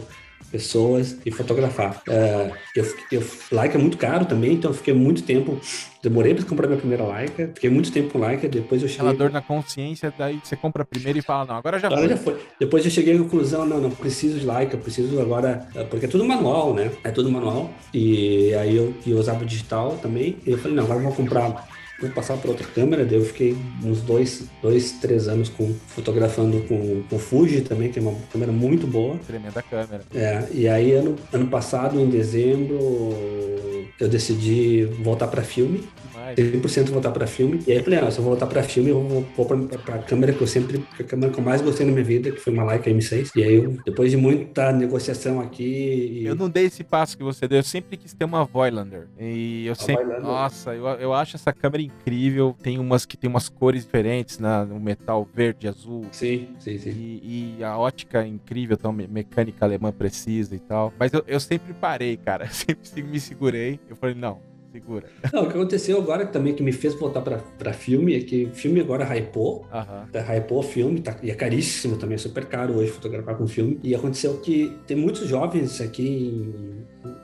pessoas 0.52 1.16
e 1.24 1.30
fotografar. 1.30 2.02
Uh, 2.06 2.54
eu, 2.76 2.94
eu, 3.10 3.22
Leica 3.50 3.78
é 3.78 3.80
muito 3.80 3.96
caro 3.96 4.26
também, 4.26 4.52
então 4.52 4.70
eu 4.70 4.74
fiquei 4.74 4.92
muito 4.92 5.22
tempo, 5.22 5.58
demorei 6.02 6.34
para 6.34 6.44
comprar 6.44 6.66
minha 6.66 6.78
primeira 6.78 7.04
Leica, 7.04 7.50
fiquei 7.54 7.70
muito 7.70 7.90
tempo 7.90 8.10
com 8.10 8.18
Leica, 8.18 8.46
depois 8.46 8.82
eu 8.82 8.88
cheguei... 8.88 9.08
Aquela 9.08 9.18
dor 9.18 9.32
na 9.32 9.40
consciência, 9.40 10.12
daí 10.16 10.38
você 10.44 10.54
compra 10.54 10.84
primeiro 10.84 11.18
e 11.18 11.22
fala, 11.22 11.46
não, 11.46 11.56
agora 11.56 11.78
já 11.78 11.86
agora 11.86 12.02
foi. 12.02 12.08
já 12.10 12.16
foi. 12.18 12.46
Depois 12.60 12.84
eu 12.84 12.90
cheguei 12.90 13.16
à 13.16 13.18
conclusão, 13.18 13.64
não, 13.64 13.80
não, 13.80 13.90
preciso 13.90 14.38
de 14.38 14.46
Leica, 14.46 14.76
preciso 14.76 15.18
agora, 15.20 15.66
eh, 15.74 15.84
porque 15.84 16.04
é 16.04 16.08
tudo 16.08 16.24
manual, 16.24 16.74
né? 16.74 16.92
É 17.02 17.10
tudo 17.10 17.30
manual, 17.30 17.70
e 17.94 18.52
aí 18.54 18.76
eu, 18.76 18.94
eu 19.06 19.16
usava 19.16 19.44
digital 19.46 19.98
também, 20.02 20.36
e 20.46 20.50
eu 20.50 20.58
falei, 20.58 20.76
não, 20.76 20.84
agora 20.84 20.98
eu 20.98 21.04
vou 21.04 21.14
comprar 21.14 21.66
fui 22.02 22.10
passar 22.10 22.36
para 22.36 22.50
outra 22.50 22.66
câmera, 22.66 23.04
daí 23.04 23.16
eu 23.16 23.24
fiquei 23.24 23.56
uns 23.84 24.00
dois, 24.00 24.46
dois 24.60 24.90
três 25.00 25.28
anos 25.28 25.48
com, 25.48 25.72
fotografando 25.86 26.60
com, 26.62 27.04
com 27.08 27.16
Fuji 27.16 27.60
também, 27.60 27.92
que 27.92 28.00
é 28.00 28.02
uma 28.02 28.16
câmera 28.32 28.50
muito 28.50 28.88
boa. 28.88 29.20
Tremenda 29.24 29.62
câmera. 29.62 30.02
É, 30.12 30.44
e 30.50 30.66
aí 30.66 30.92
ano, 30.94 31.14
ano 31.32 31.46
passado, 31.46 32.00
em 32.00 32.10
dezembro, 32.10 32.76
eu 34.00 34.08
decidi 34.08 34.84
voltar 35.00 35.28
para 35.28 35.42
filme. 35.42 35.84
100% 36.34 36.90
voltar 36.90 37.10
para 37.10 37.26
filme. 37.26 37.60
E 37.66 37.72
aí 37.72 37.78
eu 37.78 37.84
falei, 37.84 37.98
ah, 37.98 38.10
se 38.10 38.18
eu 38.18 38.24
voltar 38.24 38.46
para 38.46 38.62
filme, 38.62 38.90
eu 38.90 39.02
vou, 39.02 39.26
vou 39.36 39.46
para 39.46 39.94
a 39.94 39.98
câmera 39.98 40.32
que 40.32 40.40
eu 40.40 40.46
sempre, 40.46 40.84
a 40.98 41.04
câmera 41.04 41.32
que 41.32 41.38
eu 41.38 41.44
mais 41.44 41.60
gostei 41.60 41.86
na 41.86 41.92
minha 41.92 42.04
vida, 42.04 42.30
que 42.30 42.40
foi 42.40 42.52
uma 42.52 42.64
Leica 42.64 42.90
M6. 42.90 43.30
E 43.36 43.42
aí, 43.42 43.54
eu, 43.54 43.76
depois 43.84 44.10
de 44.10 44.16
muita 44.16 44.72
negociação 44.72 45.40
aqui... 45.40 46.20
E... 46.22 46.26
Eu 46.26 46.34
não 46.34 46.48
dei 46.48 46.66
esse 46.66 46.84
passo 46.84 47.16
que 47.16 47.24
você 47.24 47.46
deu, 47.46 47.58
eu 47.58 47.62
sempre 47.62 47.96
quis 47.96 48.12
ter 48.12 48.24
uma 48.24 48.44
Voigtlander. 48.44 49.08
E 49.18 49.66
eu 49.66 49.72
a 49.72 49.76
sempre... 49.76 50.04
Voigtlander. 50.04 50.22
Nossa, 50.22 50.74
eu, 50.74 50.86
eu 50.86 51.12
acho 51.12 51.36
essa 51.36 51.52
câmera 51.52 51.82
incrível. 51.82 52.56
Tem 52.62 52.78
umas 52.78 53.04
que 53.04 53.16
tem 53.16 53.28
umas 53.28 53.48
cores 53.48 53.84
diferentes, 53.84 54.38
né? 54.38 54.64
No 54.64 54.78
metal 54.80 55.26
verde, 55.34 55.68
azul. 55.68 56.06
Sim, 56.12 56.48
sim, 56.58 56.78
sim. 56.78 56.90
E, 56.90 57.56
e 57.58 57.64
a 57.64 57.76
ótica 57.76 58.22
é 58.22 58.26
incrível, 58.26 58.76
então 58.78 58.92
mecânica 58.92 59.64
alemã 59.64 59.92
precisa 59.92 60.54
e 60.54 60.58
tal. 60.58 60.92
Mas 60.98 61.12
eu, 61.12 61.24
eu 61.26 61.40
sempre 61.40 61.72
parei, 61.72 62.16
cara. 62.16 62.48
sempre 62.52 63.02
me 63.02 63.20
segurei. 63.20 63.78
Eu 63.88 63.96
falei, 63.96 64.14
não, 64.14 64.40
Segura. 64.72 65.04
Não, 65.30 65.42
o 65.42 65.46
que 65.46 65.52
aconteceu 65.52 65.98
agora 65.98 66.24
também 66.24 66.54
que 66.54 66.62
me 66.62 66.72
fez 66.72 66.94
voltar 66.94 67.20
para 67.20 67.72
filme 67.74 68.16
é 68.16 68.20
que 68.20 68.46
filme 68.54 68.80
agora 68.80 69.04
hypou. 69.04 69.66
Uhum. 69.72 70.06
Tá, 70.10 70.20
hypou 70.34 70.60
o 70.60 70.62
filme, 70.62 71.00
tá, 71.00 71.14
e 71.22 71.30
é 71.30 71.34
caríssimo 71.34 71.96
também, 71.98 72.14
é 72.14 72.18
super 72.18 72.46
caro 72.46 72.74
hoje 72.74 72.90
fotografar 72.90 73.36
com 73.36 73.46
filme. 73.46 73.78
E 73.82 73.94
aconteceu 73.94 74.38
que 74.38 74.74
tem 74.86 74.96
muitos 74.96 75.28
jovens 75.28 75.80
aqui 75.80 76.08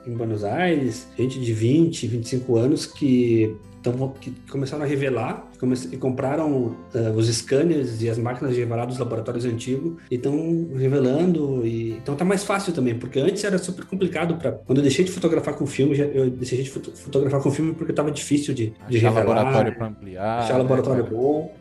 em, 0.05 0.11
em 0.11 0.15
Buenos 0.15 0.43
Aires, 0.43 1.07
gente 1.17 1.39
de 1.39 1.51
20, 1.51 2.07
25 2.07 2.55
anos 2.55 2.85
que 2.85 3.57
então, 3.79 4.13
que 4.19 4.31
começaram 4.49 4.83
a 4.83 4.85
revelar 4.85 5.47
e 5.91 5.97
compraram 5.97 6.75
uh, 6.93 7.11
os 7.15 7.27
scanners 7.27 8.01
e 8.01 8.09
as 8.09 8.17
máquinas 8.17 8.53
de 8.53 8.59
revelar 8.59 8.85
dos 8.85 8.97
laboratórios 8.97 9.45
antigos 9.45 9.93
e 10.11 10.15
estão 10.15 10.69
revelando. 10.75 11.65
E, 11.65 11.91
então 11.93 12.15
tá 12.15 12.25
mais 12.25 12.43
fácil 12.43 12.73
também, 12.73 12.95
porque 12.95 13.19
antes 13.19 13.43
era 13.43 13.57
super 13.57 13.85
complicado 13.85 14.35
para 14.35 14.51
Quando 14.51 14.79
eu 14.79 14.83
deixei 14.83 15.05
de 15.05 15.11
fotografar 15.11 15.55
com 15.55 15.65
filme, 15.65 15.97
eu 15.97 16.29
deixei 16.29 16.61
de 16.61 16.69
fotografar 16.69 17.41
com 17.41 17.51
filme 17.51 17.73
porque 17.73 17.91
estava 17.91 18.11
difícil 18.11 18.53
de, 18.53 18.73
de 18.89 18.97
achar 18.97 19.09
revelar. 19.09 19.35
laboratório 19.35 19.75
para 19.75 19.87
ampliar. 19.87 20.39
Achar 20.39 20.53
né, 20.53 20.59
laboratório 20.59 21.03
cara? 21.03 21.15
bom. 21.15 21.53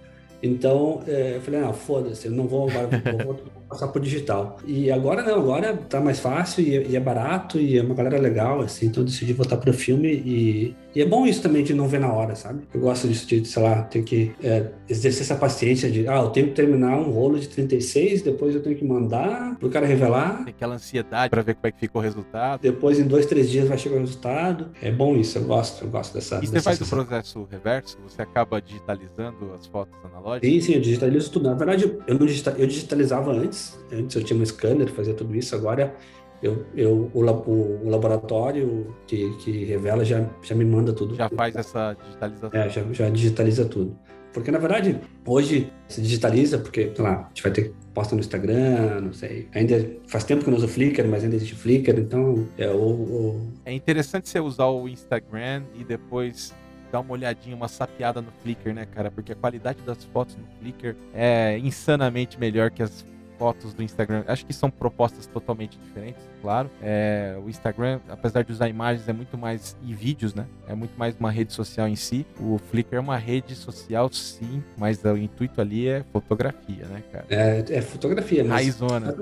Então, 0.42 1.02
é, 1.07 1.37
eu 1.37 1.40
falei, 1.40 1.61
ah, 1.61 1.72
foda-se, 1.72 2.26
eu 2.26 2.33
não 2.33 2.46
vou, 2.46 2.68
vou, 2.68 3.24
vou, 3.24 3.37
passar 3.68 3.88
por 3.88 4.00
digital. 4.00 4.59
E 4.64 4.90
agora 4.90 5.22
não, 5.22 5.35
agora 5.35 5.76
tá 5.76 6.00
mais 6.00 6.20
fácil 6.20 6.62
e, 6.62 6.92
e, 6.92 6.96
é 6.96 7.00
barato 7.00 7.59
e 7.59 7.76
é 7.76 7.83
uma 7.83 7.94
galera 7.94 8.18
legal, 8.18 8.61
assim, 8.61 8.87
então 8.87 9.02
eu 9.02 9.07
decidi 9.07 9.33
voltar 9.33 9.57
pro 9.57 9.72
filme 9.72 10.09
e, 10.09 10.76
e, 10.94 11.03
é 11.03 11.07
bom 11.07 11.27
isso 11.27 11.42
também 11.42 11.64
de 11.64 11.74
não 11.74 11.88
ver 11.88 12.01
na 12.01 12.12
hora, 12.12 12.35
sabe? 12.37 12.62
Eu 12.72 12.81
gosto 12.81 13.09
disso 13.09 13.27
de, 13.27 13.44
sei 13.44 13.62
lá, 13.62 13.83
ter 13.83 14.03
que 14.03 14.33
é, 14.42 14.68
exercer 14.88 15.22
essa 15.22 15.35
paciência 15.35 15.90
de, 15.90 16.09
ah, 16.09 16.22
eu 16.22 16.31
tenho 16.31 16.48
que 16.48 16.55
terminar 16.55 16.96
um 16.96 17.11
rolo 17.11 17.38
de 17.38 17.48
36, 17.48 18.22
depois 18.22 18.55
eu 18.55 18.62
tenho 18.62 18.77
que 18.77 18.85
mandar 18.85 19.57
pro 19.59 19.68
cara 19.68 19.87
revelar. 19.87 20.44
Tem 20.44 20.55
aquela 20.55 20.77
ansiedade 20.77 21.31
para 21.31 21.42
ver 21.42 21.55
como 21.55 21.66
é 21.66 21.72
que 21.72 21.81
ficou 21.81 22.01
o 22.01 22.05
resultado. 22.05 22.61
Depois, 22.61 22.98
em 22.98 23.05
dois, 23.05 23.27
três 23.27 23.51
dias 23.51 23.68
vai 23.68 23.77
chegar 23.77 23.96
o 23.96 24.01
resultado. 24.01 24.68
É 24.81 24.90
bom 24.90 25.16
isso, 25.16 25.38
eu 25.38 25.44
gosto, 25.44 25.85
eu 25.85 25.90
gosto 25.90 26.14
dessa. 26.14 26.40
E 26.42 26.46
você 26.46 26.61
faz 26.61 26.81
o 26.81 26.87
processo 26.87 27.46
reverso? 27.51 27.98
Você 28.07 28.22
acaba 28.22 28.61
digitalizando 28.61 29.53
as 29.53 29.66
fotos 29.66 29.98
analógicas? 30.05 30.48
Sim, 30.51 30.61
sim, 30.61 30.74
eu 30.74 30.81
digitalizo 30.81 31.31
tudo. 31.31 31.48
Na 31.48 31.55
verdade, 31.55 31.85
eu, 31.85 32.14
não 32.14 32.27
eu 32.57 32.66
digitalizava 32.66 33.33
antes 33.33 33.48
antes. 33.48 33.79
Antes 33.92 34.16
eu 34.16 34.22
tinha 34.22 34.40
um 34.40 34.44
scanner, 34.44 34.88
fazia 34.90 35.14
tudo 35.14 35.35
isso. 35.35 35.55
Agora 35.55 35.94
eu, 36.42 36.64
eu, 36.74 37.11
o, 37.12 37.20
o, 37.20 37.90
laboratório 37.90 38.94
que, 39.07 39.37
que 39.38 39.64
revela 39.64 40.05
já, 40.05 40.24
já 40.42 40.55
me 40.55 40.64
manda 40.64 40.92
tudo. 40.92 41.14
Já 41.14 41.29
faz 41.29 41.57
essa 41.57 41.96
digitalização. 42.05 42.61
É, 42.61 42.68
já, 42.68 42.83
já 42.92 43.09
digitaliza 43.11 43.64
tudo. 43.64 43.96
Porque, 44.33 44.51
na 44.51 44.59
verdade, 44.59 45.01
hoje 45.27 45.72
se 45.88 46.01
digitaliza, 46.01 46.59
porque, 46.59 46.92
sei 46.94 47.05
lá, 47.05 47.22
a 47.24 47.29
gente 47.29 47.42
vai 47.42 47.51
ter 47.51 47.74
posta 47.92 48.14
no 48.14 48.20
Instagram, 48.20 49.01
não 49.01 49.12
sei. 49.12 49.48
Ainda 49.53 49.90
faz 50.07 50.22
tempo 50.22 50.42
que 50.42 50.48
eu 50.48 50.53
não 50.53 50.59
uso 50.59 50.68
Flickr, 50.68 51.09
mas 51.09 51.24
ainda 51.24 51.35
existe 51.35 51.57
Flickr, 51.57 51.98
então 51.98 52.46
é 52.57 52.68
o, 52.68 52.79
o... 52.79 53.53
É 53.64 53.72
interessante 53.72 54.29
você 54.29 54.38
usar 54.38 54.66
o 54.66 54.88
Instagram 54.88 55.64
e 55.74 55.83
depois 55.83 56.55
dar 56.92 57.01
uma 57.01 57.12
olhadinha, 57.12 57.57
uma 57.57 57.68
sapiada 57.68 58.20
no 58.20 58.31
Flickr, 58.42 58.72
né, 58.72 58.87
cara? 58.87 59.11
Porque 59.11 59.33
a 59.33 59.35
qualidade 59.35 59.83
das 59.83 60.05
fotos 60.05 60.37
no 60.37 60.44
Flickr 60.61 60.94
é 61.12 61.59
insanamente 61.59 62.38
melhor 62.38 62.70
que 62.70 62.83
as 62.83 63.05
fotos 63.38 63.72
do 63.72 63.83
Instagram. 63.83 64.24
Acho 64.27 64.44
que 64.44 64.53
são 64.53 64.70
propostas 64.70 65.27
totalmente 65.27 65.79
diferentes, 65.79 66.22
claro. 66.42 66.68
É, 66.83 67.37
o 67.42 67.48
Instagram, 67.48 68.01
apesar 68.09 68.42
de 68.42 68.53
usar 68.53 68.69
imagens, 68.69 69.08
é 69.08 69.12
muito 69.12 69.38
mais 69.38 69.77
e 69.83 69.94
vídeos, 69.94 70.35
né? 70.35 70.46
É 70.69 70.75
muito 70.75 70.98
mais 70.98 71.17
uma 71.19 71.31
rede 71.31 71.52
social 71.52 71.88
em 71.88 71.96
si. 71.96 72.27
O 72.40 72.58
Flickr 72.58 72.96
é 72.96 73.00
uma 73.00 73.17
rede 73.17 73.54
social, 73.54 74.10
sim, 74.12 74.62
mas 74.77 75.02
o 75.04 75.17
intuito 75.17 75.60
ali 75.60 75.88
é 75.88 76.04
fotografia, 76.12 76.85
né, 76.87 77.02
cara? 77.12 77.25
É, 77.31 77.65
é 77.71 77.81
fotografia, 77.81 78.42
mas. 78.42 78.52
Raizona. 78.52 79.15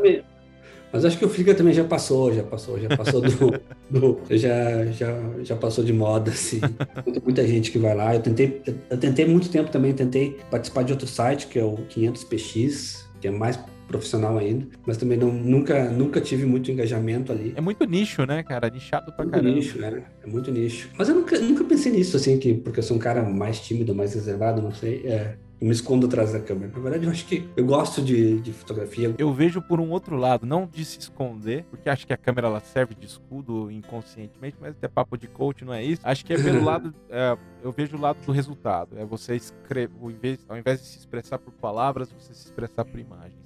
Mas 0.93 1.05
acho 1.05 1.19
que 1.19 1.25
o 1.25 1.29
Flickr 1.29 1.55
também 1.55 1.75
já 1.75 1.85
passou, 1.85 2.33
já 2.33 2.43
passou, 2.43 2.81
já 2.81 2.97
passou 2.97 3.21
do, 3.21 3.61
do, 3.91 4.21
já, 4.31 4.87
já, 4.87 5.15
já 5.43 5.57
passou 5.57 5.85
de 5.85 5.93
moda, 5.93 6.31
assim. 6.31 6.61
Muita, 7.05 7.21
muita 7.21 7.47
gente 7.47 7.71
que 7.71 7.79
vai 7.79 7.95
lá. 7.95 8.15
Eu 8.15 8.23
tentei, 8.23 8.63
eu 8.89 8.97
tentei 8.97 9.27
muito 9.27 9.51
tempo 9.51 9.71
também, 9.71 9.93
tentei 9.93 10.39
participar 10.51 10.85
de 10.85 10.93
outro 10.93 11.07
site 11.07 11.49
que 11.49 11.59
é 11.59 11.65
o 11.65 11.77
500px, 11.91 13.05
que 13.21 13.29
é 13.29 13.31
mais 13.31 13.59
profissional 13.87 14.37
ainda, 14.39 14.67
mas 14.87 14.97
também 14.97 15.17
não, 15.17 15.33
nunca, 15.33 15.91
nunca 15.91 16.21
tive 16.21 16.45
muito 16.45 16.71
engajamento 16.71 17.33
ali. 17.33 17.53
É 17.57 17.61
muito 17.61 17.85
nicho, 17.85 18.27
né, 18.27 18.43
cara? 18.43 18.69
Nichado 18.69 19.13
pra 19.13 19.25
muito 19.25 19.35
caramba. 19.35 19.55
nicho, 19.55 19.79
né? 19.79 20.05
É 20.23 20.27
muito 20.27 20.51
nicho. 20.51 20.91
Mas 20.99 21.09
eu 21.09 21.15
nunca, 21.15 21.39
nunca 21.39 21.65
pensei 21.65 21.93
nisso, 21.93 22.17
assim, 22.17 22.39
que 22.39 22.55
porque 22.55 22.81
eu 22.81 22.85
sou 22.85 22.97
um 22.97 23.01
cara 23.01 23.23
mais 23.23 23.61
tímido, 23.61 23.95
mais 23.95 24.15
reservado, 24.15 24.61
não 24.61 24.73
sei. 24.73 25.03
É, 25.07 25.37
eu 25.61 25.67
me 25.67 25.73
escondo 25.73 26.07
atrás 26.07 26.33
da 26.33 26.41
câmera. 26.41 26.71
Na 26.75 26.79
verdade, 26.79 27.07
eu 27.07 27.11
acho 27.11 27.25
que 27.27 27.49
eu 27.57 27.65
gosto 27.65 28.03
de, 28.03 28.41
de 28.41 28.53
fotografia. 28.53 29.15
Eu 29.17 29.33
vejo 29.33 29.63
por 29.63 29.81
um 29.81 29.91
outro 29.91 30.17
lado, 30.17 30.45
não 30.45 30.67
de 30.67 30.85
se 30.85 30.99
esconder, 30.99 31.65
porque 31.71 31.89
acho 31.89 32.07
que 32.07 32.13
a 32.13 32.17
câmera 32.17 32.49
ela 32.49 32.61
serve 32.61 32.95
de 32.95 33.07
escudo 33.07 33.71
inconscientemente, 33.71 34.57
mas 34.61 34.73
até 34.73 34.87
papo 34.87 35.17
de 35.17 35.27
coach 35.27 35.65
não 35.65 35.73
é 35.73 35.83
isso. 35.83 36.03
Acho 36.05 36.25
que 36.25 36.35
é 36.35 36.37
pelo 36.37 36.63
lado, 36.65 36.95
é, 37.09 37.37
eu 37.63 37.73
vejo 37.73 37.97
o 37.97 38.01
lado 38.01 38.19
do 38.25 38.33
resultado. 38.33 38.99
É 38.99 39.05
você 39.05 39.35
escrever, 39.35 39.91
ao 40.01 40.11
invés, 40.11 40.45
ao 40.49 40.59
invés 40.59 40.81
de 40.81 40.87
se 40.87 40.99
expressar 40.99 41.39
por 41.39 41.53
palavras, 41.55 42.13
você 42.13 42.35
se 42.35 42.47
expressar 42.47 42.85
por 42.85 43.01
imagens. 43.01 43.46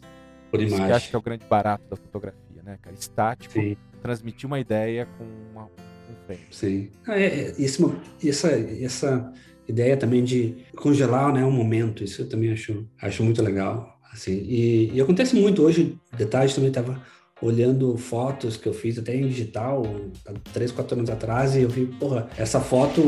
Por 0.50 0.60
Isso 0.60 0.68
imagem. 0.76 0.86
que 0.86 0.92
acho 0.92 1.10
que 1.10 1.16
é 1.16 1.18
o 1.18 1.22
grande 1.22 1.44
barato 1.46 1.84
da 1.88 1.96
fotografia, 1.96 2.62
né, 2.62 2.78
cara? 2.82 2.94
Estático, 2.94 3.54
Sim, 3.54 3.76
transmitir 4.02 4.46
uma 4.46 4.58
ideia 4.58 5.06
com 5.06 5.24
uma, 5.52 5.64
um 6.08 6.16
frame. 6.26 6.46
sim. 6.50 6.90
Ah, 7.06 7.18
é, 7.18 7.26
é, 7.26 7.54
isso, 7.58 7.94
essa, 8.24 8.48
essa 8.50 9.32
ideia 9.68 9.96
também 9.96 10.24
de 10.24 10.64
congelar 10.76 11.32
né, 11.32 11.44
um 11.44 11.50
momento, 11.52 12.02
isso 12.02 12.22
eu 12.22 12.28
também 12.28 12.52
acho, 12.52 12.86
acho 13.00 13.22
muito 13.22 13.42
legal. 13.42 13.98
Assim, 14.12 14.32
e, 14.32 14.92
e 14.92 15.00
acontece 15.00 15.36
muito 15.36 15.62
hoje, 15.62 15.96
detalhes 16.16 16.54
também 16.54 16.68
estava 16.70 17.00
olhando 17.40 17.96
fotos 17.96 18.56
que 18.56 18.68
eu 18.68 18.74
fiz 18.74 18.98
até 18.98 19.14
em 19.14 19.26
digital, 19.28 19.82
há 20.26 20.32
três, 20.52 20.72
quatro 20.72 20.96
anos 20.96 21.08
atrás, 21.08 21.54
e 21.54 21.62
eu 21.62 21.68
vi, 21.68 21.86
porra, 21.86 22.28
essa 22.36 22.60
foto, 22.60 23.00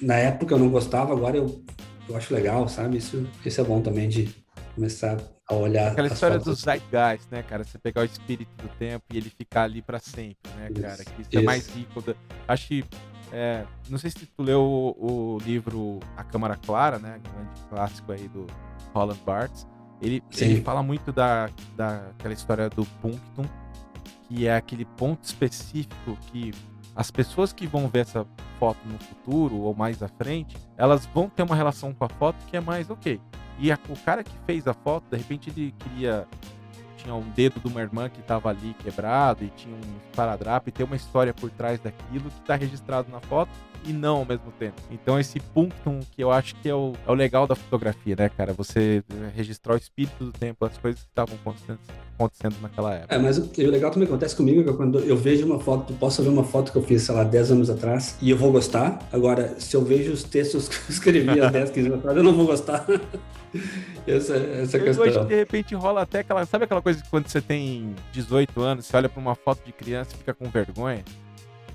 na 0.00 0.14
época 0.16 0.54
eu 0.54 0.58
não 0.58 0.70
gostava, 0.70 1.12
agora 1.12 1.36
eu, 1.36 1.62
eu 2.08 2.16
acho 2.16 2.34
legal, 2.34 2.66
sabe? 2.68 2.96
Isso, 2.96 3.28
isso 3.44 3.60
é 3.60 3.64
bom 3.64 3.80
também 3.82 4.08
de 4.08 4.34
começar 4.74 5.18
a 5.48 5.54
olhar 5.54 5.92
Aquela 5.92 6.08
história 6.08 6.38
do 6.38 6.44
fotos. 6.44 6.60
Zeitgeist, 6.60 7.26
né, 7.30 7.42
cara? 7.42 7.64
Você 7.64 7.78
pegar 7.78 8.02
o 8.02 8.04
espírito 8.04 8.50
do 8.62 8.68
tempo 8.76 9.04
e 9.12 9.16
ele 9.16 9.30
ficar 9.30 9.62
ali 9.62 9.80
pra 9.80 9.98
sempre, 9.98 10.50
né, 10.56 10.68
Isso, 10.70 10.82
cara? 10.82 11.04
Que 11.04 11.22
isso, 11.22 11.30
é 11.32 11.36
isso. 11.36 11.44
mais 11.44 11.66
rico. 11.68 12.02
Da... 12.02 12.14
Acho 12.46 12.68
que. 12.68 12.84
é, 13.32 13.64
não 13.88 13.98
sei 13.98 14.10
se 14.10 14.26
tu 14.26 14.42
leu 14.42 14.60
o, 14.60 15.36
o 15.36 15.38
livro 15.38 16.00
A 16.16 16.22
Câmara 16.22 16.56
Clara, 16.56 16.98
né? 16.98 17.18
Grande 17.22 17.60
clássico 17.70 18.12
aí 18.12 18.28
do 18.28 18.46
Roland 18.94 19.18
Barthes. 19.24 19.66
Ele, 20.00 20.22
Sim. 20.30 20.44
ele 20.44 20.62
fala 20.62 20.82
muito 20.82 21.12
da, 21.12 21.50
daquela 21.76 22.34
história 22.34 22.68
do 22.68 22.84
punctum, 23.02 23.44
que 24.28 24.46
é 24.46 24.54
aquele 24.54 24.84
ponto 24.84 25.24
específico 25.24 26.16
que 26.30 26.52
as 26.94 27.10
pessoas 27.10 27.52
que 27.52 27.66
vão 27.66 27.88
ver 27.88 28.00
essa 28.00 28.26
foto 28.58 28.78
no 28.86 28.98
futuro 28.98 29.56
ou 29.56 29.74
mais 29.74 30.02
à 30.02 30.08
frente, 30.08 30.56
elas 30.76 31.06
vão 31.06 31.28
ter 31.28 31.42
uma 31.42 31.54
relação 31.54 31.94
com 31.94 32.04
a 32.04 32.08
foto 32.08 32.36
que 32.46 32.56
é 32.56 32.60
mais 32.60 32.90
ok. 32.90 33.20
E 33.58 33.70
a- 33.72 33.78
o 33.88 33.96
cara 33.96 34.22
que 34.22 34.32
fez 34.46 34.66
a 34.66 34.74
foto, 34.74 35.04
de 35.10 35.16
repente 35.16 35.50
ele 35.50 35.74
queria. 35.78 36.26
Tinha 36.96 37.14
um 37.14 37.28
dedo 37.30 37.60
de 37.60 37.68
uma 37.68 37.80
irmã 37.80 38.08
que 38.08 38.18
estava 38.20 38.48
ali 38.50 38.74
quebrado 38.80 39.44
e 39.44 39.48
tinha 39.50 39.72
um 39.74 39.80
esparadrapo 40.10 40.68
e 40.68 40.72
tem 40.72 40.84
uma 40.84 40.96
história 40.96 41.32
por 41.32 41.48
trás 41.48 41.78
daquilo 41.78 42.28
que 42.28 42.40
está 42.40 42.56
registrado 42.56 43.08
na 43.10 43.20
foto 43.20 43.50
e 43.84 43.92
não 43.92 44.16
ao 44.16 44.24
mesmo 44.24 44.50
tempo. 44.58 44.74
Então 44.90 45.18
esse 45.18 45.38
punctum 45.38 46.00
que 46.10 46.22
eu 46.22 46.32
acho 46.32 46.56
que 46.56 46.68
é 46.68 46.74
o, 46.74 46.94
é 47.06 47.10
o 47.10 47.14
legal 47.14 47.46
da 47.46 47.54
fotografia, 47.54 48.16
né, 48.18 48.28
cara? 48.28 48.52
Você 48.52 49.04
registrar 49.36 49.74
o 49.74 49.76
espírito 49.76 50.24
do 50.24 50.32
tempo, 50.32 50.64
as 50.66 50.76
coisas 50.76 51.00
que 51.00 51.08
estavam 51.08 51.36
acontecendo, 51.36 51.78
acontecendo 52.18 52.56
naquela 52.60 52.94
época. 52.94 53.14
É, 53.14 53.18
mas 53.18 53.38
o 53.38 53.48
o 53.58 53.70
legal 53.70 53.90
também 53.90 54.08
acontece 54.08 54.34
comigo 54.34 54.60
é 54.60 54.64
que 54.64 54.72
quando 54.72 54.98
eu 55.00 55.16
vejo 55.16 55.46
uma 55.46 55.58
foto, 55.60 55.92
posso 55.94 56.22
ver 56.22 56.28
uma 56.28 56.44
foto 56.44 56.72
que 56.72 56.78
eu 56.78 56.82
fiz, 56.82 57.02
sei 57.02 57.14
lá, 57.14 57.22
10 57.22 57.52
anos 57.52 57.70
atrás 57.70 58.16
e 58.20 58.30
eu 58.30 58.36
vou 58.36 58.50
gostar. 58.50 58.98
Agora, 59.12 59.54
se 59.58 59.76
eu 59.76 59.84
vejo 59.84 60.12
os 60.12 60.22
textos 60.22 60.68
que 60.68 60.74
eu 60.76 60.80
escrevi 60.88 61.40
há 61.40 61.48
10, 61.48 61.70
15 61.70 61.86
anos 61.88 61.98
atrás, 62.00 62.16
eu 62.16 62.22
não 62.22 62.34
vou 62.34 62.46
gostar. 62.46 62.84
essa, 64.06 64.36
essa 64.36 64.76
é 64.76 64.80
a 64.80 64.84
Mas 64.84 64.98
hoje, 64.98 65.10
questão. 65.10 65.26
de 65.26 65.34
repente, 65.34 65.74
rola 65.74 66.02
até 66.02 66.20
aquela. 66.20 66.44
Sabe 66.46 66.64
aquela 66.64 66.82
coisa 66.82 67.02
que 67.02 67.08
quando 67.08 67.28
você 67.28 67.40
tem 67.40 67.94
18 68.12 68.60
anos, 68.60 68.86
você 68.86 68.96
olha 68.96 69.08
pra 69.08 69.20
uma 69.20 69.34
foto 69.34 69.64
de 69.64 69.72
criança 69.72 70.10
e 70.14 70.18
fica 70.18 70.34
com 70.34 70.48
vergonha? 70.50 71.04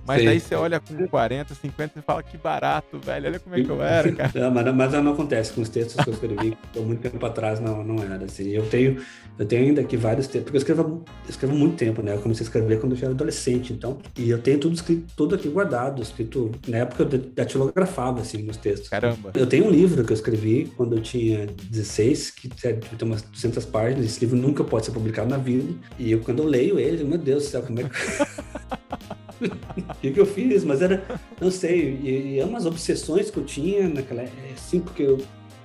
Mas 0.06 0.22
Sim. 0.22 0.28
aí 0.28 0.39
você 0.39 0.56
olha 0.56 0.80
com 0.80 1.08
40, 1.08 1.56
50 1.56 1.99
e 1.99 2.01
fala 2.01 2.22
que 2.22 2.38
barato, 2.38 2.99
velho. 2.99 3.28
Olha 3.28 3.39
como 3.39 3.56
é 3.56 3.64
que 3.64 3.70
eu 3.70 3.82
era, 3.82 4.12
cara. 4.14 4.32
Não, 4.36 4.51
mas, 4.51 4.76
mas 4.76 5.04
não 5.04 5.14
acontece 5.14 5.54
com 5.54 5.62
os 5.62 5.70
textos 5.70 6.04
que 6.04 6.10
eu 6.10 6.14
escrevi 6.14 6.58
há 6.76 6.80
muito 6.80 7.01
tempo 7.01 7.26
atrás, 7.26 7.60
não, 7.60 7.84
não 7.84 8.04
era 8.04 8.26
assim. 8.26 8.49
Eu 8.49 8.66
tenho, 8.68 9.01
eu 9.39 9.45
tenho 9.45 9.64
ainda 9.64 9.82
aqui 9.82 9.95
vários 9.95 10.28
textos, 10.28 10.43
porque 10.43 10.58
eu 10.58 10.60
escrevo, 10.60 11.06
escrevo 11.28 11.56
muito 11.56 11.78
tempo, 11.78 12.01
né? 12.01 12.14
Eu 12.14 12.20
comecei 12.20 12.43
a 12.43 12.47
escrever 12.47 12.80
quando 12.80 12.93
eu 12.93 12.97
era 12.97 13.12
adolescente, 13.12 13.72
então. 13.72 13.97
E 14.18 14.30
eu 14.30 14.39
tenho 14.39 14.60
tudo 14.60 14.76
escrito, 14.76 15.14
tudo 15.16 15.36
aqui 15.36 15.47
guardado, 15.47 16.01
escrito. 16.01 16.51
Na 16.68 16.80
época 16.80 17.04
eu 17.04 17.20
datilografava, 17.34 18.22
assim, 18.22 18.43
nos 18.43 18.58
textos. 18.58 18.89
Caramba. 18.89 19.32
Eu 19.34 19.47
tenho 19.47 19.68
um 19.68 19.72
livro 19.72 20.04
que 20.04 20.12
eu 20.12 20.16
escrevi 20.16 20.72
quando 20.76 20.97
eu 20.97 21.01
tinha 21.01 21.45
16, 21.45 22.32
que 22.32 22.49
é, 22.66 22.74
tem 22.74 23.08
umas 23.08 23.22
200 23.22 23.66
páginas. 23.66 24.06
Esse 24.06 24.20
livro 24.20 24.38
nunca 24.38 24.64
pode 24.66 24.86
ser 24.86 24.91
publicado 24.91 25.30
na 25.30 25.38
vida. 25.38 25.74
E 25.97 26.12
eu, 26.12 26.20
quando 26.20 26.39
eu 26.39 26.45
leio 26.45 26.78
ele, 26.78 27.06
meu 27.06 27.18
Deus 27.18 27.43
do 27.43 27.49
céu, 27.49 27.62
como 27.62 27.80
é 27.80 27.84
que. 27.84 27.89
O 29.44 29.94
que, 30.02 30.12
que 30.12 30.20
eu 30.20 30.26
fiz? 30.26 30.64
Mas 30.64 30.82
era, 30.82 31.04
não 31.39 31.52
sei, 31.52 32.00
e, 32.04 32.34
e 32.36 32.39
é 32.39 32.46
umas 32.46 32.66
obsessões 32.66 33.30
que 33.30 33.38
eu 33.38 33.44
tinha 33.44 33.88
naquela. 33.88 34.22
é, 34.22 34.30
Assim, 34.56 34.80
porque 34.80 35.04
eu. 35.04 35.20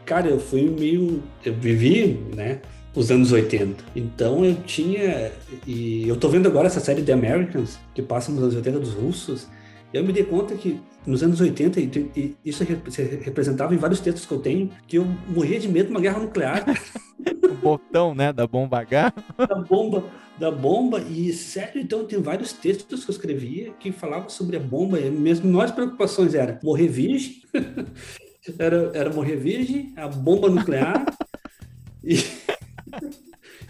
Cara, 0.04 0.28
eu 0.28 0.38
fui 0.40 0.62
meio. 0.68 1.22
Eu 1.44 1.54
vivi, 1.54 2.18
né? 2.34 2.60
Os 2.94 3.10
anos 3.10 3.30
80. 3.30 3.84
Então 3.94 4.44
eu 4.44 4.54
tinha. 4.66 5.30
E 5.66 6.08
eu 6.08 6.16
tô 6.16 6.28
vendo 6.28 6.48
agora 6.48 6.66
essa 6.66 6.80
série 6.80 7.02
The 7.02 7.12
Americans, 7.12 7.78
que 7.94 8.02
passa 8.02 8.32
nos 8.32 8.42
anos 8.42 8.54
80 8.56 8.78
dos 8.80 8.94
russos. 8.94 9.46
Eu 9.92 10.04
me 10.04 10.12
dei 10.12 10.24
conta 10.24 10.54
que 10.54 10.80
nos 11.06 11.22
anos 11.22 11.40
80, 11.40 11.80
e, 11.80 12.36
isso 12.44 12.64
se 12.90 13.02
representava 13.02 13.74
em 13.74 13.78
vários 13.78 14.00
textos 14.00 14.26
que 14.26 14.32
eu 14.32 14.40
tenho, 14.40 14.70
que 14.86 14.98
eu 14.98 15.06
morria 15.28 15.58
de 15.58 15.68
medo 15.68 15.86
de 15.86 15.90
uma 15.92 16.00
guerra 16.00 16.20
nuclear, 16.20 16.64
O 17.42 17.54
botão, 17.54 18.14
né, 18.14 18.32
da 18.32 18.46
bomba 18.46 18.78
H. 18.80 19.12
da 19.38 19.54
bomba, 19.56 20.04
da 20.38 20.50
bomba. 20.50 21.00
E 21.00 21.32
sério, 21.32 21.80
então 21.80 22.04
tem 22.04 22.20
vários 22.20 22.52
textos 22.52 23.04
que 23.04 23.10
eu 23.10 23.14
escrevia 23.14 23.72
que 23.80 23.90
falavam 23.90 24.28
sobre 24.28 24.56
a 24.56 24.60
bomba. 24.60 25.00
E 25.00 25.10
minhas 25.10 25.40
maiores 25.40 25.72
preocupações 25.72 26.34
era 26.34 26.60
morrer 26.62 26.88
virgem, 26.88 27.42
era, 28.58 28.90
era 28.94 29.10
morrer 29.10 29.36
virgem, 29.36 29.92
a 29.96 30.08
bomba 30.08 30.48
nuclear 30.48 31.04
e, 32.04 32.16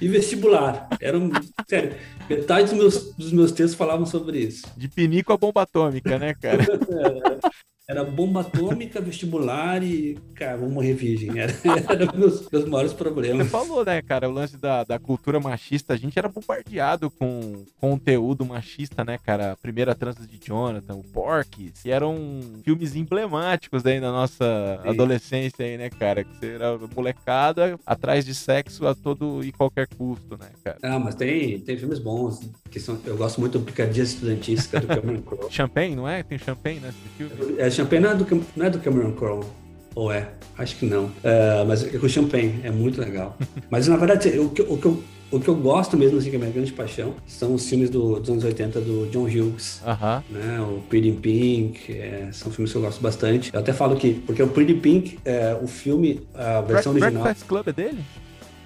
e 0.00 0.08
vestibular. 0.08 0.88
Eram, 1.00 1.30
sério, 1.68 1.94
metade 2.28 2.70
dos 2.70 2.78
meus, 2.78 3.14
dos 3.14 3.32
meus 3.32 3.52
textos 3.52 3.74
falavam 3.74 4.06
sobre 4.06 4.38
isso. 4.38 4.66
De 4.76 4.88
pinico 4.88 5.32
a 5.32 5.36
bomba 5.36 5.62
atômica, 5.62 6.18
né, 6.18 6.34
cara? 6.34 6.64
Era 7.90 8.04
bomba 8.04 8.42
atômica, 8.42 9.00
vestibular 9.00 9.82
e, 9.82 10.18
cara, 10.34 10.58
vou 10.58 10.68
morrer 10.68 10.92
virgem. 10.92 11.38
Era, 11.38 11.50
era 11.88 12.12
meus, 12.14 12.46
meus 12.50 12.66
maiores 12.66 12.92
Você 12.92 12.98
problemas. 12.98 13.48
falou, 13.48 13.82
né, 13.82 14.02
cara, 14.02 14.28
o 14.28 14.32
lance 14.32 14.58
da, 14.58 14.84
da 14.84 14.98
cultura 14.98 15.40
machista. 15.40 15.94
A 15.94 15.96
gente 15.96 16.18
era 16.18 16.28
bombardeado 16.28 17.10
com 17.10 17.64
conteúdo 17.80 18.44
machista, 18.44 19.02
né, 19.06 19.16
cara? 19.16 19.52
A 19.52 19.56
primeira 19.56 19.94
trança 19.94 20.26
de 20.26 20.38
Jonathan, 20.38 20.96
o 20.96 21.02
Porky's, 21.02 21.80
que 21.82 21.90
eram 21.90 22.14
filmes 22.62 22.94
emblemáticos 22.94 23.86
aí 23.86 23.98
na 24.00 24.12
nossa 24.12 24.80
Sim. 24.82 24.88
adolescência 24.90 25.64
aí, 25.64 25.78
né, 25.78 25.88
cara? 25.88 26.24
Que 26.24 26.36
você 26.40 26.46
era 26.56 26.78
molecada 26.94 27.80
atrás 27.86 28.22
de 28.22 28.34
sexo 28.34 28.86
a 28.86 28.94
todo 28.94 29.42
e 29.42 29.50
qualquer 29.50 29.88
custo, 29.96 30.36
né, 30.36 30.50
cara? 30.62 30.76
Ah, 30.82 30.98
mas 30.98 31.14
tem, 31.14 31.58
tem 31.60 31.78
filmes 31.78 31.98
bons, 31.98 32.50
que 32.70 32.78
são, 32.78 32.98
eu 33.06 33.16
gosto 33.16 33.40
muito 33.40 33.58
do 33.58 33.64
Picadias 33.64 34.10
Estudantis, 34.10 34.66
que 34.66 34.76
é 34.76 34.80
do 34.80 34.88
Cameron 34.88 35.22
Crowe. 35.22 35.46
Champagne, 35.50 35.96
não 35.96 36.06
é? 36.06 36.22
Tem 36.22 36.36
Champagne 36.36 36.80
nesse 36.80 36.98
filme? 37.16 37.58
É, 37.58 37.77
Champagne 37.78 38.02
não 38.02 38.10
é 38.10 38.14
do, 38.16 38.44
não 38.56 38.66
é 38.66 38.70
do 38.70 38.78
Cameron 38.80 39.12
Crowe. 39.12 39.44
Ou 39.94 40.12
é? 40.12 40.28
Acho 40.56 40.76
que 40.76 40.86
não. 40.86 41.10
É, 41.22 41.64
mas 41.66 41.82
o 41.82 42.08
Champagne 42.08 42.60
é 42.64 42.70
muito 42.70 43.00
legal. 43.00 43.36
Mas, 43.70 43.86
na 43.88 43.96
verdade, 43.96 44.28
o 44.38 44.48
que, 44.50 44.62
o 44.62 44.76
que 44.76 44.86
eu, 44.86 45.02
o 45.30 45.38
que 45.40 45.48
eu 45.48 45.54
gosto 45.54 45.96
mesmo, 45.96 46.18
assim, 46.18 46.30
que 46.30 46.36
é 46.36 46.38
a 46.38 46.40
minha 46.40 46.52
grande 46.52 46.72
paixão, 46.72 47.14
são 47.26 47.54
os 47.54 47.68
filmes 47.68 47.90
do- 47.90 48.18
dos 48.18 48.28
anos 48.30 48.44
80 48.44 48.80
do 48.80 49.06
John 49.10 49.24
Hughes. 49.24 49.80
Aham. 49.86 50.22
né, 50.30 50.60
o 50.60 50.80
Pretty 50.88 51.08
in 51.08 51.14
Pink, 51.16 51.92
é, 51.92 52.28
são 52.32 52.50
filmes 52.50 52.72
que 52.72 52.78
eu 52.78 52.82
gosto 52.82 53.00
bastante. 53.00 53.50
Eu 53.52 53.60
até 53.60 53.72
falo 53.72 53.94
que, 53.96 54.14
porque 54.14 54.42
o 54.42 54.48
Pretty 54.48 54.72
in 54.74 54.80
Pink, 54.80 55.18
é, 55.24 55.56
o 55.60 55.66
filme, 55.68 56.20
a 56.34 56.60
versão 56.60 56.92
Break- 56.92 57.04
original, 57.06 57.22
Breakfast 57.24 57.46
Club 57.48 57.68
é 57.68 57.72
dele? 57.72 57.98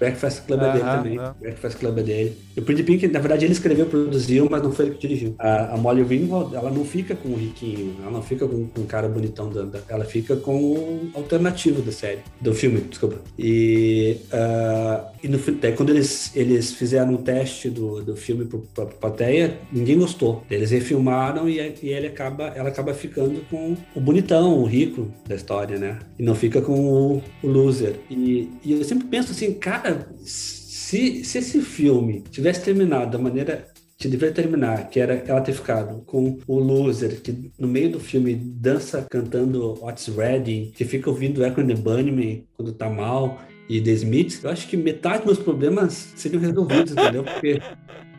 Breakfast 0.02 0.46
Club 0.46 0.60
é 0.62 0.72
dele 0.72 0.84
também. 0.84 1.18
aham. 1.18 1.34
Breakfast 1.40 1.78
Club 1.78 1.98
é 1.98 2.02
dele. 2.02 2.36
E 2.56 2.60
o 2.60 2.62
Pretty 2.62 2.82
Pink, 2.82 3.06
na 3.08 3.18
verdade, 3.20 3.44
ele 3.44 3.52
escreveu, 3.52 3.86
produziu, 3.86 4.48
mas 4.50 4.62
não 4.62 4.72
foi 4.72 4.86
ele 4.86 4.94
que 4.94 5.00
dirigiu. 5.06 5.34
A, 5.38 5.74
a 5.74 5.76
Molly 5.76 6.02
Ringwald, 6.02 6.54
ela 6.54 6.70
não 6.70 6.84
fica 6.84 7.14
com 7.14 7.28
o 7.30 7.36
riquinho, 7.36 7.94
ela 8.02 8.10
não 8.10 8.22
fica 8.22 8.46
com, 8.46 8.66
com 8.66 8.80
o 8.82 8.84
cara 8.86 9.08
bonitão, 9.08 9.48
da, 9.50 9.62
da- 9.62 9.80
ela 9.88 10.04
fica 10.04 10.36
com 10.36 10.54
o 10.56 11.10
alternativo 11.14 11.80
da 11.82 11.92
série, 11.92 12.18
do 12.40 12.52
filme, 12.52 12.80
desculpa. 12.80 13.18
E, 13.38 14.16
ah, 14.32 15.04
e 15.22 15.28
no, 15.28 15.38
daí, 15.60 15.72
quando 15.72 15.90
eles, 15.90 16.34
eles 16.34 16.72
fizeram 16.72 17.12
um 17.14 17.16
teste 17.16 17.70
do, 17.70 18.02
do 18.02 18.16
filme 18.16 18.44
pro- 18.44 18.66
pra, 18.74 18.86
pra 18.86 18.94
plateia, 18.96 19.58
ninguém 19.72 19.98
gostou. 19.98 20.42
Eles 20.50 20.70
refilmaram 20.70 21.48
e, 21.48 21.58
e 21.82 21.88
ele 21.90 22.06
acaba, 22.08 22.48
ela 22.54 22.68
acaba 22.68 22.92
ficando 22.94 23.40
com 23.50 23.76
o 23.94 24.00
bonitão, 24.00 24.58
o 24.58 24.64
rico 24.64 25.08
da 25.28 25.34
história, 25.34 25.78
né? 25.78 25.98
E 26.18 26.22
não 26.22 26.34
fica 26.34 26.60
com 26.60 26.72
o, 26.80 27.22
o 27.42 27.46
loser. 27.48 27.96
E, 28.10 28.48
e 28.64 28.72
eu 28.72 28.84
sempre 28.84 29.06
penso 29.06 29.32
assim, 29.32 29.52
cara, 29.54 29.91
se, 30.24 31.24
se 31.24 31.38
esse 31.38 31.60
filme 31.60 32.22
tivesse 32.30 32.62
terminado 32.62 33.10
da 33.10 33.18
maneira 33.18 33.66
que 33.96 34.08
deveria 34.08 34.34
terminar, 34.34 34.90
que 34.90 34.98
era 34.98 35.14
ela 35.26 35.40
ter 35.40 35.52
ficado 35.52 36.02
com 36.04 36.38
o 36.46 36.58
loser, 36.58 37.20
que 37.20 37.52
no 37.56 37.68
meio 37.68 37.92
do 37.92 38.00
filme 38.00 38.34
dança 38.34 39.06
cantando 39.08 39.78
What's 39.80 40.08
Ready, 40.08 40.72
que 40.74 40.84
fica 40.84 41.08
ouvindo 41.08 41.44
Echo 41.44 41.60
and 41.60 41.68
the 41.68 41.74
Bunnymen 41.76 42.44
quando 42.56 42.72
tá 42.72 42.90
mal, 42.90 43.40
e 43.68 43.80
The 43.80 43.92
Smiths, 43.92 44.42
eu 44.42 44.50
acho 44.50 44.68
que 44.68 44.76
metade 44.76 45.18
dos 45.18 45.26
meus 45.26 45.38
problemas 45.38 46.12
seriam 46.16 46.40
resolvidos, 46.40 46.92
entendeu? 46.92 47.22
Porque 47.22 47.62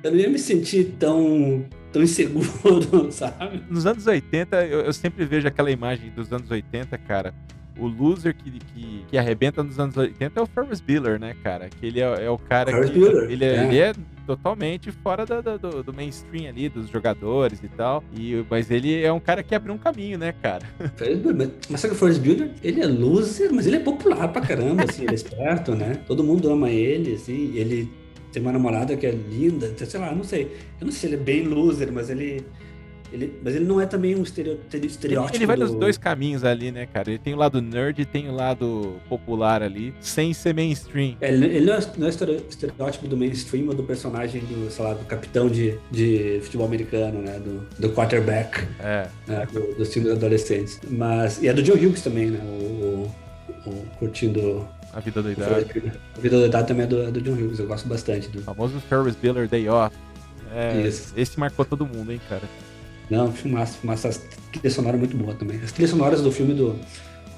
eu 0.04 0.12
não 0.12 0.18
ia 0.18 0.30
me 0.30 0.40
sentir 0.40 0.96
tão 0.98 1.66
tão 1.92 2.02
inseguro, 2.02 3.12
sabe? 3.12 3.62
Nos 3.70 3.86
anos 3.86 4.08
80, 4.08 4.66
eu, 4.66 4.82
eu, 4.82 4.94
sempre 4.94 5.26
vejo 5.26 5.48
aquela 5.48 5.70
imagem 5.70 6.12
dos 6.12 6.32
anos 6.34 6.50
80, 6.50 6.98
cara. 6.98 7.36
O 7.78 7.88
loser 7.88 8.36
que, 8.36 8.52
que, 8.52 9.06
que 9.10 9.18
arrebenta 9.18 9.64
nos 9.64 9.80
anos 9.80 9.98
80 9.98 10.40
é 10.40 10.44
o 10.44 10.46
Ferris 10.46 10.80
Bueller, 10.80 11.20
né, 11.20 11.36
cara? 11.44 11.70
Que 11.70 11.88
ele 11.88 12.00
é, 12.00 12.26
é 12.26 12.30
o 12.30 12.38
cara 12.38 12.72
Ferris 12.72 12.92
que. 12.92 13.00
Bueller, 13.00 13.32
ele, 13.32 13.46
é, 13.46 13.56
é. 13.56 13.64
ele 13.64 13.80
é 13.80 13.94
totalmente 14.26 14.92
fora 14.92 15.26
do, 15.26 15.42
do, 15.58 15.84
do, 15.84 15.94
mainstream 15.94 16.50
ali, 16.50 16.70
dos 16.70 16.90
jogadores 16.90 17.60
e 17.64 17.68
tal. 17.68 18.04
E, 18.16 18.46
mas 18.50 18.70
ele 18.70 19.02
é 19.04 19.12
um 19.12 19.20
cara 19.20 19.44
que 19.44 19.56
abriu 19.56 19.74
um 19.74 19.78
caminho, 19.78 20.18
né, 20.18 20.34
cara? 20.42 20.64
Mas 21.70 21.82
sabe 21.82 21.94
que 21.94 21.96
o 21.96 22.00
Ferris 22.00 22.18
Bueller, 22.18 22.52
ele 22.64 22.82
é 22.82 22.86
loser, 22.86 23.52
mas 23.52 23.66
ele 23.66 23.78
é 23.78 23.80
popular 23.80 24.28
pra 24.28 24.42
caramba, 24.42 24.84
assim, 24.84 25.04
ele 25.04 25.12
é 25.12 25.16
esperto, 25.16 25.76
né? 25.76 26.00
Todo 26.08 26.24
mundo 26.24 26.50
ama 26.50 26.70
ele, 26.70 27.16
assim, 27.16 27.56
ele 27.56 27.90
tem 28.34 28.42
uma 28.42 28.52
namorada 28.52 28.98
que 28.98 29.06
é 29.06 29.12
linda, 29.12 29.74
sei 29.78 30.00
lá, 30.00 30.14
não 30.14 30.24
sei. 30.24 30.52
Eu 30.82 30.86
não 30.86 30.92
sei 30.92 31.02
se 31.02 31.06
ele 31.08 31.16
é 31.16 31.20
bem 31.20 31.44
loser, 31.44 31.92
mas 31.92 32.10
ele. 32.10 32.44
Ele 33.14 33.40
mas 33.44 33.56
ele 33.56 33.66
não 33.66 33.80
é 33.80 33.86
também 33.86 34.16
um 34.16 34.24
estereótipo. 34.24 35.36
Ele 35.36 35.46
vai 35.46 35.56
do... 35.56 35.68
nos 35.68 35.76
dois 35.76 35.98
caminhos 35.98 36.44
ali, 36.44 36.72
né, 36.72 36.88
cara? 36.88 37.10
Ele 37.10 37.20
tem 37.20 37.34
o 37.34 37.38
lado 37.38 37.62
nerd 37.62 38.02
e 38.02 38.06
tem 38.06 38.28
o 38.28 38.34
lado 38.34 38.96
popular 39.08 39.62
ali, 39.62 39.94
sem 40.02 40.34
ser 40.34 40.54
mainstream. 40.54 41.16
É, 41.22 41.32
ele 41.32 41.62
não 41.62 41.74
é, 41.74 41.80
não 41.98 42.08
é 42.08 42.10
estereótipo 42.10 43.08
do 43.08 43.16
mainstream 43.16 43.68
ou 43.68 43.74
do 43.76 43.84
personagem 43.84 44.42
do, 44.42 44.70
sei 44.72 44.84
lá, 44.84 44.94
do 44.94 45.06
capitão 45.06 45.48
de, 45.48 45.78
de 45.92 46.40
futebol 46.42 46.66
americano, 46.66 47.22
né? 47.22 47.40
Do, 47.40 47.68
do 47.80 47.90
quarterback. 47.94 48.68
É. 48.80 49.08
Né? 49.28 49.48
Do, 49.52 49.76
dos 49.76 49.94
filmes 49.94 50.12
adolescentes. 50.12 50.80
Mas. 50.90 51.42
E 51.42 51.48
é 51.48 51.54
do 51.54 51.62
John 51.62 51.74
Hughes 51.74 52.02
também, 52.02 52.32
né? 52.32 52.40
O, 52.44 53.10
o, 53.66 53.70
o 53.70 53.86
curtindo 54.00 54.68
a 54.94 55.00
Vida 55.00 55.24
Doidada. 55.24 55.66
A 56.16 56.20
Vida 56.20 56.38
Doidada 56.38 56.68
também 56.68 56.84
é 56.84 56.88
do, 56.88 57.02
é 57.02 57.12
do 57.12 57.22
John 57.22 57.34
Hughes, 57.34 57.60
eu 57.60 57.68
gosto 57.68 57.88
bastante. 57.88 58.28
Do... 58.30 58.40
O 58.40 58.44
famoso 58.44 58.80
Ferris 58.82 59.16
Bueller 59.16 59.48
Day 59.48 59.68
Off. 59.68 59.96
É, 60.54 60.82
Isso. 60.82 61.14
Esse 61.18 61.40
marcou 61.40 61.66
todo 61.66 61.86
mundo, 61.86 62.12
hein, 62.12 62.22
cara. 62.30 62.44
Não, 63.10 63.32
filmaço, 63.32 63.78
filmaço. 63.78 64.08
A 64.08 64.12
trilha 64.52 64.70
sonora 64.70 64.98
muito 64.98 65.16
boa 65.16 65.34
também. 65.34 65.60
As 65.64 65.72
trilhas 65.72 65.92
sonoras 65.92 66.22
do 66.22 66.32
filme 66.32 66.54
do, 66.54 66.80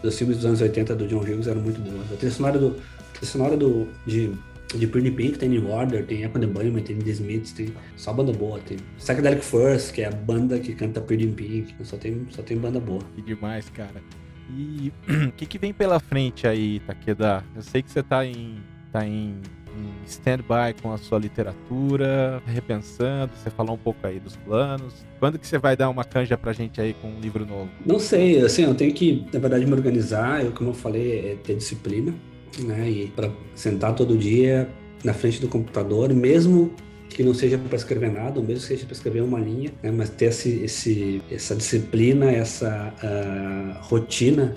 dos 0.02 0.18
filmes 0.18 0.38
dos 0.38 0.46
anos 0.46 0.62
80 0.62 0.96
do 0.96 1.08
John 1.08 1.20
Hughes 1.20 1.48
eram 1.48 1.62
muito 1.62 1.80
boas. 1.82 2.12
A 2.12 2.16
trilha 2.16 2.32
sonora 2.32 2.60
do, 2.60 2.72
trilha 3.14 3.32
sonora 3.32 3.58
do, 3.58 3.88
de, 4.06 4.32
de 4.76 4.88
Pretty 4.88 5.12
Pink 5.12 5.38
tem 5.38 5.50
New 5.50 5.70
Order, 5.70 6.06
tem 6.06 6.24
Echo 6.24 6.40
the 6.40 6.46
Bunnyman, 6.46 6.84
tem 6.84 6.98
The 6.98 7.12
Smiths, 7.12 7.52
tem 7.54 7.74
só 7.96 8.14
banda 8.14 8.32
boa. 8.32 8.60
Tem 8.60 8.78
Psychedelic 8.98 9.44
First, 9.44 9.94
que 9.94 10.02
é 10.02 10.08
a 10.08 10.12
banda 10.12 10.60
que 10.60 10.74
canta 10.74 11.02
Pretty 11.02 11.28
Pink. 11.28 11.74
Só 11.84 11.98
tem, 11.98 12.28
só 12.30 12.42
tem 12.42 12.58
banda 12.58 12.80
boa. 12.80 13.02
Que 13.16 13.22
demais, 13.22 13.70
cara. 13.70 14.02
E 14.50 14.92
o 15.28 15.32
que, 15.32 15.46
que 15.46 15.58
vem 15.58 15.74
pela 15.74 16.00
frente 16.00 16.48
aí, 16.48 16.80
Takeda? 16.82 17.44
Eu 17.56 17.62
sei 17.62 17.82
que 17.82 17.92
você 17.92 18.02
está 18.02 18.26
em, 18.26 18.58
tá 18.92 19.06
em, 19.06 19.42
em 19.78 20.06
stand-by 20.06 20.74
com 20.82 20.92
a 20.92 20.98
sua 20.98 21.20
literatura, 21.20 22.42
repensando, 22.46 23.32
você 23.36 23.50
falou 23.50 23.76
um 23.76 23.80
pouco 23.80 24.06
aí 24.06 24.20
dos 24.20 24.36
planos. 24.36 25.06
Quando 25.20 25.40
que 25.40 25.48
você 25.48 25.58
vai 25.58 25.76
dar 25.76 25.90
uma 25.90 26.04
canja 26.04 26.38
pra 26.38 26.54
gente 26.54 26.80
aí 26.80 26.94
com 26.94 27.10
um 27.10 27.20
livro 27.20 27.46
novo? 27.46 27.70
Não 27.86 28.00
sei, 28.00 28.42
assim, 28.42 28.64
eu 28.64 28.76
tenho 28.76 28.94
que, 28.94 29.26
na 29.34 29.40
verdade, 29.40 29.66
me 29.66 29.74
organizar. 29.74 30.44
Eu, 30.44 30.52
como 30.52 30.72
eu 30.72 30.74
falei, 30.74 31.32
é 31.32 31.36
ter 31.44 31.56
disciplina, 31.56 32.14
né? 32.60 32.90
E 32.90 33.08
para 33.08 33.30
sentar 33.54 33.96
todo 33.96 34.18
dia 34.18 34.70
na 35.04 35.14
frente 35.14 35.40
do 35.40 35.48
computador, 35.48 36.14
mesmo 36.14 36.74
que 37.10 37.24
não 37.24 37.34
seja 37.34 37.58
para 37.58 37.76
escrever 37.78 38.12
nada, 38.12 38.40
ou 38.40 38.46
mesmo 38.46 38.62
que 38.62 38.68
seja 38.68 38.86
para 38.86 38.94
escrever 38.94 39.22
uma 39.22 39.40
linha, 39.40 39.72
né? 39.82 39.92
mas 39.92 40.10
ter 40.10 40.26
esse, 40.26 40.64
esse, 40.64 41.22
essa 41.32 41.56
disciplina, 41.56 42.30
essa 42.30 42.94
uh, 43.02 43.86
rotina 43.86 44.54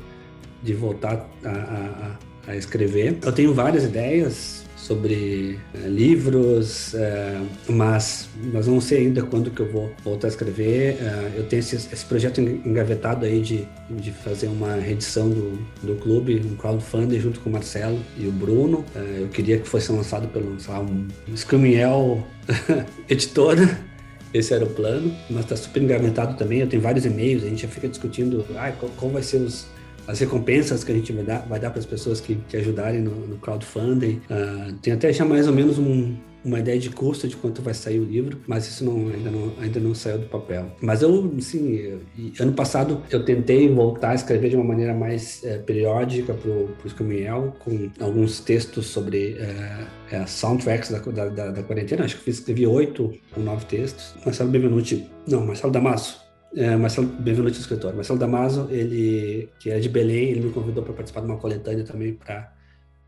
de 0.62 0.74
voltar 0.74 1.28
a, 1.44 1.48
a, 1.48 2.50
a, 2.50 2.56
escrever. 2.56 3.16
Eu 3.22 3.32
tenho 3.32 3.54
várias 3.54 3.84
ideias 3.84 4.64
sobre 4.79 5.59
uh, 5.74 5.89
livros, 5.89 6.95
uh, 6.95 7.47
mas, 7.68 8.29
mas 8.53 8.66
não 8.66 8.81
sei 8.81 9.07
ainda 9.07 9.22
quando 9.22 9.51
que 9.51 9.61
eu 9.61 9.70
vou 9.70 9.93
voltar 10.05 10.29
a 10.29 10.31
escrever. 10.31 10.97
eu 11.37 11.45
tenho 11.45 11.61
esse, 11.61 11.76
esse, 11.76 12.05
projeto 12.05 12.41
engavetado 12.41 13.26
aí 13.26 13.41
de, 13.41 13.68
de 13.91 14.12
fazer 14.12 14.47
uma 14.47 14.74
reedição 14.74 15.29
do, 15.29 15.59
do 15.83 15.95
clube, 15.97 16.41
um 16.45 16.57
crowdfunding 16.57 17.20
junto 17.20 17.41
com 17.41 17.51
o 17.51 17.53
Marcelo 17.53 17.99
e 18.16 18.26
o 18.26 18.33
Bruno. 18.33 18.85
eu 18.95 19.29
queria 19.29 19.59
que 19.59 19.68
fosse 19.68 19.93
lançado 19.93 20.29
pelo, 20.29 20.59
sei 20.59 20.72
lá, 20.72 20.81
um 20.81 21.09
Scamiel 21.37 22.26
editora. 23.09 23.89
Esse 24.33 24.53
era 24.53 24.64
o 24.64 24.68
plano, 24.68 25.14
mas 25.31 25.41
está 25.41 25.57
super 25.57 25.83
engavetado 25.83 26.37
também. 26.37 26.61
Eu 26.61 26.66
tenho 26.66 26.83
vários 26.83 27.07
e-mails, 27.07 27.43
a 27.45 27.49
gente 27.49 27.62
já 27.62 27.68
fica 27.68 27.89
discutindo 27.89 28.45
ah, 28.57 28.70
como 28.72 29.12
vai 29.12 29.22
ser 29.22 29.39
os, 29.39 29.66
as 30.09 30.18
recompensas 30.18 30.82
que 30.82 30.90
a 30.90 30.94
gente 30.94 31.12
vai 31.12 31.22
dar, 31.22 31.46
vai 31.46 31.61
dar 31.61 31.70
para 31.70 31.78
as 31.78 31.86
pessoas 31.86 32.20
que, 32.20 32.34
que 32.48 32.56
ajudarem 32.56 33.00
no, 33.00 33.14
no 33.26 33.36
crowdfunding. 33.36 34.20
Uh, 34.30 34.72
tem 34.80 34.94
até 34.94 35.12
já 35.12 35.24
mais 35.24 35.46
ou 35.46 35.52
menos 35.52 35.78
um, 35.78 36.16
uma 36.42 36.59
ideia 36.59 36.78
de 36.78 36.88
custo 36.88 37.28
de 37.28 37.36
quanto 37.36 37.61
vai 37.61 37.74
sair 37.74 38.00
o 38.00 38.04
livro, 38.04 38.38
mas 38.46 38.66
isso 38.66 38.84
não, 38.84 39.09
ainda, 39.09 39.30
não, 39.30 39.52
ainda 39.61 39.80
não 39.80 39.94
saiu 39.94 40.18
do 40.18 40.26
papel. 40.26 40.66
Mas 40.80 41.02
eu, 41.02 41.34
assim, 41.36 42.00
ano 42.40 42.52
passado 42.52 43.02
eu 43.11 43.22
tentei 43.22 43.68
voltar 43.68 44.11
a 44.11 44.14
escrever 44.14 44.48
de 44.48 44.56
uma 44.56 44.64
maneira 44.64 44.94
mais 44.94 45.44
é, 45.44 45.59
periódica 45.59 46.32
para 46.32 46.50
o 46.50 46.88
Scamiel, 46.88 47.54
com 47.59 47.90
alguns 48.00 48.40
textos 48.40 48.86
sobre 48.86 49.36
é, 49.38 50.16
é, 50.16 50.26
soundtracks 50.26 50.90
da, 50.90 50.98
da, 50.98 51.28
da, 51.28 51.50
da, 51.50 51.62
quarentena. 51.62 52.04
Acho 52.04 52.16
que 52.16 52.24
fiz, 52.24 52.38
escrevi 52.38 52.66
oito 52.66 53.12
ou 53.36 53.42
nove 53.42 53.66
textos. 53.66 54.14
Marcelo 54.24 54.50
Benvenuti, 54.50 55.06
não, 55.26 55.44
Marcelo 55.44 55.72
Damaso, 55.72 56.28
é, 56.59 56.76
Marcelo 56.76 57.06
Benvenuti, 57.06 57.61
escritor. 57.61 57.94
Marcelo 57.94 58.18
Damaso, 58.18 58.66
ele 58.70 59.48
que 59.61 59.70
é 59.70 59.78
de 59.78 59.88
Belém, 59.88 60.30
ele 60.30 60.40
me 60.40 60.50
convidou 60.50 60.82
para 60.82 60.92
participar 60.92 61.20
de 61.20 61.26
uma 61.26 61.36
coletânea 61.36 61.84
também 61.84 62.12
para 62.12 62.52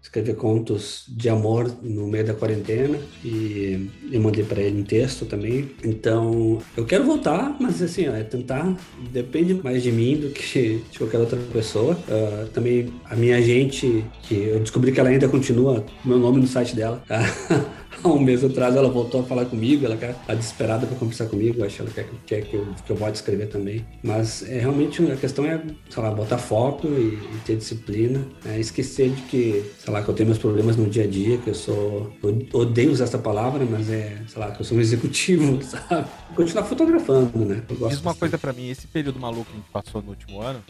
escrever 0.03 0.34
contos 0.34 1.05
de 1.09 1.28
amor 1.28 1.70
no 1.82 2.07
meio 2.07 2.24
da 2.24 2.32
quarentena 2.32 2.98
e 3.22 3.90
eu 4.11 4.20
mandei 4.20 4.42
para 4.44 4.61
ele 4.62 4.80
um 4.80 4.84
texto 4.84 5.26
também. 5.26 5.70
Então, 5.84 6.59
eu 6.76 6.86
quero 6.86 7.05
voltar, 7.05 7.55
mas 7.61 7.82
assim, 7.82 8.09
ó, 8.09 8.14
é 8.14 8.22
tentar, 8.22 8.74
depende 9.12 9.53
mais 9.53 9.82
de 9.82 9.92
mim 9.92 10.16
do 10.16 10.30
que 10.30 10.82
de 10.90 10.98
qualquer 10.98 11.18
outra 11.18 11.38
pessoa. 11.53 11.94
Uh, 12.09 12.46
também 12.48 12.90
a 13.05 13.14
minha 13.14 13.36
agente, 13.36 14.05
que 14.22 14.34
eu 14.34 14.61
descobri 14.61 14.90
que 14.90 15.01
ela 15.01 15.11
ainda 15.11 15.28
continua 15.28 15.84
meu 16.05 16.18
nome 16.18 16.40
no 16.40 16.46
site 16.46 16.74
dela. 16.74 17.03
um 18.09 18.18
mês 18.18 18.44
atrás 18.44 18.74
ela 18.74 18.88
voltou 18.88 19.20
a 19.20 19.24
falar 19.24 19.44
comigo, 19.46 19.84
ela 19.84 19.94
está 19.94 20.34
desesperada 20.34 20.86
para 20.86 20.96
conversar 20.96 21.26
comigo, 21.26 21.64
acho 21.64 21.76
que 21.76 21.82
ela 21.82 21.90
quer, 21.90 22.09
quer 22.26 22.42
que, 22.42 22.55
eu, 22.55 22.66
que 22.84 22.90
eu 22.90 22.96
volte 22.96 23.12
a 23.12 23.14
escrever 23.16 23.48
também. 23.48 23.84
Mas 24.03 24.42
é, 24.48 24.61
realmente 24.61 25.03
a 25.11 25.16
questão 25.16 25.44
é, 25.44 25.61
sei 25.88 26.03
lá, 26.03 26.11
botar 26.11 26.38
foco 26.38 26.86
e, 26.86 27.14
e 27.14 27.40
ter 27.44 27.57
disciplina, 27.57 28.26
é, 28.44 28.59
esquecer 28.59 29.11
de 29.11 29.22
que, 29.22 29.72
sei 29.78 29.92
lá, 29.92 30.03
que 30.03 30.09
eu 30.09 30.14
tenho 30.14 30.28
meus 30.28 30.38
problemas 30.38 30.76
no 30.76 30.88
dia 30.88 31.05
a 31.05 31.07
dia, 31.07 31.38
que 31.38 31.51
eu 31.51 31.55
sou, 31.55 32.12
eu 32.22 32.46
odeio 32.53 32.90
usar 32.90 33.05
essa 33.05 33.18
palavra, 33.18 33.64
mas 33.64 33.90
é, 33.90 34.22
sei 34.26 34.40
lá, 34.40 34.51
que 34.51 34.61
eu 34.61 34.64
sou 34.64 34.76
um 34.76 34.80
executivo, 34.80 35.62
sabe? 35.62 36.09
Continuar 36.34 36.64
fotografando, 36.64 37.44
né? 37.44 37.62
Diz 37.88 38.01
uma 38.01 38.14
coisa 38.14 38.38
para 38.38 38.53
mim, 38.53 38.68
esse 38.68 38.86
período 38.86 39.18
maluco 39.18 39.46
que 39.46 39.53
a 39.53 39.57
gente 39.57 39.70
passou 39.70 40.03
no 40.03 40.11
último 40.11 40.40
ano, 40.40 40.62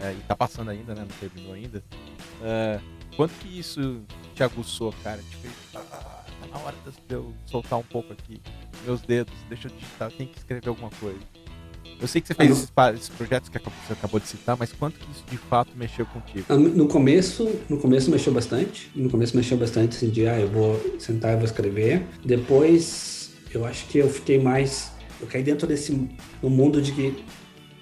é, 0.00 0.12
e 0.12 0.16
tá 0.26 0.34
passando 0.34 0.70
ainda, 0.70 0.94
né? 0.94 1.02
Não 1.02 1.28
terminou 1.28 1.52
ainda. 1.52 1.82
É, 2.42 2.80
quanto 3.16 3.32
que 3.34 3.58
isso 3.58 4.00
te 4.34 4.42
aguçou, 4.42 4.94
cara? 5.02 5.18
Te 5.18 5.36
fez 5.36 5.52
na 6.50 6.58
hora 6.58 6.76
de 6.84 7.14
eu 7.14 7.32
soltar 7.46 7.78
um 7.78 7.82
pouco 7.82 8.12
aqui 8.12 8.40
meus 8.84 9.00
dedos, 9.02 9.34
deixa 9.48 9.68
eu 9.68 9.72
digitar, 9.72 10.10
tenho 10.12 10.28
que 10.30 10.38
escrever 10.38 10.68
alguma 10.68 10.90
coisa. 11.00 11.18
Eu 12.00 12.08
sei 12.08 12.20
que 12.20 12.28
você 12.28 12.34
fez 12.34 12.50
esses, 12.50 12.72
esses, 12.94 13.08
projetos 13.10 13.50
que 13.50 13.58
você 13.58 13.92
acabou 13.92 14.18
de 14.18 14.26
citar, 14.26 14.56
mas 14.56 14.72
quanto 14.72 14.98
que 14.98 15.10
isso 15.10 15.22
de 15.30 15.36
fato 15.36 15.70
mexeu 15.76 16.06
contigo? 16.06 16.46
Ah, 16.48 16.56
no 16.56 16.88
começo, 16.88 17.46
no 17.68 17.76
começo 17.76 18.10
mexeu 18.10 18.32
bastante. 18.32 18.90
No 18.94 19.10
começo 19.10 19.36
mexeu 19.36 19.58
bastante 19.58 19.96
assim 19.96 20.08
de, 20.08 20.26
ah, 20.26 20.40
eu 20.40 20.48
vou 20.48 20.80
sentar 20.98 21.34
e 21.34 21.36
vou 21.36 21.44
escrever. 21.44 22.02
Depois, 22.24 23.32
eu 23.52 23.66
acho 23.66 23.86
que 23.86 23.98
eu 23.98 24.08
fiquei 24.08 24.38
mais, 24.38 24.92
eu 25.20 25.26
caí 25.26 25.42
dentro 25.42 25.66
desse 25.66 25.92
no 26.42 26.48
mundo 26.48 26.80
de 26.80 26.92
que 26.92 27.22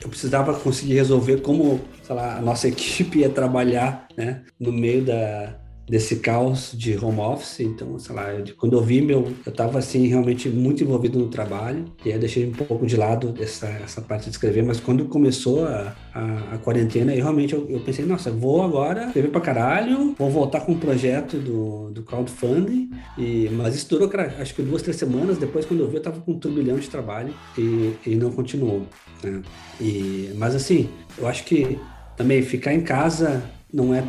eu 0.03 0.09
precisava 0.09 0.53
conseguir 0.55 0.95
resolver 0.95 1.41
como, 1.41 1.81
sei 2.03 2.17
lá, 2.17 2.39
a 2.39 2.41
nossa 2.41 2.67
equipe 2.69 3.21
ia 3.21 3.29
trabalhar, 3.29 4.09
né, 4.17 4.43
no 4.59 4.73
meio 4.73 5.05
da 5.05 5.61
desse 5.89 6.17
caos 6.17 6.73
de 6.75 6.97
home 6.97 7.21
office. 7.21 7.61
Então, 7.61 7.99
sei 7.99 8.15
lá, 8.15 8.27
quando 8.57 8.77
eu 8.77 8.83
vi 8.83 9.01
meu, 9.01 9.33
eu 9.45 9.51
estava 9.51 9.79
assim 9.79 10.07
realmente 10.07 10.49
muito 10.49 10.83
envolvido 10.83 11.19
no 11.19 11.29
trabalho 11.29 11.87
e 12.05 12.13
aí 12.13 12.19
deixei 12.19 12.47
um 12.47 12.53
pouco 12.53 12.87
de 12.87 12.97
lado 12.97 13.35
essa, 13.41 13.67
essa 13.67 14.01
parte 14.01 14.25
de 14.25 14.31
escrever. 14.31 14.63
Mas 14.63 14.79
quando 14.79 15.07
começou 15.07 15.65
a, 15.65 15.97
a, 16.15 16.55
a 16.55 16.59
quarentena, 16.59 17.13
aí 17.13 17.19
realmente 17.19 17.55
eu, 17.55 17.67
eu, 17.69 17.81
pensei, 17.81 18.05
nossa, 18.05 18.31
vou 18.31 18.63
agora 18.63 19.07
escrever 19.07 19.31
para 19.31 19.41
caralho, 19.41 20.15
vou 20.19 20.31
voltar 20.31 20.61
com 20.61 20.73
o 20.73 20.75
um 20.75 20.79
projeto 20.79 21.39
do, 21.39 21.91
do 21.91 22.03
crowdfunding. 22.03 22.91
E, 23.17 23.49
mas 23.53 23.75
isso 23.75 23.89
durou, 23.89 24.11
acho 24.39 24.55
que 24.55 24.63
duas, 24.63 24.83
três 24.83 24.97
semanas. 24.97 25.39
Depois, 25.39 25.65
quando 25.65 25.81
eu 25.81 25.89
vi, 25.89 25.95
eu 25.95 25.99
estava 25.99 26.21
com 26.21 26.33
um 26.33 26.39
turbilhão 26.39 26.79
de 26.79 26.89
trabalho 26.89 27.35
e, 27.57 27.95
e 28.07 28.15
não 28.15 28.31
continuou. 28.31 28.87
Né? 29.23 29.43
E, 29.81 30.33
mas 30.37 30.55
assim, 30.55 30.89
eu 31.17 31.27
acho 31.27 31.45
que 31.45 31.79
também 32.17 32.43
ficar 32.43 32.75
em 32.75 32.81
casa 32.81 33.43
não 33.73 33.95
é 33.95 34.03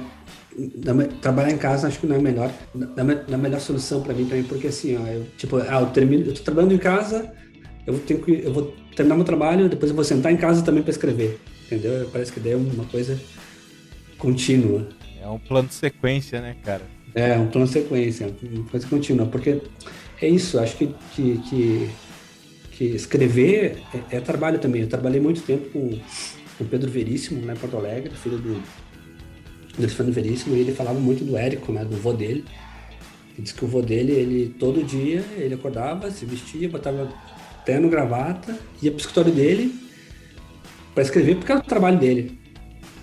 trabalhar 1.22 1.52
em 1.52 1.58
casa 1.58 1.88
acho 1.88 2.00
que 2.00 2.08
não 2.08 2.16
é 2.16 2.20
a 2.20 2.22
melhor, 2.22 2.52
não 2.74 3.12
é 3.12 3.34
a 3.34 3.38
melhor 3.38 3.60
solução 3.60 4.02
para 4.02 4.14
mim 4.14 4.26
também, 4.26 4.44
porque 4.44 4.68
assim, 4.68 4.98
ó, 4.98 5.06
eu, 5.08 5.26
tipo, 5.38 5.58
ah, 5.58 5.82
eu 5.82 5.88
termino, 5.88 6.26
eu 6.26 6.34
tô 6.34 6.42
trabalhando 6.42 6.74
em 6.74 6.78
casa, 6.78 7.32
eu 7.86 7.94
vou, 7.94 8.02
ter 8.02 8.20
que, 8.20 8.42
eu 8.44 8.54
vou 8.54 8.74
terminar 8.96 9.16
meu 9.16 9.26
trabalho, 9.26 9.70
depois 9.70 9.90
eu 9.90 9.96
vou 9.96 10.04
sentar 10.04 10.32
em 10.32 10.38
casa 10.38 10.62
também 10.62 10.82
para 10.82 10.92
escrever, 10.92 11.40
entendeu? 11.66 12.10
Parece 12.12 12.32
que 12.32 12.40
daí 12.40 12.54
é 12.54 12.56
uma 12.56 12.86
coisa 12.86 13.20
contínua. 14.18 14.90
É 15.22 15.28
um 15.28 15.40
plano 15.40 15.68
de 15.68 15.74
sequência, 15.74 16.42
né, 16.42 16.56
cara? 16.64 16.84
É, 17.16 17.38
um 17.38 17.48
plano 17.48 17.68
sequência, 17.68 18.34
uma 18.42 18.66
coisa 18.66 18.88
contínua, 18.88 19.26
porque 19.26 19.62
é 20.22 20.28
isso, 20.28 20.60
acho 20.60 20.78
que, 20.78 20.94
que, 21.16 21.38
que, 21.50 21.90
que 22.72 22.84
escrever 22.86 23.78
é, 24.12 24.18
é, 24.18 24.20
trabalho 24.20 24.60
também. 24.60 24.82
Eu 24.82 24.88
trabalhei 24.88 25.20
muito 25.20 25.42
tempo 25.42 25.70
com 25.70 26.00
o 26.60 26.66
Pedro 26.66 26.90
Veríssimo, 26.92 27.40
em 27.40 27.56
Porto 27.56 27.78
Alegre, 27.78 28.14
filho 28.16 28.38
do, 28.38 28.62
do 29.88 29.94
Fernando 29.94 30.16
Veríssimo, 30.16 30.56
e 30.56 30.60
ele 30.60 30.74
falava 30.74 31.00
muito 31.00 31.24
do 31.24 31.38
Érico, 31.38 31.72
né, 31.72 31.84
do 31.84 31.96
vô 31.98 32.14
dele. 32.14 32.46
Ele 33.34 33.42
disse 33.44 33.54
que 33.54 33.64
o 33.64 33.68
vô 33.68 33.82
dele, 33.82 34.12
ele 34.12 34.56
todo 34.60 34.84
dia, 34.84 35.24
ele 35.38 35.54
acordava, 35.54 36.12
se 36.12 36.26
vestia, 36.26 36.68
botava 36.68 37.12
terno, 37.66 37.90
gravata, 37.90 38.58
ia 38.82 38.92
pro 38.92 39.00
escritório 39.00 39.32
dele 39.32 39.74
para 40.94 41.04
escrever, 41.04 41.36
porque 41.36 41.52
era 41.52 41.62
o 41.62 41.64
trabalho 41.64 42.00
dele. 42.00 42.40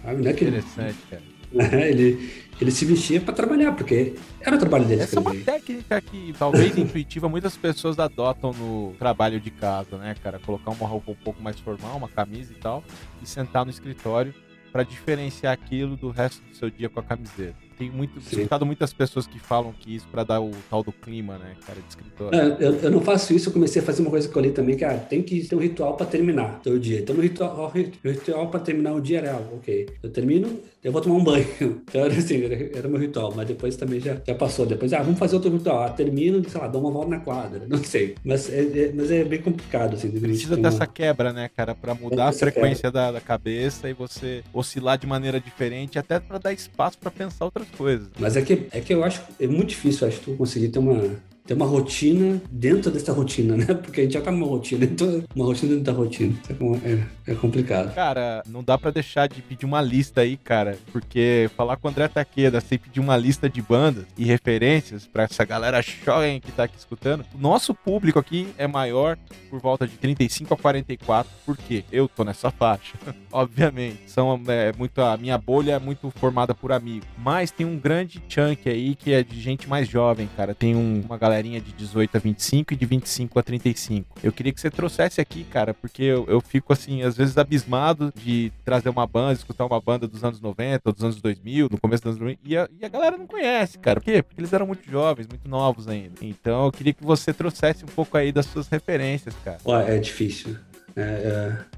Sabe? 0.03 0.22
Não 0.22 0.31
é 0.31 0.35
que 0.35 0.45
Interessante, 0.45 0.99
cara. 1.11 1.22
ele, 1.89 2.31
ele 2.61 2.70
se 2.70 2.85
vestia 2.85 3.20
para 3.20 3.33
trabalhar, 3.33 3.72
porque 3.72 4.14
era 4.41 4.57
o 4.57 4.59
trabalho 4.59 4.85
dele. 4.85 5.03
Essa 5.03 5.18
escrever. 5.18 5.39
é 5.39 5.41
uma 5.41 5.45
técnica 5.45 6.01
que 6.01 6.35
talvez 6.39 6.77
intuitiva 6.79 7.29
muitas 7.29 7.57
pessoas 7.57 7.99
adotam 7.99 8.53
no 8.53 8.95
trabalho 8.99 9.41
de 9.41 9.51
casa, 9.51 9.97
né, 9.97 10.14
cara? 10.22 10.39
Colocar 10.39 10.70
uma 10.70 10.87
roupa 10.87 11.12
um 11.12 11.16
pouco 11.16 11.43
mais 11.43 11.59
formal, 11.61 11.97
uma 11.97 12.09
camisa 12.09 12.53
e 12.53 12.57
tal, 12.57 12.85
e 13.22 13.27
sentar 13.27 13.64
no 13.64 13.70
escritório 13.70 14.35
para 14.77 14.85
diferenciar 14.85 15.55
aquilo 15.55 15.97
do 15.97 16.11
resto 16.11 16.43
do 16.45 16.55
seu 16.55 16.68
dia 16.68 16.87
com 16.91 17.01
a 17.01 17.03
camiseta. 17.03 17.65
Tem 17.79 17.91
muito, 17.91 18.18
escutado 18.18 18.64
muitas 18.64 18.93
pessoas 18.93 19.27
que 19.27 19.39
falam 19.39 19.72
que 19.72 19.95
isso 19.95 20.07
para 20.09 20.24
dar 20.24 20.41
o 20.41 20.51
tal 20.70 20.83
do 20.83 20.93
clima, 20.93 21.39
né, 21.39 21.55
cara, 21.66 21.79
de 21.81 21.89
escritório. 21.89 22.39
É, 22.39 22.57
eu, 22.64 22.74
eu, 22.74 22.91
não 22.91 23.01
faço 23.01 23.35
isso, 23.35 23.49
eu 23.49 23.53
comecei 23.53 23.83
a 23.83 23.85
fazer 23.85 24.03
uma 24.03 24.11
coisa 24.11 24.29
que 24.29 24.37
eu 24.37 24.43
li 24.43 24.51
também, 24.51 24.77
que 24.77 24.85
ah, 24.85 24.97
tem 24.97 25.22
que 25.22 25.47
ter 25.47 25.55
um 25.55 25.61
ritual 25.61 25.95
para 25.95 26.07
terminar 26.07 26.61
o 26.66 26.79
dia. 26.79 27.01
Então, 27.01 27.14
o 27.16 27.20
ritual, 27.20 27.72
o 27.74 28.09
ritual 28.09 28.49
para 28.49 28.61
terminar 28.61 28.95
o 28.95 29.01
dia 29.01 29.18
era, 29.18 29.37
ok, 29.37 29.89
eu 30.03 30.11
termino, 30.11 30.61
eu 30.83 30.93
vou 30.93 31.01
tomar 31.01 31.16
um 31.16 31.24
banho. 31.24 31.47
Então, 31.87 32.05
era 32.05 32.14
assim, 32.14 32.45
era, 32.45 32.79
era 32.79 32.89
meu 32.89 33.01
ritual, 33.01 33.33
mas 33.35 33.47
depois 33.47 33.77
também 33.77 34.01
já, 34.01 34.16
já 34.27 34.35
passou. 34.35 34.66
Depois, 34.66 34.93
ah, 34.93 35.03
vamos 35.03 35.18
fazer 35.18 35.37
outro 35.37 35.51
ritual. 35.51 35.85
Ah, 35.85 35.91
termino, 35.91 36.43
sei 36.49 36.61
lá, 36.61 36.66
dou 36.68 36.81
uma 36.81 36.91
volta 36.91 37.11
na 37.11 37.20
quadra, 37.20 37.62
não 37.68 37.83
sei. 37.83 38.14
Mas 38.24 38.53
é, 38.53 38.61
é 38.61 38.93
mas 38.95 39.11
é 39.11 39.24
bem 39.24 39.41
complicado, 39.41 39.95
assim. 39.95 40.11
Precisa 40.11 40.57
dessa 40.57 40.79
uma... 40.79 40.87
quebra, 40.87 41.33
né, 41.33 41.49
cara, 41.57 41.74
para 41.74 41.95
mudar 41.95 42.29
a 42.29 42.33
frequência 42.33 42.91
da, 42.91 43.12
da, 43.12 43.20
cabeça 43.20 43.89
e 43.89 43.93
você 43.93 44.43
oscilar 44.53 44.99
de 44.99 45.07
maneira 45.07 45.41
diferente, 45.41 45.99
até 45.99 46.18
para 46.20 46.39
dar 46.39 46.53
espaço 46.53 46.99
para 46.99 47.11
pensar 47.11 47.45
outras 47.45 47.65
coisas. 47.76 48.08
Mas 48.18 48.36
é 48.36 48.42
que, 48.42 48.66
é 48.70 48.80
que 48.80 48.94
eu 48.94 49.04
acho 49.04 49.22
é 49.38 49.46
muito 49.46 49.70
difícil, 49.70 50.06
acho, 50.06 50.20
tu 50.20 50.34
conseguir 50.34 50.68
ter 50.68 50.78
uma, 50.78 51.16
ter 51.47 51.55
uma 51.55 51.66
rotina 51.66 52.40
dentro 52.51 52.90
dessa 52.90 53.12
rotina, 53.12 53.57
né? 53.57 53.66
Porque 53.82 54.01
a 54.01 54.05
gente 54.05 54.14
já 54.14 54.20
tá 54.20 54.30
numa 54.30 54.47
rotina, 54.47 54.84
então 54.86 55.22
uma 55.34 55.47
rotina 55.47 55.70
dentro 55.70 55.84
da 55.84 55.92
rotina. 55.92 56.34
É, 56.49 56.92
é, 56.92 57.32
é 57.32 57.34
complicado. 57.34 57.94
Cara, 57.94 58.42
não 58.49 58.62
dá 58.62 58.76
para 58.76 58.90
deixar 58.90 59.28
de 59.28 59.40
pedir 59.42 59.64
uma 59.64 59.80
lista 59.80 60.22
aí, 60.22 60.36
cara, 60.36 60.76
porque 60.92 61.49
falar 61.57 61.76
com 61.76 61.88
o 61.88 61.90
André 61.90 62.09
Taqueda 62.09 62.61
sem 62.61 62.78
pedir 62.78 63.01
uma 63.01 63.16
lista 63.16 63.49
de 63.49 63.62
bandas 63.62 64.05
e 64.16 64.24
referências 64.24 65.07
para 65.07 65.24
essa 65.24 65.44
galera 65.44 65.80
jovem 65.82 66.40
que 66.40 66.53
tá 66.53 66.64
aqui 66.64 66.76
escutando, 66.76 67.24
o 67.34 67.38
nosso 67.38 67.74
público 67.74 68.18
aqui 68.18 68.49
é 68.59 68.66
maior 68.66 69.16
por 69.49 69.61
volta 69.61 69.86
de 69.86 69.97
35 69.97 70.55
a 70.55 70.57
44, 70.57 71.32
porque 71.44 71.84
eu 71.92 72.09
tô 72.09 72.24
nessa 72.24 72.51
faixa, 72.51 72.94
obviamente. 73.30 74.11
São 74.11 74.40
é, 74.49 74.72
muito 74.76 75.01
a 75.01 75.16
minha 75.16 75.38
bolha 75.38 75.72
é 75.72 75.78
muito 75.78 76.11
formada 76.11 76.55
por 76.55 76.72
amigos, 76.72 77.09
mas 77.18 77.51
tem 77.51 77.66
um 77.66 77.78
grande 77.78 78.22
chunk 78.28 78.68
aí 78.68 78.94
que 78.94 79.12
é 79.12 79.22
de 79.22 79.40
gente 79.40 79.68
mais 79.68 79.88
jovem, 79.88 80.28
cara. 80.36 80.55
Tem 80.55 80.74
um, 80.74 81.03
uma 81.05 81.16
galera 81.16 81.36
galerinha 81.37 81.61
de 81.61 81.72
18 81.72 82.16
a 82.16 82.20
25 82.20 82.72
e 82.72 82.76
de 82.76 82.87
25 82.87 83.39
a 83.39 83.43
35. 83.43 84.18
Eu 84.22 84.32
queria 84.32 84.53
que 84.53 84.61
você 84.61 84.70
trouxesse 84.70 85.20
aqui, 85.20 85.45
cara, 85.45 85.74
porque 85.74 86.03
eu, 86.03 86.24
eu 86.28 86.41
fico, 86.41 86.72
assim, 86.72 87.03
às 87.03 87.16
vezes 87.16 87.37
abismado 87.37 88.12
de 88.16 88.51
trazer 88.64 88.89
uma 88.89 89.07
banda, 89.07 89.34
escutar 89.34 89.66
uma 89.66 89.80
banda 89.80 90.09
dos 90.09 90.24
anos 90.24 90.41
90 90.41 90.82
ou 90.87 90.93
dos 90.93 91.05
anos 91.05 91.20
2000, 91.20 91.68
no 91.70 91.78
começo 91.78 92.03
dos 92.03 92.16
anos 92.16 92.18
2000, 92.18 92.39
e 92.45 92.57
a, 92.57 92.68
e 92.80 92.84
a 92.84 92.89
galera 92.89 93.18
não 93.18 93.26
conhece, 93.26 93.78
cara. 93.78 94.01
Por 94.01 94.07
quê? 94.07 94.22
Porque 94.22 94.41
eles 94.41 94.53
eram 94.53 94.66
muito 94.66 94.89
jovens, 94.91 95.26
muito 95.28 95.49
novos 95.49 95.87
ainda. 95.89 96.14
Então 96.22 96.66
eu 96.66 96.72
queria 96.72 96.95
que 96.95 97.05
você 97.05 97.32
trouxesse 97.32 97.84
um 97.84 97.89
pouco 97.89 98.16
aí 98.16 98.32
das 98.32 98.47
suas 98.47 98.68
referências, 98.68 99.34
cara. 99.45 99.59
Ué, 99.66 99.97
é 99.97 99.99
difícil. 99.99 100.57
É, 100.97 101.03
é 101.03 101.76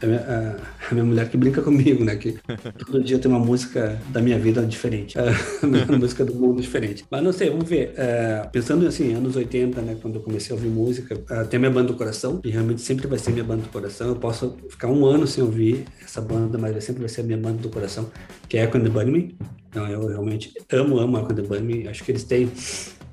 a 0.00 0.06
minha, 0.06 0.20
a, 0.20 0.90
a 0.90 0.94
minha, 0.94 1.04
mulher 1.04 1.28
que 1.28 1.36
brinca 1.36 1.60
comigo, 1.62 2.04
né? 2.04 2.16
Que 2.16 2.38
todo 2.78 3.02
dia 3.02 3.18
tem 3.18 3.30
uma 3.30 3.40
música 3.40 4.00
da 4.10 4.20
minha 4.20 4.38
vida 4.38 4.64
diferente, 4.64 5.16
uma 5.62 5.98
música 5.98 6.24
do 6.24 6.34
mundo 6.34 6.60
diferente. 6.60 7.04
Mas 7.10 7.22
não 7.22 7.32
sei, 7.32 7.50
vamos 7.50 7.68
ver. 7.68 7.92
É, 7.96 8.48
pensando 8.52 8.86
assim, 8.86 9.14
anos 9.14 9.36
80, 9.36 9.80
né? 9.82 9.96
Quando 10.00 10.16
eu 10.16 10.20
comecei 10.20 10.54
a 10.54 10.56
ouvir 10.56 10.68
música, 10.68 11.20
é, 11.30 11.44
tem 11.44 11.58
a 11.58 11.60
minha 11.60 11.70
banda 11.70 11.88
do 11.88 11.94
coração, 11.94 12.40
e 12.44 12.50
realmente 12.50 12.80
sempre 12.80 13.06
vai 13.06 13.18
ser 13.18 13.32
minha 13.32 13.44
banda 13.44 13.62
do 13.62 13.68
coração. 13.68 14.08
Eu 14.08 14.16
posso 14.16 14.56
ficar 14.68 14.88
um 14.88 15.04
ano 15.04 15.26
sem 15.26 15.42
ouvir 15.42 15.84
essa 16.02 16.20
banda, 16.20 16.56
mas 16.58 16.82
sempre 16.84 17.00
vai 17.00 17.08
ser 17.08 17.22
a 17.22 17.24
minha 17.24 17.38
banda 17.38 17.58
do 17.58 17.68
coração, 17.68 18.10
que 18.48 18.56
é 18.56 18.64
Echo 18.64 18.76
and 18.76 18.82
the 18.82 18.88
Bunnymen. 18.88 19.36
Então 19.68 19.88
eu 19.88 20.06
realmente 20.06 20.52
amo, 20.70 20.98
amo 20.98 21.18
Echo 21.18 21.32
and 21.32 21.36
the 21.36 21.42
Bunnymen. 21.42 21.88
Acho 21.88 22.04
que 22.04 22.12
eles 22.12 22.24
têm 22.24 22.50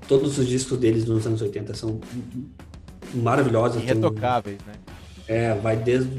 todos 0.07 0.37
os 0.39 0.47
discos 0.47 0.77
deles 0.77 1.05
nos 1.05 1.25
anos 1.27 1.41
80 1.41 1.73
são 1.75 1.99
maravilhosos. 3.13 3.81
Irretocáveis, 3.81 4.57
né? 4.65 4.73
É, 5.27 5.53
vai 5.53 5.77
desde 5.77 6.09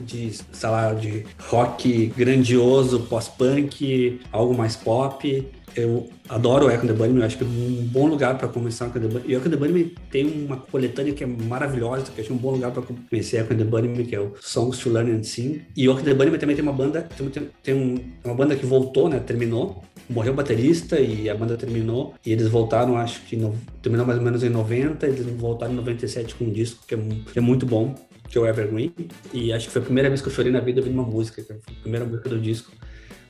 de, 0.00 0.32
sei 0.52 0.68
lá, 0.68 0.92
de 0.92 1.24
rock 1.48 2.12
grandioso, 2.16 3.00
pós-punk, 3.00 4.20
algo 4.32 4.56
mais 4.56 4.76
pop. 4.76 5.46
Eu 5.76 6.08
adoro 6.26 6.66
o 6.66 6.70
Echo 6.70 6.86
the 6.86 6.94
Bunnymen, 6.94 7.18
eu 7.18 7.26
acho 7.26 7.36
que 7.36 7.44
é 7.44 7.46
um 7.46 7.86
bom 7.92 8.06
lugar 8.06 8.38
para 8.38 8.48
começar 8.48 8.86
o 8.86 8.88
Echo 8.88 9.00
the 9.00 9.08
Bunnymen. 9.08 9.24
E 9.26 9.34
o 9.34 9.38
Echo 9.38 9.50
the 9.50 9.56
Bunnymen 9.56 9.92
tem 10.10 10.26
uma 10.26 10.56
coletânea 10.56 11.12
que 11.12 11.22
é 11.22 11.26
maravilhosa, 11.26 12.10
que 12.10 12.20
eu 12.20 12.24
acho 12.24 12.32
um 12.32 12.38
bom 12.38 12.52
lugar 12.52 12.70
para 12.70 12.82
conhecer 12.82 13.40
Echo 13.40 13.54
the 13.54 13.64
Bunnymen, 13.64 14.06
que 14.06 14.14
é 14.14 14.20
o 14.20 14.32
Songs 14.40 14.78
to 14.78 14.88
Learn 14.88 15.12
and 15.12 15.22
Sing. 15.22 15.60
E 15.76 15.86
o 15.86 15.92
Echo 15.92 16.02
the 16.02 16.14
Bunnymen 16.14 16.40
também 16.40 16.56
tem 16.56 16.62
uma 16.62 16.72
banda, 16.72 17.02
tem, 17.02 17.50
tem 17.62 17.74
um, 17.74 17.98
uma 18.24 18.34
banda 18.34 18.56
que 18.56 18.64
voltou, 18.64 19.10
né, 19.10 19.18
terminou, 19.18 19.82
morreu 20.08 20.32
o 20.32 20.36
baterista 20.36 20.98
e 20.98 21.28
a 21.28 21.34
banda 21.34 21.58
terminou. 21.58 22.14
E 22.24 22.32
eles 22.32 22.48
voltaram, 22.48 22.96
acho 22.96 23.20
que 23.22 23.36
no, 23.36 23.54
terminou 23.82 24.06
mais 24.06 24.18
ou 24.18 24.24
menos 24.24 24.42
em 24.42 24.48
90, 24.48 25.06
eles 25.06 25.26
voltaram 25.26 25.74
em 25.74 25.76
97 25.76 26.36
com 26.36 26.46
um 26.46 26.50
disco 26.50 26.84
que 26.86 26.94
é, 26.94 26.98
que 27.32 27.38
é 27.38 27.42
muito 27.42 27.66
bom 27.66 27.94
que 28.36 28.48
Evergreen. 28.48 28.92
E 29.32 29.52
acho 29.52 29.66
que 29.66 29.72
foi 29.72 29.82
a 29.82 29.84
primeira 29.84 30.08
vez 30.08 30.20
que 30.20 30.28
eu 30.28 30.32
chorei 30.32 30.52
na 30.52 30.60
vida 30.60 30.80
ouvindo 30.80 30.94
uma 30.94 31.08
música, 31.08 31.42
foi 31.42 31.56
a 31.56 31.80
primeira 31.80 32.04
música 32.04 32.28
do 32.28 32.38
disco. 32.38 32.70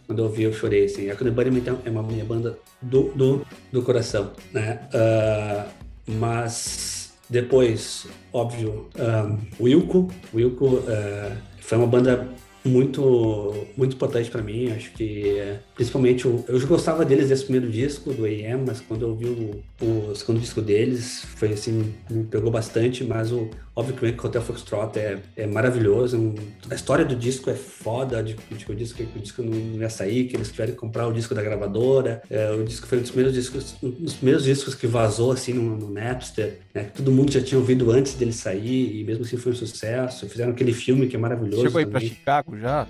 Quando 0.07 0.20
eu 0.20 0.26
ouvi, 0.26 0.44
eu 0.44 0.52
chorei, 0.52 0.84
assim. 0.84 1.11
A 1.11 1.14
Bunnymen 1.14 1.62
é 1.84 1.90
uma 1.90 2.02
minha 2.02 2.24
banda 2.24 2.59
do, 2.80 3.11
do, 3.14 3.46
do 3.72 3.82
coração, 3.82 4.32
né? 4.52 4.80
Uh, 4.94 5.68
mas 6.07 7.12
depois, 7.28 8.07
óbvio, 8.32 8.88
um, 8.96 9.64
Wilco. 9.64 10.09
Wilco 10.32 10.76
uh, 10.76 11.36
foi 11.59 11.78
uma 11.78 11.88
banda 11.88 12.28
muito 12.64 13.66
muito 13.76 13.96
importante 13.96 14.30
para 14.30 14.42
mim. 14.42 14.70
Acho 14.70 14.92
que 14.92 15.57
principalmente 15.74 16.24
eu, 16.24 16.44
eu 16.46 16.59
já 16.59 16.66
gostava 16.66 17.04
deles 17.04 17.28
desse 17.28 17.44
primeiro 17.44 17.70
disco 17.70 18.12
do 18.12 18.24
AM, 18.24 18.64
mas 18.66 18.80
quando 18.80 19.02
eu 19.02 19.14
vi 19.16 19.26
o, 19.26 19.62
o 19.84 20.14
segundo 20.14 20.40
disco 20.40 20.61
deles 20.61 21.24
foi 21.36 21.52
assim 21.52 21.92
me 22.09 22.24
pegou 22.24 22.50
bastante. 22.50 23.02
Mas 23.02 23.32
o 23.32 23.48
óbvio 23.77 23.95
que 23.95 24.22
o 24.22 24.27
Hotel 24.27 24.41
Foxtrot 24.41 24.99
é, 24.99 25.18
é 25.37 25.47
maravilhoso. 25.47 26.35
A 26.70 26.74
história 26.74 27.05
do 27.05 27.14
disco 27.14 27.51
é 27.51 27.55
foda. 27.55 28.22
De, 28.22 28.35
de, 28.35 28.72
o 28.72 28.74
disco 28.74 29.03
o 29.03 29.18
disco 29.18 29.43
não 29.43 29.83
ia 29.83 29.91
sair, 29.91 30.24
que 30.24 30.35
eles 30.35 30.51
tiveram 30.51 30.72
que 30.72 30.79
comprar 30.79 31.07
o 31.07 31.12
disco 31.12 31.35
da 31.35 31.43
gravadora. 31.43 32.22
É, 32.31 32.51
o 32.53 32.64
disco 32.64 32.87
foi 32.87 32.99
um 32.99 33.03
dos 33.03 33.11
primeiros 33.11 33.35
discos 33.35 33.77
um 33.83 33.91
dos 33.91 34.14
primeiros 34.14 34.45
discos 34.45 34.74
que 34.74 34.87
vazou 34.87 35.31
assim 35.31 35.53
no, 35.53 35.77
no 35.77 35.91
Napster. 35.91 36.61
Né? 36.74 36.85
Todo 36.97 37.12
mundo 37.12 37.31
já 37.31 37.43
tinha 37.43 37.59
ouvido 37.59 37.91
antes 37.91 38.14
dele 38.14 38.33
sair 38.33 38.99
e 38.99 39.05
mesmo 39.05 39.24
assim 39.24 39.37
foi 39.37 39.53
um 39.53 39.57
sucesso. 39.57 40.27
Fizeram 40.27 40.53
aquele 40.53 40.72
filme 40.72 41.07
que 41.07 41.14
é 41.14 41.18
maravilhoso. 41.18 41.62
Chegou 41.62 41.79
aí 41.79 41.87
para 41.87 42.01
Chicago 42.01 42.57
já? 42.57 42.87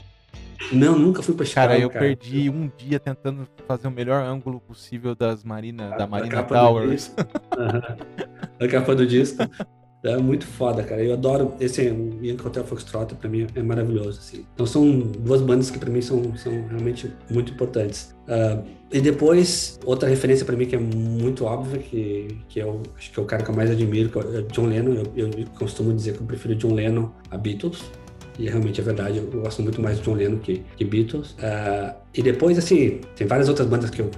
Não, 0.72 0.98
nunca 0.98 1.20
fui 1.20 1.34
pra 1.34 1.44
Chicago. 1.44 1.68
Cara, 1.68 1.80
eu 1.80 1.90
cara. 1.90 2.04
perdi 2.04 2.48
um 2.48 2.70
dia 2.78 3.00
tentando 3.00 3.46
fazer 3.66 3.88
o 3.88 3.90
melhor 3.90 4.22
ângulo 4.22 4.60
possível 4.60 5.14
das 5.16 5.42
Marina, 5.42 5.90
da 5.96 6.06
Marina 6.06 6.44
Towers. 6.44 7.12
Uhum. 7.58 8.66
A 8.66 8.68
capa 8.68 8.94
do 8.94 9.06
disco. 9.06 9.42
É 10.10 10.16
muito 10.16 10.46
foda, 10.46 10.82
cara. 10.82 11.02
Eu 11.02 11.14
adoro 11.14 11.54
esse 11.60 11.82
Yankee 11.82 12.46
Hotel 12.46 12.64
Foxtrot, 12.64 13.14
pra 13.14 13.28
mim 13.28 13.46
é 13.54 13.62
maravilhoso, 13.62 14.18
assim. 14.18 14.44
Então 14.54 14.66
são 14.66 14.98
duas 14.98 15.40
bandas 15.40 15.70
que 15.70 15.78
pra 15.78 15.90
mim 15.90 16.00
são, 16.00 16.36
são 16.36 16.52
realmente 16.68 17.12
muito 17.30 17.52
importantes. 17.52 18.14
Uh, 18.26 18.64
e 18.92 19.00
depois, 19.00 19.78
outra 19.84 20.08
referência 20.08 20.44
para 20.44 20.56
mim 20.56 20.66
que 20.66 20.76
é 20.76 20.78
muito 20.78 21.44
óbvia, 21.44 21.78
que, 21.78 22.38
que 22.48 22.60
eu 22.60 22.82
acho 22.96 23.10
que 23.10 23.18
é 23.18 23.22
o 23.22 23.26
cara 23.26 23.42
que 23.42 23.50
eu 23.50 23.54
mais 23.54 23.70
admiro, 23.70 24.08
que 24.08 24.18
é 24.18 24.20
o 24.20 24.42
John 24.48 24.66
Lennon. 24.66 25.02
Eu, 25.16 25.30
eu 25.30 25.46
costumo 25.58 25.92
dizer 25.92 26.14
que 26.14 26.20
eu 26.20 26.26
prefiro 26.26 26.54
John 26.54 26.74
Lennon 26.74 27.10
a 27.30 27.36
Beatles 27.36 27.82
e 28.38 28.48
realmente 28.48 28.80
é 28.80 28.84
verdade, 28.84 29.18
eu 29.18 29.40
gosto 29.40 29.62
muito 29.62 29.80
mais 29.80 29.98
de 29.98 30.04
John 30.04 30.14
Lennon 30.14 30.38
que, 30.38 30.62
que 30.76 30.84
Beatles. 30.84 31.32
Uh, 31.32 31.94
e 32.14 32.22
depois, 32.22 32.58
assim, 32.58 33.00
tem 33.14 33.26
várias 33.26 33.48
outras 33.48 33.66
bandas 33.66 33.90
que 33.90 34.02
eu, 34.02 34.10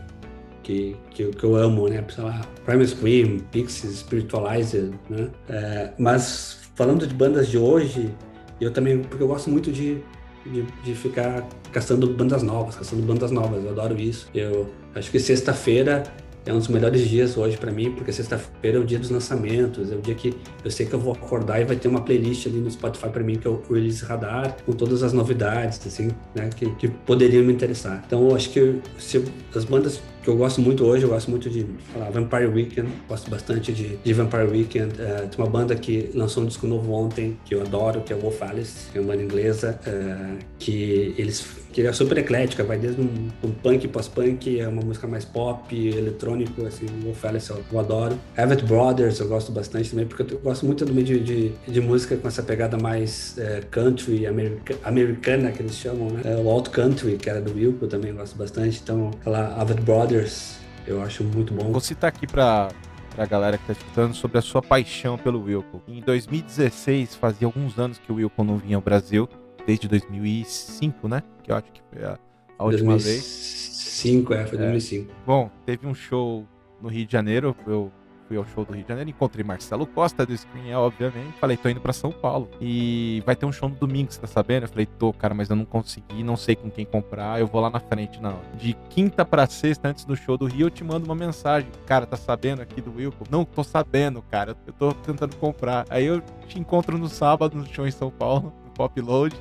que, 0.69 0.95
que, 1.11 1.25
que 1.31 1.45
eu 1.45 1.57
amo, 1.57 1.89
né? 1.89 2.05
Sei 2.15 2.23
lá, 2.23 2.43
Primal 2.67 2.87
Scream, 2.87 3.39
Pixies, 3.51 4.01
Spiritualizer, 4.01 4.91
né? 5.09 5.31
Uh, 5.49 5.95
mas 5.99 6.59
falando 6.75 7.07
de 7.07 7.15
bandas 7.15 7.49
de 7.49 7.57
hoje, 7.57 8.15
eu 8.61 8.71
também, 8.71 8.99
porque 8.99 9.23
eu 9.23 9.29
gosto 9.29 9.49
muito 9.49 9.73
de, 9.73 9.99
de, 10.45 10.63
de, 10.85 10.95
ficar 10.95 11.49
caçando 11.73 12.07
bandas 12.13 12.43
novas, 12.43 12.77
caçando 12.77 13.03
bandas 13.03 13.31
novas, 13.31 13.65
eu 13.65 13.71
adoro 13.71 13.99
isso. 13.99 14.29
Eu 14.35 14.69
acho 14.95 15.11
que 15.11 15.19
sexta-feira 15.19 16.03
é 16.45 16.53
um 16.53 16.59
dos 16.59 16.69
melhores 16.69 17.09
dias 17.09 17.37
hoje 17.39 17.57
para 17.57 17.73
mim, 17.73 17.93
porque 17.93 18.13
sexta-feira 18.13 18.77
é 18.77 18.81
o 18.81 18.85
dia 18.85 18.99
dos 18.99 19.11
lançamentos, 19.11 19.91
é 19.91 19.95
o 19.95 20.01
dia 20.01 20.15
que 20.15 20.35
eu 20.63 20.71
sei 20.71 20.85
que 20.85 20.93
eu 20.93 21.01
vou 21.01 21.15
acordar 21.15 21.61
e 21.61 21.65
vai 21.65 21.77
ter 21.77 21.89
uma 21.89 22.03
playlist 22.03 22.47
ali 22.47 22.59
no 22.59 22.71
Spotify 22.71 23.09
para 23.09 23.23
mim 23.23 23.37
que 23.37 23.47
é 23.47 23.51
o 23.51 23.63
Release 23.71 24.05
Radar, 24.05 24.57
com 24.67 24.73
todas 24.73 25.03
as 25.03 25.15
novidades, 25.15 25.81
assim, 25.87 26.11
né, 26.35 26.51
que, 26.55 26.71
que 26.77 26.89
poderiam 26.89 27.43
me 27.43 27.55
interessar. 27.55 28.03
Então, 28.07 28.29
eu 28.29 28.37
acho 28.37 28.51
que 28.51 28.81
se 28.99 29.25
as 29.55 29.65
bandas 29.65 30.01
que 30.29 30.33
eu 30.33 30.37
gosto 30.37 30.61
muito 30.61 30.85
hoje, 30.85 31.05
eu 31.05 31.09
gosto 31.09 31.31
muito 31.31 31.49
de 31.49 31.65
lá, 31.97 32.11
Vampire 32.11 32.49
Weekend, 32.49 32.91
gosto 33.09 33.31
bastante 33.31 33.73
de, 33.73 33.97
de 33.97 34.13
Vampire 34.13 34.47
Weekend. 34.47 34.93
Uh, 34.93 35.27
tem 35.27 35.39
uma 35.39 35.49
banda 35.49 35.75
que 35.75 36.11
lançou 36.13 36.43
um 36.43 36.47
disco 36.47 36.67
novo 36.67 36.93
ontem, 36.93 37.39
que 37.47 37.55
eu 37.55 37.63
adoro, 37.63 38.03
que 38.03 38.13
é 38.13 38.17
Wolf 38.17 38.43
Alice, 38.43 38.91
que 38.93 38.99
é 38.99 39.01
uma 39.01 39.13
banda 39.13 39.23
inglesa, 39.23 39.81
uh, 39.87 40.37
que 40.59 41.15
eles 41.17 41.41
que 41.73 41.87
é 41.87 41.93
super 41.93 42.19
eclética, 42.19 42.65
vai 42.65 42.79
desde 42.79 43.01
um, 43.01 43.29
um 43.45 43.51
punk 43.51 43.87
pós-punk, 43.89 44.59
é 44.59 44.67
uma 44.67 44.83
música 44.83 45.07
mais 45.07 45.25
pop, 45.25 45.75
eletrônico, 45.77 46.67
assim, 46.67 46.87
Wolf 47.05 47.25
Alice 47.25 47.51
eu, 47.51 47.63
eu 47.71 47.79
adoro. 47.79 48.19
Avett 48.37 48.65
Brothers 48.65 49.21
eu 49.21 49.29
gosto 49.29 49.53
bastante 49.53 49.91
também, 49.91 50.07
porque 50.07 50.35
eu 50.35 50.39
gosto 50.39 50.67
muito 50.67 50.85
também 50.85 51.05
de, 51.05 51.21
de, 51.21 51.53
de 51.69 51.81
música 51.81 52.17
com 52.17 52.27
essa 52.27 52.43
pegada 52.43 52.77
mais 52.79 53.37
uh, 53.39 53.65
country, 53.71 54.27
america, 54.27 54.75
americana, 54.83 55.53
que 55.53 55.63
eles 55.63 55.77
chamam, 55.77 56.09
né? 56.11 56.23
o 56.43 56.51
alt 56.51 56.69
country, 56.71 57.17
que 57.17 57.29
era 57.29 57.41
do 57.41 57.55
Wilco, 57.55 57.85
eu 57.85 57.89
também 57.89 58.13
gosto 58.13 58.37
bastante. 58.37 58.81
Então, 58.83 59.11
lá, 59.25 59.55
Avett 59.57 59.81
Brothers 59.83 60.18
eu 60.87 61.03
acho 61.03 61.25
muito 61.25 61.53
bom. 61.53 61.71
Vou 61.71 61.81
citar 61.81 62.09
aqui 62.09 62.27
para 62.27 62.69
a 63.17 63.27
galera 63.27 63.59
que 63.59 63.65
está 63.65 63.73
escutando 63.73 64.15
sobre 64.15 64.39
a 64.39 64.43
sua 64.43 64.63
paixão 64.63 65.19
pelo 65.19 65.43
Wilco. 65.43 65.83
Em 65.87 66.01
2016, 66.01 67.15
fazia 67.17 67.47
alguns 67.47 67.79
anos 67.79 67.99
que 67.99 68.11
o 68.13 68.17
Wilco 68.17 68.45
não 68.45 68.57
vinha 68.57 68.77
ao 68.77 68.83
Brasil, 68.83 69.29
desde 69.67 69.89
2005, 69.89 71.09
né? 71.09 71.23
Que 71.43 71.51
eu 71.51 71.57
acho 71.57 71.73
que 71.73 71.83
foi 71.93 72.05
a, 72.05 72.19
a 72.59 72.65
última 72.65 72.93
2005, 72.93 73.05
vez. 73.05 73.49
2005, 73.99 74.35
é, 74.35 74.47
foi 74.47 74.59
2005. 74.59 75.11
É. 75.11 75.15
Bom, 75.27 75.51
teve 75.67 75.87
um 75.87 75.95
show 75.95 76.47
no 76.81 76.89
Rio 76.89 77.07
de 77.07 77.13
Janeiro, 77.13 77.57
eu 77.67 77.93
fui 78.29 78.37
ao 78.37 78.45
show 78.45 78.65
do 78.65 78.75
Rio 78.75 78.83
de 78.83 78.89
Janeiro, 78.89 79.11
encontrei 79.11 79.43
Marcelo 79.43 79.87
Costa 79.87 80.27
do 80.27 80.37
Screen, 80.37 80.75
obviamente. 80.75 81.39
Falei, 81.41 81.57
tô 81.57 81.69
indo 81.69 81.81
pra 81.81 81.93
São 81.93 82.13
Paulo. 82.13 82.49
E 82.61 83.23
vai 83.25 83.35
ter 83.35 83.47
um 83.47 83.53
show 83.53 83.69
no 83.69 83.75
domingo, 83.75 84.13
você 84.13 84.21
tá 84.21 84.27
sabendo? 84.27 84.65
Eu 84.65 84.69
falei, 84.69 84.87
tô, 84.87 85.13
cara, 85.13 85.35
mas 85.35 85.49
eu 85.49 85.57
não 85.57 85.65
consegui, 85.65 86.23
não 86.23 86.37
sei 86.37 86.55
com 86.55 86.71
quem 86.71 86.85
comprar, 86.85 87.41
eu 87.41 87.47
vou 87.47 87.61
lá 87.61 87.71
na 87.71 87.81
frente, 87.81 88.21
não. 88.21 88.39
De 88.55 88.75
quinta 88.91 89.25
pra 89.25 89.47
sexta, 89.47 89.89
antes 89.89 90.05
do 90.05 90.15
show 90.15 90.37
do 90.37 90.47
Rio, 90.47 90.67
eu 90.67 90.71
te 90.71 90.85
mando 90.85 91.07
uma 91.07 91.15
mensagem. 91.15 91.71
Cara, 91.87 92.07
tá 92.07 92.17
sabendo 92.17 92.61
aqui 92.61 92.81
do 92.81 92.95
Wilco? 92.95 93.25
Não, 93.31 93.45
tô 93.45 93.65
sabendo, 93.65 94.23
cara. 94.23 94.55
Eu 94.67 94.73
tô 94.75 94.93
tentando 94.93 95.35
comprar. 95.37 95.87
Aí 95.89 96.05
eu 96.05 96.21
te 96.47 96.59
encontro 96.59 96.99
no 96.99 97.09
sábado 97.09 97.57
no 97.57 97.67
show 97.67 97.87
em 97.87 97.91
São 97.91 98.11
Paulo, 98.11 98.53
no 98.65 98.71
Pop 98.73 99.01
Load. 99.01 99.35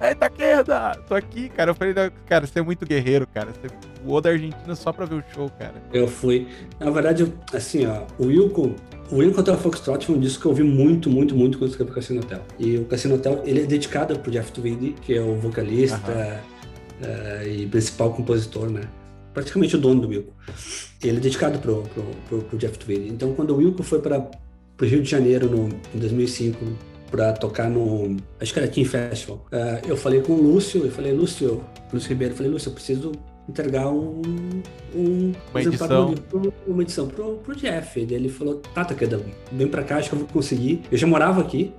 Aí, 0.00 0.14
Taquerda! 0.14 0.96
Tô 1.08 1.14
aqui, 1.14 1.48
cara. 1.48 1.72
Eu 1.72 1.74
falei, 1.74 1.94
cara, 2.26 2.46
você 2.46 2.60
é 2.60 2.62
muito 2.62 2.86
guerreiro, 2.86 3.26
cara. 3.26 3.48
Você 3.50 3.68
voou 4.04 4.20
da 4.20 4.30
Argentina 4.30 4.74
só 4.76 4.92
pra 4.92 5.04
ver 5.04 5.16
o 5.16 5.24
show, 5.34 5.50
cara. 5.58 5.74
Eu 5.92 6.06
fui. 6.06 6.46
Na 6.78 6.90
verdade, 6.90 7.32
assim, 7.52 7.84
ó, 7.86 8.04
o 8.18 8.26
Wilco, 8.26 8.74
o 9.10 9.16
Wilco 9.16 9.40
Hotel 9.40 9.56
Foxtrot 9.58 10.06
foi 10.06 10.14
um 10.14 10.20
disco 10.20 10.42
que 10.42 10.46
eu 10.46 10.50
ouvi 10.50 10.62
muito, 10.62 11.10
muito, 11.10 11.34
muito 11.34 11.58
quando 11.58 11.68
eu 11.68 11.70
escrevi 11.70 11.90
o 11.90 11.94
Cassino 11.94 12.20
Hotel. 12.20 12.42
E 12.58 12.78
o 12.78 12.84
Cassino 12.84 13.16
Hotel, 13.16 13.42
ele 13.44 13.62
é 13.62 13.66
dedicado 13.66 14.18
pro 14.20 14.30
Jeff 14.30 14.52
Tweedy, 14.52 14.94
que 15.02 15.14
é 15.14 15.20
o 15.20 15.34
vocalista 15.36 16.42
uh, 17.00 17.48
e 17.48 17.66
principal 17.66 18.12
compositor, 18.12 18.70
né? 18.70 18.82
Praticamente 19.34 19.74
o 19.74 19.78
dono 19.78 20.02
do 20.02 20.08
Wilco. 20.08 20.32
Ele 21.02 21.16
é 21.16 21.20
dedicado 21.20 21.58
pro, 21.58 21.82
pro, 21.82 22.04
pro, 22.28 22.38
pro 22.42 22.58
Jeff 22.58 22.78
Tweedy. 22.78 23.08
Então, 23.08 23.34
quando 23.34 23.50
o 23.50 23.56
Wilco 23.56 23.82
foi 23.82 24.00
para 24.00 24.20
pro 24.76 24.86
Rio 24.86 25.02
de 25.02 25.10
Janeiro 25.10 25.50
no, 25.50 25.68
em 25.92 25.98
2005 25.98 26.64
para 27.10 27.32
tocar 27.32 27.68
no. 27.68 28.16
Acho 28.40 28.52
que 28.52 28.58
era 28.58 28.68
Team 28.68 28.86
Festival. 28.86 29.44
Uh, 29.52 29.88
eu 29.88 29.96
falei 29.96 30.20
com 30.20 30.32
o 30.32 30.42
Lúcio, 30.42 30.84
eu 30.84 30.90
falei, 30.90 31.12
Lúcio, 31.12 31.62
Lúcio 31.92 32.08
Ribeiro, 32.08 32.32
eu 32.34 32.36
falei, 32.36 32.52
Lúcio, 32.52 32.68
eu 32.68 32.74
preciso 32.74 33.12
entregar 33.48 33.88
um, 33.88 34.20
um 34.94 35.32
uma 35.50 35.62
edição, 35.62 36.14
pro, 36.14 36.54
uma 36.66 36.82
edição 36.82 37.08
pro, 37.08 37.36
pro 37.38 37.56
Jeff. 37.56 37.98
Ele 37.98 38.28
falou, 38.28 38.56
tá, 38.74 38.84
Takeda, 38.84 39.20
vem 39.50 39.68
para 39.68 39.82
cá, 39.82 39.96
acho 39.96 40.10
que 40.10 40.14
eu 40.14 40.20
vou 40.20 40.28
conseguir. 40.28 40.82
Eu 40.92 40.98
já 40.98 41.06
morava 41.06 41.40
aqui, 41.40 41.72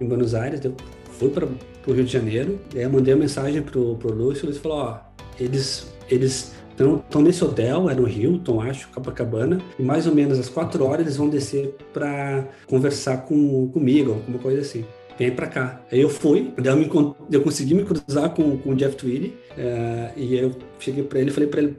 em 0.00 0.06
Buenos 0.06 0.34
Aires, 0.34 0.64
eu 0.64 0.74
fui 1.18 1.28
para 1.28 1.46
o 1.46 1.92
Rio 1.92 2.04
de 2.04 2.12
Janeiro, 2.12 2.60
e 2.74 2.78
aí 2.78 2.84
eu 2.84 2.90
mandei 2.90 3.14
uma 3.14 3.20
mensagem 3.20 3.62
pro, 3.62 3.96
pro 3.96 4.12
Lúcio, 4.12 4.46
ele 4.46 4.58
falou, 4.58 4.78
ó, 4.78 4.98
eles, 5.38 5.86
eles 6.10 6.52
estão 6.72 7.22
nesse 7.22 7.44
hotel, 7.44 7.88
é 7.88 7.94
no 7.94 8.08
Hilton, 8.08 8.60
acho, 8.60 8.88
Copacabana, 8.88 9.60
e 9.78 9.82
mais 9.82 10.06
ou 10.06 10.14
menos 10.14 10.38
às 10.38 10.48
quatro 10.48 10.84
horas 10.84 11.00
eles 11.00 11.16
vão 11.16 11.28
descer 11.28 11.74
para 11.92 12.44
conversar 12.66 13.18
com, 13.18 13.68
comigo, 13.68 14.12
alguma 14.12 14.38
coisa 14.38 14.60
assim. 14.62 14.84
Vem 15.18 15.30
para 15.30 15.46
cá. 15.46 15.80
Aí 15.92 16.00
eu 16.00 16.08
fui, 16.08 16.52
eu, 16.56 16.76
me, 16.76 16.90
eu 17.30 17.42
consegui 17.42 17.74
me 17.74 17.84
cruzar 17.84 18.30
com, 18.30 18.56
com 18.58 18.70
o 18.70 18.74
Jeff 18.74 18.96
Tweedy, 18.96 19.34
é, 19.56 20.10
e 20.16 20.34
eu 20.34 20.52
cheguei 20.78 21.04
para 21.04 21.20
ele 21.20 21.30
falei 21.30 21.48
para 21.48 21.60
ele: 21.60 21.76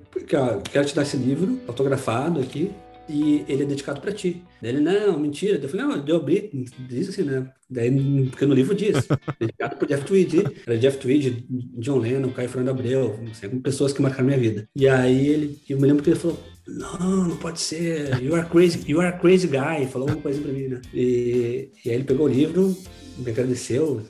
quero 0.71 0.85
te 0.85 0.95
dar 0.95 1.01
esse 1.01 1.17
livro 1.17 1.59
autografado 1.67 2.39
aqui, 2.39 2.71
e 3.09 3.43
ele 3.47 3.63
é 3.63 3.65
dedicado 3.65 3.99
para 3.99 4.11
ti. 4.11 4.43
Daí 4.61 4.71
ele, 4.71 4.79
não, 4.79 5.19
mentira. 5.19 5.59
Eu 5.61 5.69
falei, 5.69 5.85
não, 5.85 6.05
eu 6.05 6.15
abri, 6.15 6.49
diz 6.87 7.09
assim, 7.09 7.23
né? 7.23 7.51
Daí, 7.69 7.91
porque 8.29 8.45
no 8.45 8.53
livro 8.53 8.75
diz, 8.75 9.07
dedicado 9.39 9.75
por 9.75 9.87
Jeff 9.87 10.05
Tweedy. 10.05 10.43
Era 10.65 10.77
Jeff 10.77 10.97
Tweedy, 10.97 11.45
John 11.77 11.99
Lennon, 11.99 12.29
Caio 12.29 12.49
Fernando 12.49 12.77
Abreu, 12.77 13.19
assim, 13.31 13.49
pessoas 13.59 13.93
que 13.93 14.01
marcaram 14.01 14.25
minha 14.25 14.39
vida. 14.39 14.67
E 14.75 14.87
aí 14.87 15.27
ele, 15.27 15.59
eu 15.67 15.79
me 15.79 15.87
lembro 15.87 16.03
que 16.03 16.09
ele 16.09 16.19
falou, 16.19 16.39
não, 16.67 17.27
não 17.27 17.37
pode 17.37 17.59
ser, 17.59 18.21
you 18.21 18.35
are 18.35 18.47
crazy, 18.47 18.79
you 18.87 19.01
are 19.01 19.17
crazy 19.19 19.47
guy, 19.47 19.85
falou 19.87 20.07
uma 20.07 20.17
coisa 20.17 20.41
pra 20.41 20.51
mim, 20.51 20.67
né? 20.67 20.81
E, 20.93 21.69
e 21.83 21.89
aí 21.89 21.95
ele 21.95 22.03
pegou 22.05 22.25
o 22.25 22.29
livro, 22.29 22.75
me 23.17 23.29
agradeceu, 23.29 24.01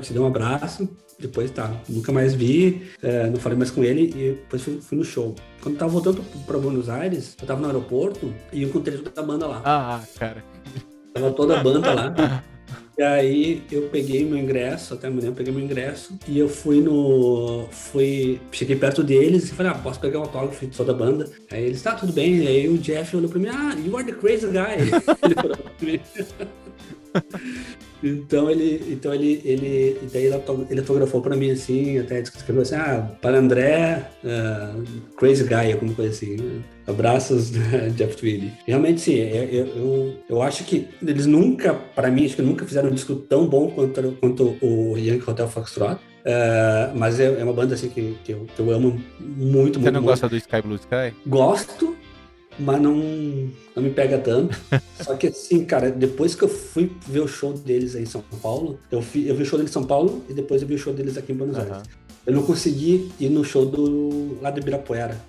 te 0.00 0.12
deu 0.12 0.22
um 0.22 0.26
abraço, 0.26 0.88
depois 1.18 1.50
tá, 1.50 1.80
nunca 1.88 2.10
mais 2.12 2.34
vi, 2.34 2.82
é, 3.02 3.28
não 3.28 3.36
falei 3.36 3.56
mais 3.56 3.70
com 3.70 3.84
ele 3.84 4.10
e 4.16 4.30
depois 4.32 4.62
fui, 4.62 4.80
fui, 4.80 4.98
no 4.98 5.04
show. 5.04 5.34
Quando 5.64 5.76
eu 5.76 5.78
tava 5.78 5.92
voltando 5.92 6.22
para 6.46 6.58
Buenos 6.58 6.90
Aires, 6.90 7.34
eu 7.40 7.46
tava 7.46 7.58
no 7.62 7.68
aeroporto 7.68 8.34
e 8.52 8.64
encontrei 8.64 8.98
toda 8.98 9.18
a 9.18 9.24
banda 9.24 9.46
lá. 9.46 9.62
Ah, 9.64 10.00
cara. 10.18 10.44
Tava 11.14 11.32
toda 11.32 11.58
a 11.58 11.62
banda 11.62 11.94
lá. 11.94 12.44
E 12.98 13.02
aí 13.02 13.62
eu 13.72 13.88
peguei 13.88 14.26
meu 14.26 14.36
ingresso, 14.36 14.92
até 14.92 15.08
amanhã 15.08 15.28
eu 15.28 15.32
peguei 15.32 15.52
meu 15.52 15.64
ingresso 15.64 16.18
e 16.28 16.38
eu 16.38 16.50
fui 16.50 16.82
no. 16.82 17.66
fui. 17.70 18.38
Cheguei 18.52 18.76
perto 18.76 19.02
deles 19.02 19.50
e 19.50 19.54
falei, 19.54 19.72
ah, 19.72 19.74
posso 19.74 19.98
pegar 19.98 20.18
um 20.18 20.22
autógrafo 20.24 20.66
de 20.66 20.76
toda 20.76 20.92
a 20.92 20.94
banda? 20.94 21.30
Aí 21.50 21.64
eles, 21.64 21.80
tá, 21.80 21.94
tudo 21.94 22.12
bem. 22.12 22.36
E 22.36 22.46
aí 22.46 22.68
o 22.68 22.76
Jeff 22.76 23.16
olhou 23.16 23.30
pra 23.30 23.38
mim, 23.38 23.48
ah, 23.48 23.74
you 23.84 23.96
are 23.96 24.04
the 24.04 24.12
crazy 24.12 24.46
guy. 24.46 24.76
ele 25.24 25.34
falou 25.34 25.56
pra 25.56 25.72
mim. 25.80 26.00
Então 28.04 28.50
ele, 28.50 28.84
então 28.90 29.14
ele, 29.14 29.40
ele, 29.44 29.98
daí 30.12 30.26
ele, 30.26 30.42
ele 30.68 30.80
autografou 30.80 31.22
para 31.22 31.34
mim 31.34 31.50
assim, 31.50 31.98
até 31.98 32.20
escreveu 32.20 32.60
assim, 32.60 32.74
ah, 32.74 33.10
para 33.22 33.38
André, 33.38 34.10
uh, 34.22 34.82
crazy 35.16 35.44
guy, 35.44 35.72
alguma 35.72 35.94
coisa 35.94 36.10
assim. 36.10 36.36
Né? 36.36 36.60
Abraços, 36.86 37.50
Jeff 37.96 38.14
Tweedy. 38.14 38.52
Realmente 38.66 39.00
sim, 39.00 39.14
eu, 39.14 39.26
é, 39.26 39.44
é, 39.44 39.60
eu, 39.60 40.14
eu 40.28 40.42
acho 40.42 40.64
que 40.64 40.86
eles 41.00 41.24
nunca, 41.24 41.72
para 41.72 42.10
mim, 42.10 42.26
acho 42.26 42.36
que 42.36 42.42
nunca 42.42 42.66
fizeram 42.66 42.90
um 42.90 42.94
disco 42.94 43.14
tão 43.14 43.46
bom 43.46 43.70
quanto, 43.70 44.18
quanto 44.20 44.56
o 44.60 44.98
Yankee 44.98 45.30
Hotel 45.30 45.48
Foxtrot. 45.48 45.94
Uh, 46.24 46.96
mas 46.96 47.20
é, 47.20 47.26
é, 47.38 47.44
uma 47.44 47.52
banda 47.52 47.74
assim 47.74 47.90
que, 47.90 48.16
que, 48.24 48.32
eu, 48.32 48.46
que 48.54 48.58
eu 48.60 48.70
amo 48.70 48.98
muito, 49.20 49.78
Você 49.78 49.80
muito. 49.80 49.80
Você 49.80 49.90
não 49.90 50.00
muito. 50.00 50.10
gosta 50.10 50.28
do 50.28 50.36
Sky 50.36 50.62
Blue 50.62 50.76
Sky? 50.76 51.14
Gosto, 51.26 51.94
mas 52.58 52.80
não, 52.80 52.94
não 53.74 53.82
me 53.82 53.90
pega 53.90 54.18
tanto. 54.18 54.58
Só 55.00 55.14
que 55.16 55.28
assim, 55.28 55.64
cara, 55.64 55.90
depois 55.90 56.34
que 56.34 56.42
eu 56.44 56.48
fui 56.48 56.90
ver 57.06 57.20
o 57.20 57.28
show 57.28 57.52
deles 57.52 57.94
aí 57.94 58.02
em 58.02 58.06
São 58.06 58.22
Paulo, 58.42 58.78
eu, 58.90 59.02
fui, 59.02 59.30
eu 59.30 59.34
vi 59.34 59.42
o 59.42 59.46
show 59.46 59.58
deles 59.58 59.70
em 59.70 59.74
São 59.74 59.84
Paulo 59.84 60.24
e 60.28 60.34
depois 60.34 60.62
eu 60.62 60.68
vi 60.68 60.74
o 60.74 60.78
show 60.78 60.92
deles 60.92 61.16
aqui 61.16 61.32
em 61.32 61.36
Buenos 61.36 61.56
Aires. 61.56 61.78
Eu 62.26 62.32
não 62.32 62.42
consegui 62.42 63.10
ir 63.20 63.28
no 63.28 63.44
show 63.44 63.66
do 63.66 64.38
lá 64.40 64.50
do 64.50 64.60
Ibirapuera, 64.60 65.20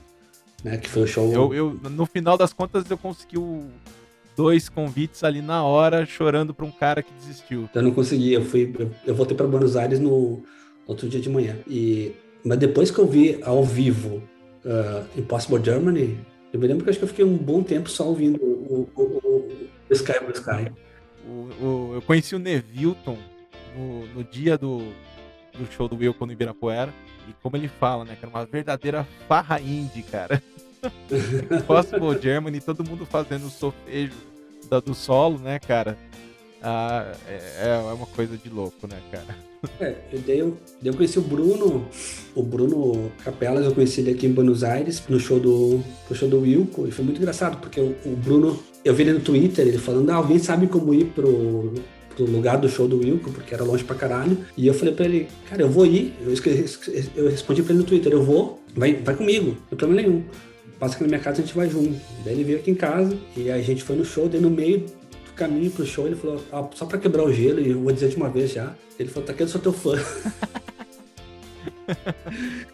né? 0.63 0.77
Que 0.77 0.89
foi 0.89 1.03
o 1.03 1.07
show. 1.07 1.31
Eu, 1.31 1.53
eu 1.53 1.79
no 1.89 2.05
final 2.05 2.37
das 2.37 2.53
contas, 2.53 2.89
eu 2.89 2.97
consegui 2.97 3.37
o, 3.37 3.65
dois 4.35 4.69
convites 4.69 5.23
ali 5.23 5.41
na 5.41 5.63
hora, 5.63 6.05
chorando 6.05 6.53
pra 6.53 6.65
um 6.65 6.71
cara 6.71 7.01
que 7.01 7.11
desistiu. 7.13 7.69
Eu 7.73 7.81
não 7.81 7.91
consegui, 7.91 8.33
eu 8.33 8.43
fui, 8.43 8.73
eu, 8.77 8.91
eu 9.07 9.15
voltei 9.15 9.35
para 9.35 9.47
Buenos 9.47 9.75
Aires 9.75 9.99
no 9.99 10.43
outro 10.85 11.07
dia 11.07 11.19
de 11.19 11.29
manhã. 11.29 11.55
E, 11.67 12.11
mas 12.43 12.57
depois 12.57 12.91
que 12.91 12.99
eu 12.99 13.07
vi 13.07 13.39
ao 13.43 13.63
vivo 13.63 14.21
uh, 14.65 15.05
Impossible 15.17 15.63
Germany, 15.63 16.17
eu 16.55 16.59
me 16.59 16.67
lembro 16.67 16.85
que 16.85 16.89
acho 16.89 16.99
que 16.99 17.03
eu 17.03 17.09
fiquei 17.09 17.25
um 17.25 17.35
bom 17.35 17.61
tempo 17.61 17.89
só 17.89 18.07
ouvindo 18.07 18.41
o, 18.41 18.89
o, 18.95 19.01
o, 19.89 19.93
Sky 19.93 20.19
Blue 20.21 20.31
Sky. 20.31 20.71
O, 21.27 21.95
eu 21.95 22.01
conheci 22.01 22.33
o 22.33 22.39
Nevilton 22.39 23.17
no, 23.75 24.07
no 24.07 24.23
dia 24.23 24.57
do, 24.57 24.77
do 25.53 25.69
show 25.69 25.89
do 25.89 25.97
Wilco 25.97 26.25
no 26.25 26.31
Ibirapuera. 26.31 26.93
E 27.27 27.33
como 27.43 27.57
ele 27.57 27.67
fala, 27.67 28.05
né? 28.05 28.17
Era 28.21 28.29
uma 28.29 28.45
verdadeira 28.45 29.05
farra 29.27 29.59
indie, 29.59 30.01
cara. 30.03 30.41
Possible 31.67 32.21
Germany, 32.21 32.61
todo 32.61 32.85
mundo 32.85 33.05
fazendo 33.05 33.47
o 33.47 33.49
sofejo 33.49 34.15
da, 34.69 34.79
do 34.79 34.95
solo, 34.95 35.37
né, 35.37 35.59
cara? 35.59 35.97
Ah, 36.67 37.05
é, 37.27 37.67
é 37.67 37.93
uma 37.93 38.07
coisa 38.07 38.35
de 38.35 38.49
louco, 38.49 38.87
né, 38.87 38.97
cara? 39.11 39.37
É, 39.79 39.93
eu, 40.11 40.19
dei, 40.19 40.41
eu 40.41 40.93
conheci 40.95 41.19
o 41.19 41.21
Bruno, 41.21 41.87
o 42.33 42.41
Bruno 42.41 43.11
Capelas, 43.23 43.65
eu 43.65 43.71
conheci 43.71 44.01
ele 44.01 44.11
aqui 44.11 44.25
em 44.25 44.31
Buenos 44.31 44.63
Aires, 44.63 45.03
no 45.07 45.19
show 45.19 45.39
do, 45.39 45.79
no 46.09 46.15
show 46.15 46.27
do 46.27 46.39
Wilco, 46.39 46.87
e 46.87 46.91
foi 46.91 47.05
muito 47.05 47.19
engraçado, 47.19 47.59
porque 47.59 47.79
o, 47.79 47.95
o 48.03 48.15
Bruno, 48.15 48.59
eu 48.83 48.95
vi 48.95 49.03
ele 49.03 49.13
no 49.13 49.19
Twitter, 49.19 49.67
ele 49.67 49.77
falando, 49.77 50.09
ah, 50.09 50.15
alguém 50.15 50.39
sabe 50.39 50.65
como 50.65 50.91
ir 50.91 51.05
pro, 51.05 51.71
pro 52.15 52.25
lugar 52.25 52.57
do 52.57 52.67
show 52.67 52.87
do 52.87 52.97
Wilco, 52.97 53.31
porque 53.31 53.53
era 53.53 53.63
longe 53.63 53.83
pra 53.83 53.95
caralho, 53.95 54.35
e 54.57 54.65
eu 54.65 54.73
falei 54.73 54.93
pra 54.95 55.05
ele, 55.05 55.27
cara, 55.47 55.61
eu 55.61 55.69
vou 55.69 55.85
ir, 55.85 56.15
eu, 56.21 56.33
eu 57.15 57.29
respondi 57.29 57.61
pra 57.61 57.73
ele 57.73 57.81
no 57.83 57.87
Twitter, 57.87 58.11
eu 58.11 58.23
vou, 58.23 58.59
vai, 58.75 58.95
vai 58.95 59.15
comigo, 59.15 59.49
não 59.49 59.77
tem 59.77 59.77
problema 59.77 60.01
nenhum. 60.01 60.23
passa 60.79 60.95
aqui 60.95 61.03
na 61.03 61.09
minha 61.09 61.19
casa, 61.19 61.41
a 61.41 61.45
gente 61.45 61.55
vai 61.55 61.69
junto. 61.69 61.95
Daí 62.23 62.33
ele 62.33 62.43
veio 62.43 62.57
aqui 62.57 62.71
em 62.71 62.75
casa 62.75 63.15
e 63.37 63.51
a 63.51 63.61
gente 63.61 63.83
foi 63.83 63.95
no 63.95 64.05
show, 64.05 64.27
daí 64.27 64.41
no 64.41 64.49
meio 64.49 64.85
caminho 65.35 65.71
pro 65.71 65.85
show, 65.85 66.07
ele 66.07 66.15
falou, 66.15 66.41
ah, 66.51 66.67
só 66.73 66.85
pra 66.85 66.97
quebrar 66.97 67.23
o 67.23 67.33
gelo, 67.33 67.59
e 67.59 67.71
eu 67.71 67.79
vou 67.79 67.91
dizer 67.91 68.09
de 68.09 68.15
uma 68.15 68.29
vez 68.29 68.51
já, 68.51 68.73
ele 68.99 69.09
falou, 69.09 69.25
tá 69.25 69.33
aqui, 69.33 69.43
eu 69.43 69.47
sou 69.47 69.61
teu 69.61 69.73
fã. 69.73 69.95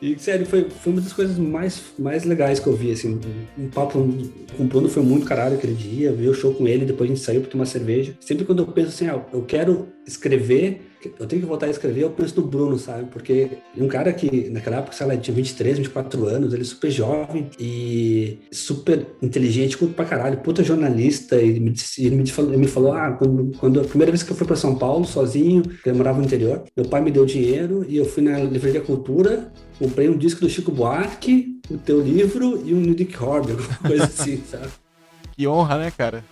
e 0.02 0.18
sério, 0.18 0.46
foi, 0.46 0.70
foi 0.70 0.94
uma 0.94 1.02
das 1.02 1.14
coisas 1.14 1.38
mais, 1.38 1.82
mais 1.98 2.24
legais 2.24 2.60
que 2.60 2.68
eu 2.68 2.76
vi, 2.76 2.92
assim, 2.92 3.20
um 3.58 3.70
papo 3.70 4.00
com 4.56 4.64
o 4.64 4.68
Bruno 4.68 4.90
foi 4.90 5.04
muito 5.04 5.26
caralho 5.26 5.56
aquele 5.56 5.74
dia, 5.74 6.14
vi 6.14 6.28
o 6.28 6.34
show 6.34 6.54
com 6.54 6.68
ele, 6.68 6.86
depois 6.86 7.10
a 7.10 7.14
gente 7.14 7.24
saiu 7.24 7.42
pra 7.42 7.50
tomar 7.50 7.66
cerveja. 7.66 8.16
Sempre 8.20 8.46
quando 8.46 8.60
eu 8.60 8.68
penso 8.68 8.90
assim, 8.90 9.08
ah, 9.08 9.24
eu 9.34 9.44
quero 9.44 9.88
escrever 10.06 10.91
eu 11.20 11.26
tenho 11.26 11.42
que 11.42 11.48
voltar 11.48 11.68
a 11.68 11.70
escrever, 11.70 12.04
eu 12.04 12.10
penso 12.10 12.40
no 12.40 12.48
Bruno, 12.48 12.78
sabe? 12.78 13.06
Porque 13.12 13.50
um 13.78 13.88
cara 13.88 14.12
que 14.14 14.50
naquela 14.50 14.78
época, 14.78 14.96
sei 14.96 15.08
lá, 15.08 15.18
tinha 15.18 15.36
23, 15.36 15.78
24 15.80 16.26
anos, 16.28 16.54
ele 16.54 16.62
é 16.62 16.66
super 16.66 16.92
jovem 16.92 17.50
e 17.60 18.40
super 18.52 19.08
inteligente, 19.22 19.78
curto 19.78 19.94
pra 19.94 20.06
caralho, 20.06 20.38
puta 20.40 20.64
jornalista. 20.64 21.36
Ele 21.36 21.60
me, 21.60 21.72
disse, 21.72 22.06
ele 22.06 22.16
me, 22.16 22.30
falou, 22.30 22.52
ele 22.52 22.62
me 22.62 22.68
falou: 22.68 22.94
ah, 22.94 23.12
quando, 23.12 23.52
quando 23.58 23.80
a 23.80 23.84
primeira 23.84 24.12
vez 24.12 24.24
que 24.24 24.32
eu 24.32 24.36
fui 24.36 24.46
para 24.46 24.56
São 24.56 24.76
Paulo, 24.76 25.06
sozinho, 25.06 25.64
eu 25.86 25.96
morava 25.96 26.20
no 26.20 26.26
interior, 26.26 26.64
meu 26.76 26.86
pai 26.86 27.02
me 27.02 27.12
deu 27.12 27.26
dinheiro 27.26 27.86
e 27.88 27.98
eu 27.98 28.06
fui 28.06 28.24
na 28.24 28.40
Livraria 28.40 28.82
Cultura, 28.82 29.52
comprei 29.80 30.10
um 30.10 30.18
disco 30.18 30.42
do 30.42 30.50
Chico 30.50 30.72
Buarque, 30.72 31.60
o 31.70 31.78
teu 31.78 32.02
livro 32.02 32.62
e 32.66 32.74
um 32.74 32.82
Nick 32.82 33.22
Horby, 33.22 33.52
alguma 33.52 33.78
coisa 33.78 34.04
assim, 34.06 34.42
sabe? 34.50 34.68
Que 35.34 35.48
honra, 35.48 35.78
né, 35.78 35.90
cara? 35.90 36.24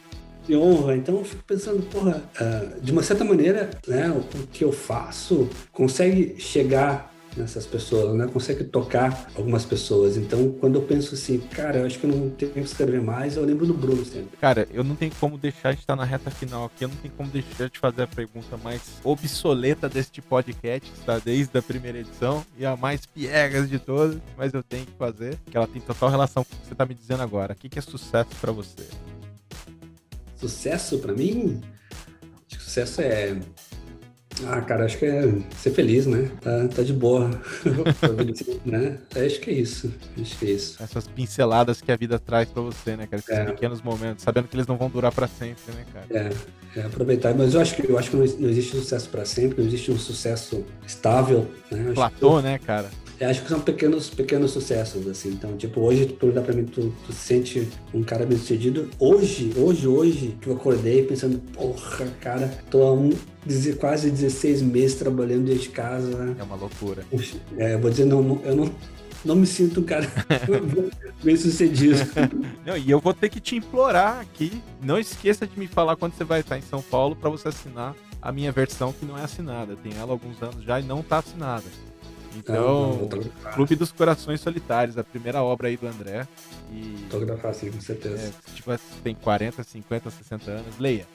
De 0.49 0.57
honra. 0.57 0.97
Então 0.97 1.17
eu 1.17 1.23
fico 1.23 1.43
pensando, 1.43 1.81
porra, 1.83 2.23
uh, 2.41 2.81
de 2.81 2.91
uma 2.91 3.03
certa 3.03 3.23
maneira, 3.23 3.69
né, 3.87 4.09
o, 4.09 4.47
que 4.47 4.63
eu 4.63 4.71
faço 4.71 5.47
consegue 5.71 6.35
chegar 6.39 7.13
nessas 7.37 7.65
pessoas, 7.65 8.15
né? 8.15 8.27
Consegue 8.27 8.63
tocar 8.63 9.29
algumas 9.35 9.63
pessoas. 9.63 10.17
Então, 10.17 10.51
quando 10.59 10.75
eu 10.75 10.81
penso 10.81 11.13
assim, 11.13 11.37
cara, 11.37 11.77
eu 11.77 11.85
acho 11.85 11.99
que 11.99 12.05
eu 12.05 12.09
não 12.09 12.29
tenho 12.31 12.51
que 12.51 12.59
escrever 12.59 12.99
mais, 12.99 13.37
eu 13.37 13.45
lembro 13.45 13.67
do 13.67 13.73
Bruno 13.73 14.03
sempre. 14.03 14.35
Cara, 14.41 14.67
eu 14.73 14.83
não 14.83 14.95
tenho 14.95 15.11
como 15.19 15.37
deixar 15.37 15.73
de 15.73 15.79
estar 15.79 15.95
na 15.95 16.03
reta 16.03 16.31
final 16.31 16.65
aqui, 16.65 16.83
eu 16.83 16.89
não 16.89 16.95
tenho 16.97 17.13
como 17.13 17.29
deixar 17.29 17.69
de 17.69 17.79
fazer 17.79 18.01
a 18.01 18.07
pergunta 18.07 18.57
mais 18.57 18.81
obsoleta 19.03 19.87
deste 19.87 20.21
podcast, 20.23 20.89
que 20.89 20.99
está 20.99 21.19
desde 21.19 21.57
a 21.57 21.61
primeira 21.61 21.99
edição, 21.99 22.43
e 22.57 22.65
a 22.65 22.75
mais 22.75 23.05
piegas 23.05 23.69
de 23.69 23.77
todas, 23.77 24.17
mas 24.35 24.53
eu 24.53 24.63
tenho 24.63 24.87
que 24.87 24.93
fazer, 24.97 25.37
que 25.49 25.55
ela 25.55 25.67
tem 25.67 25.81
total 25.81 26.09
relação 26.09 26.43
com 26.43 26.53
o 26.53 26.57
que 26.57 26.65
você 26.65 26.73
está 26.73 26.85
me 26.85 26.95
dizendo 26.95 27.21
agora. 27.21 27.53
O 27.53 27.55
que 27.55 27.77
é 27.77 27.81
sucesso 27.81 28.31
para 28.41 28.51
você? 28.51 28.87
Sucesso 30.39 30.99
para 30.99 31.13
mim? 31.13 31.61
Acho 32.47 32.57
que 32.57 32.63
sucesso 32.63 33.01
é. 33.01 33.37
Ah, 34.47 34.61
cara, 34.61 34.85
acho 34.85 34.97
que 34.97 35.05
é 35.05 35.23
ser 35.57 35.71
feliz, 35.71 36.05
né? 36.05 36.31
Tá, 36.39 36.67
tá 36.69 36.81
de 36.81 36.93
boa. 36.93 37.29
né? 38.65 38.97
Acho 39.13 39.41
que 39.41 39.49
é 39.49 39.53
isso. 39.53 39.93
Acho 40.19 40.39
que 40.39 40.45
é 40.45 40.51
isso. 40.51 40.81
Essas 40.81 41.07
pinceladas 41.07 41.81
que 41.81 41.91
a 41.91 41.97
vida 41.97 42.17
traz 42.17 42.47
para 42.47 42.61
você, 42.61 42.95
né, 42.95 43.05
cara? 43.05 43.19
Esses 43.19 43.37
é. 43.37 43.45
pequenos 43.45 43.81
momentos, 43.81 44.23
sabendo 44.23 44.47
que 44.47 44.55
eles 44.55 44.65
não 44.65 44.77
vão 44.77 44.89
durar 44.89 45.11
para 45.11 45.27
sempre, 45.27 45.73
né, 45.73 45.85
cara? 45.91 46.05
É, 46.09 46.79
é, 46.79 46.83
aproveitar. 46.83 47.33
Mas 47.35 47.53
eu 47.53 47.59
acho 47.59 47.75
que, 47.75 47.89
eu 47.89 47.97
acho 47.97 48.11
que 48.11 48.15
não, 48.15 48.25
não 48.25 48.49
existe 48.49 48.77
sucesso 48.77 49.09
para 49.09 49.25
sempre, 49.25 49.61
não 49.61 49.67
existe 49.67 49.91
um 49.91 49.99
sucesso 49.99 50.63
estável, 50.87 51.45
né? 51.69 51.91
Platô, 51.93 52.37
que... 52.37 52.43
né, 52.43 52.59
cara? 52.59 52.89
Eu 53.19 53.29
acho 53.29 53.41
que 53.41 53.49
são 53.49 53.59
pequenos, 53.59 54.09
pequenos 54.09 54.51
sucessos, 54.51 55.05
assim. 55.05 55.29
Então, 55.29 55.57
tipo, 55.57 55.81
hoje 55.81 56.05
tu 56.05 56.13
perguntar 56.13 56.41
pra 56.41 56.53
mim, 56.53 56.63
tu, 56.63 56.93
tu 57.05 57.11
se 57.11 57.19
sente 57.19 57.69
um 57.93 58.01
cara 58.01 58.25
bem 58.25 58.37
sucedido. 58.37 58.89
Hoje, 58.97 59.51
hoje, 59.57 59.87
hoje, 59.87 60.37
que 60.39 60.47
eu 60.47 60.53
acordei 60.53 61.03
pensando, 61.03 61.37
porra, 61.53 62.07
cara, 62.21 62.47
tô 62.71 62.81
há 62.83 62.93
um, 62.93 63.09
quase 63.77 64.09
16 64.09 64.61
meses 64.61 64.97
trabalhando 64.97 65.45
desde 65.45 65.67
casa. 65.67 66.35
É 66.39 66.43
uma 66.43 66.55
loucura. 66.55 67.03
É, 67.57 67.73
eu 67.73 67.79
vou 67.79 67.91
dizer, 67.91 68.05
não, 68.05 68.41
eu 68.45 68.55
não, 68.55 68.71
não 69.25 69.35
me 69.35 69.45
sinto 69.45 69.81
um 69.81 69.83
cara 69.83 70.07
bem 71.21 71.35
sucedido. 71.35 71.99
Não, 72.65 72.77
e 72.77 72.89
eu 72.89 72.99
vou 72.99 73.13
ter 73.13 73.27
que 73.27 73.41
te 73.41 73.55
implorar 73.55 74.19
aqui. 74.21 74.61
Não 74.81 74.97
esqueça 74.97 75.45
de 75.45 75.59
me 75.59 75.67
falar 75.67 75.95
quando 75.97 76.13
você 76.13 76.23
vai 76.23 76.39
estar 76.39 76.57
em 76.57 76.61
São 76.61 76.81
Paulo 76.81 77.15
para 77.15 77.29
você 77.29 77.49
assinar 77.49 77.95
a 78.21 78.31
minha 78.31 78.51
versão 78.51 78.93
que 78.93 79.05
não 79.05 79.17
é 79.17 79.23
assinada. 79.23 79.75
Tem 79.75 79.93
ela 79.93 80.11
há 80.11 80.13
alguns 80.13 80.41
anos 80.41 80.63
já 80.63 80.79
e 80.79 80.83
não 80.83 80.99
está 81.01 81.17
assinada. 81.17 81.65
Então, 82.37 83.09
não, 83.09 83.51
Clube 83.53 83.75
dos 83.75 83.91
Corações 83.91 84.41
Solitários, 84.41 84.97
a 84.97 85.03
primeira 85.03 85.41
obra 85.41 85.67
aí 85.67 85.77
do 85.77 85.87
André. 85.87 86.27
E, 86.71 87.05
Autografar, 87.11 87.53
sim, 87.53 87.71
com 87.71 87.81
certeza. 87.81 88.17
É, 88.17 88.53
tipo, 88.53 88.71
tem 89.03 89.15
40, 89.15 89.63
50, 89.63 90.11
60 90.11 90.51
anos, 90.51 90.79
leia. 90.79 91.05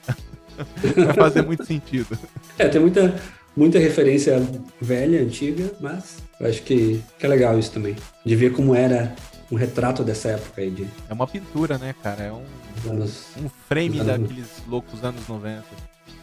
Vai 1.05 1.13
fazer 1.13 1.41
muito 1.43 1.65
sentido. 1.65 2.17
É, 2.57 2.69
tem 2.69 2.79
muita, 2.79 3.13
muita 3.53 3.77
referência 3.77 4.41
velha, 4.79 5.21
antiga, 5.21 5.69
mas 5.81 6.19
eu 6.39 6.47
acho 6.47 6.63
que, 6.63 7.03
que 7.19 7.25
é 7.25 7.29
legal 7.29 7.59
isso 7.59 7.69
também. 7.71 7.93
De 8.25 8.33
ver 8.33 8.53
como 8.53 8.73
era 8.73 9.13
um 9.51 9.55
retrato 9.55 10.03
dessa 10.03 10.29
época 10.29 10.61
aí. 10.61 10.69
De... 10.69 10.87
É 11.09 11.13
uma 11.13 11.27
pintura, 11.27 11.77
né, 11.77 11.93
cara? 12.01 12.23
É 12.23 12.31
um, 12.31 12.43
anos, 12.89 13.25
um 13.37 13.49
frame 13.67 13.99
anos... 13.99 14.21
daqueles 14.21 14.47
loucos 14.67 15.03
anos 15.03 15.27
90. 15.27 15.63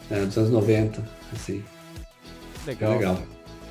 É, 0.09 0.25
dos 0.25 0.37
anos 0.37 0.49
90, 0.49 1.03
assim. 1.31 1.63
Legal. 2.65 2.93
É 2.93 2.95
legal. 2.95 3.19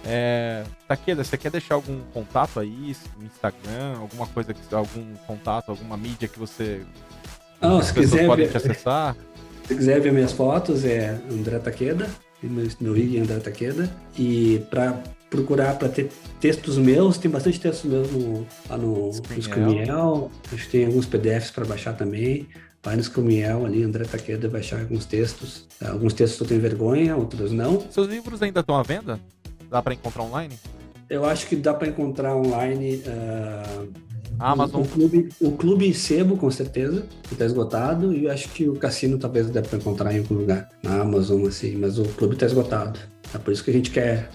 É, 0.05 0.65
Taqueda, 0.89 1.23
você 1.23 1.37
quer 1.37 1.51
deixar 1.51 1.75
algum 1.75 2.01
contato 2.13 2.59
aí, 2.59 2.97
no 3.19 3.25
Instagram, 3.25 3.99
alguma 4.01 4.27
coisa, 4.27 4.53
que, 4.53 4.75
algum 4.75 5.15
contato, 5.27 5.71
alguma 5.71 5.97
mídia 5.97 6.27
que 6.27 6.39
você 6.39 6.83
Não, 7.61 7.81
se 7.83 7.93
quiser 7.95 8.27
podem 8.27 8.49
te 8.49 8.57
acessar? 8.57 9.17
Se 9.67 9.77
quiser 9.77 10.01
ver 10.01 10.13
minhas 10.13 10.33
fotos, 10.33 10.85
é 10.85 11.21
André 11.31 11.59
Taqueda, 11.61 12.11
meu, 12.43 12.69
meu 12.81 12.97
IG 12.97 13.19
é 13.19 13.21
André 13.21 13.39
Taqueda, 13.39 13.89
e 14.19 14.61
para 14.71 15.01
procurar 15.31 15.79
para 15.79 15.89
ter 15.89 16.11
textos 16.41 16.77
meus, 16.77 17.17
tem 17.17 17.31
bastante 17.31 17.59
textos 17.61 17.91
meus 17.91 18.11
no, 18.11 18.47
lá 18.69 18.77
no, 18.77 19.11
no 19.11 20.31
acho 20.53 20.65
que 20.65 20.69
tem 20.71 20.87
alguns 20.87 21.07
PDFs 21.07 21.51
para 21.53 21.65
baixar 21.65 21.95
também, 21.95 22.49
vai 22.83 22.97
no 22.97 23.03
Scrumiel 23.03 23.65
ali, 23.65 23.85
André 23.85 24.05
Taqueda, 24.05 24.49
vai 24.49 24.61
achar 24.61 24.81
alguns 24.81 25.07
textos, 25.07 25.67
alguns 25.81 26.13
textos 26.13 26.41
eu 26.41 26.47
tenho 26.47 26.61
vergonha, 26.61 27.17
outros 27.17 27.53
não. 27.53 27.81
Seus 27.91 28.09
livros 28.09 28.43
ainda 28.43 28.61
estão 28.61 28.77
à 28.77 28.83
venda? 28.83 29.19
Dá 29.73 29.83
para 29.83 29.95
encontrar 29.95 30.25
online? 30.25 30.55
Eu 31.09 31.25
acho 31.25 31.47
que 31.47 31.57
dá 31.57 31.73
para 31.73 31.89
encontrar 31.89 32.37
online. 32.37 32.97
Uh, 33.07 33.89
Amazon. 34.39 34.83
O, 34.83 34.87
clube, 34.87 35.29
o 35.41 35.53
Clube 35.53 35.95
Sebo, 35.95 36.37
com 36.37 36.51
certeza, 36.51 37.07
que 37.23 37.33
está 37.33 37.47
esgotado. 37.47 38.13
E 38.13 38.27
eu 38.27 38.31
acho 38.31 38.51
que 38.51 38.69
o 38.69 38.77
Cassino 38.77 39.17
talvez 39.17 39.49
dê 39.49 39.63
para 39.63 39.79
encontrar 39.79 40.13
em 40.13 40.19
algum 40.19 40.35
lugar. 40.35 40.69
Na 40.83 41.01
Amazon, 41.01 41.47
assim. 41.47 41.75
Mas 41.77 41.99
o 41.99 42.05
clube 42.05 42.35
está 42.35 42.45
esgotado. 42.45 43.01
É 43.35 43.39
por 43.39 43.51
isso 43.51 43.65
que 43.65 43.71
a 43.71 43.73
gente 43.73 43.91
quer 43.91 44.29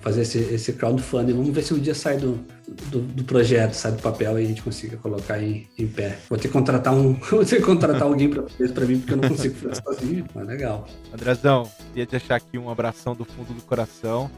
fazer 0.00 0.22
esse, 0.22 0.38
esse 0.38 0.72
crowdfunding. 0.72 1.32
Vamos 1.32 1.50
ver 1.50 1.62
se 1.62 1.74
um 1.74 1.78
dia 1.78 1.94
sai 1.94 2.16
do, 2.16 2.38
do, 2.90 3.00
do, 3.00 3.24
projeto, 3.24 3.74
sai 3.74 3.92
do 3.92 4.02
papel 4.02 4.38
e 4.38 4.44
a 4.44 4.46
gente 4.46 4.62
consiga 4.62 4.96
colocar 4.96 5.42
em, 5.42 5.68
em 5.78 5.86
pé. 5.86 6.18
Vou 6.28 6.38
ter 6.38 6.48
que 6.48 6.52
contratar 6.52 6.94
um, 6.94 7.14
vou 7.30 7.44
ter 7.44 7.60
contratar 7.60 8.02
alguém 8.02 8.28
para 8.28 8.42
fazer 8.42 8.64
isso 8.64 8.74
para 8.74 8.86
mim, 8.86 8.98
porque 8.98 9.12
eu 9.12 9.16
não 9.18 9.28
consigo 9.28 9.54
fazer 9.54 9.82
sozinho, 9.82 10.26
mas 10.34 10.46
legal. 10.46 10.86
Andrezão, 11.12 11.70
queria 11.88 12.06
deixar 12.06 12.36
aqui 12.36 12.58
um 12.58 12.70
abração 12.70 13.14
do 13.14 13.24
fundo 13.24 13.52
do 13.54 13.62
coração. 13.62 14.30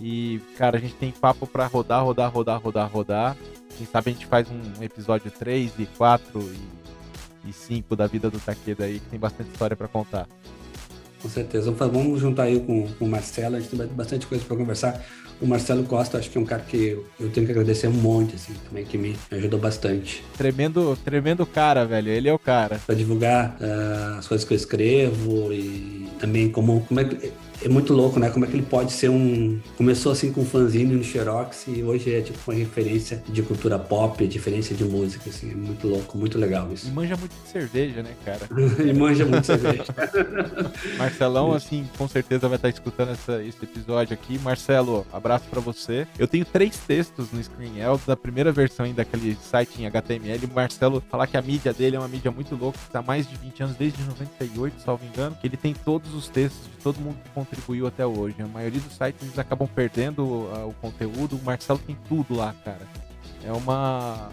E, 0.00 0.40
cara, 0.56 0.78
a 0.78 0.80
gente 0.80 0.94
tem 0.94 1.12
papo 1.12 1.46
para 1.46 1.66
rodar, 1.66 2.04
rodar, 2.04 2.32
rodar, 2.32 2.60
rodar, 2.60 2.90
rodar. 2.90 3.36
Quem 3.76 3.86
sabe 3.86 4.10
a 4.10 4.12
gente 4.12 4.26
faz 4.26 4.48
um 4.50 4.82
episódio 4.82 5.30
3 5.30 5.72
e 5.78 5.86
4 5.86 6.40
e, 7.44 7.50
e 7.50 7.52
5 7.52 7.94
da 7.94 8.06
vida 8.06 8.28
do 8.28 8.38
Takeda 8.38 8.84
aí, 8.84 8.98
que 8.98 9.06
tem 9.06 9.18
bastante 9.18 9.50
história 9.50 9.76
para 9.76 9.88
contar. 9.88 10.26
Com 11.22 11.28
certeza. 11.28 11.70
Vamos 11.70 12.20
juntar 12.20 12.44
aí 12.44 12.58
com, 12.58 12.88
com 12.98 13.04
o 13.04 13.08
Marcelo, 13.08 13.56
a 13.56 13.60
gente 13.60 13.74
tem 13.74 13.86
bastante 13.86 14.26
coisa 14.26 14.44
para 14.44 14.56
conversar. 14.56 15.00
O 15.40 15.46
Marcelo 15.46 15.82
Costa, 15.84 16.18
acho 16.18 16.30
que 16.30 16.38
é 16.38 16.40
um 16.40 16.44
cara 16.44 16.62
que 16.62 16.98
eu 17.18 17.30
tenho 17.30 17.46
que 17.46 17.52
agradecer 17.52 17.88
um 17.88 17.92
monte, 17.92 18.36
assim, 18.36 18.52
também, 18.68 18.84
que 18.84 18.96
me 18.96 19.16
ajudou 19.30 19.58
bastante. 19.58 20.22
Tremendo, 20.36 20.96
tremendo 21.04 21.44
cara, 21.44 21.84
velho. 21.84 22.10
Ele 22.10 22.28
é 22.28 22.32
o 22.32 22.38
cara. 22.38 22.80
Para 22.86 22.94
divulgar 22.94 23.56
uh, 23.60 24.18
as 24.18 24.28
coisas 24.28 24.46
que 24.46 24.54
eu 24.54 24.56
escrevo 24.56 25.52
e 25.52 26.08
também 26.20 26.48
como, 26.48 26.80
como 26.82 27.00
é 27.00 27.04
que 27.04 27.32
é 27.64 27.68
muito 27.68 27.92
louco, 27.92 28.18
né? 28.18 28.30
Como 28.30 28.44
é 28.44 28.48
que 28.48 28.54
ele 28.54 28.66
pode 28.66 28.92
ser 28.92 29.08
um. 29.10 29.60
Começou 29.76 30.12
assim 30.12 30.32
com 30.32 30.40
um 30.40 30.44
fanzine 30.44 30.94
no 30.94 31.04
Xerox 31.04 31.66
e 31.68 31.82
hoje 31.82 32.14
é 32.14 32.20
tipo 32.20 32.38
uma 32.50 32.58
referência 32.58 33.22
de 33.28 33.42
cultura 33.42 33.78
pop, 33.78 34.24
referência 34.24 34.74
de 34.74 34.84
música, 34.84 35.28
assim. 35.28 35.50
É 35.50 35.54
muito 35.54 35.86
louco, 35.86 36.16
muito 36.16 36.38
legal 36.38 36.72
isso. 36.72 36.88
E 36.88 36.90
manja 36.90 37.16
muito 37.16 37.34
de 37.44 37.48
cerveja, 37.50 38.02
né, 38.02 38.10
cara? 38.24 38.48
e 38.82 38.92
manja 38.92 39.24
muito 39.24 39.40
de 39.40 39.46
cerveja. 39.46 39.84
Marcelão, 40.98 41.52
assim, 41.52 41.88
com 41.98 42.08
certeza 42.08 42.48
vai 42.48 42.56
estar 42.56 42.68
escutando 42.68 43.10
essa, 43.10 43.42
esse 43.42 43.62
episódio 43.62 44.14
aqui. 44.14 44.38
Marcelo, 44.38 45.06
abraço 45.12 45.44
para 45.50 45.60
você. 45.60 46.06
Eu 46.18 46.26
tenho 46.26 46.44
três 46.44 46.76
textos 46.78 47.30
no 47.32 47.42
Screen 47.42 47.80
L 47.80 47.98
da 48.06 48.16
primeira 48.16 48.50
versão 48.50 48.86
ainda 48.86 49.02
daquele 49.02 49.36
site 49.42 49.82
em 49.82 49.86
HTML. 49.86 50.46
O 50.46 50.54
Marcelo 50.54 51.02
falar 51.10 51.26
que 51.26 51.36
a 51.36 51.42
mídia 51.42 51.72
dele 51.72 51.96
é 51.96 51.98
uma 51.98 52.08
mídia 52.08 52.30
muito 52.30 52.54
louca, 52.54 52.78
que 52.78 52.90
tá 52.90 53.00
há 53.00 53.02
mais 53.02 53.28
de 53.28 53.36
20 53.36 53.62
anos, 53.64 53.76
desde 53.76 54.02
98, 54.02 54.80
salvo 54.80 55.04
engano. 55.04 55.36
Que 55.40 55.46
ele 55.46 55.56
tem 55.56 55.74
todos 55.74 56.14
os 56.14 56.28
textos 56.28 56.64
de 56.64 56.82
todo 56.82 57.00
mundo 57.00 57.16
que 57.22 57.30
contribuiu 57.52 57.86
até 57.86 58.06
hoje. 58.06 58.36
A 58.40 58.46
maioria 58.46 58.80
dos 58.80 58.94
sites 58.94 59.22
eles 59.22 59.38
acabam 59.38 59.68
perdendo 59.68 60.22
uh, 60.22 60.68
o 60.68 60.74
conteúdo. 60.80 61.36
O 61.36 61.44
Marcelo 61.44 61.78
tem 61.78 61.96
tudo 62.08 62.34
lá, 62.34 62.54
cara. 62.64 62.86
É 63.44 63.52
uma 63.52 64.30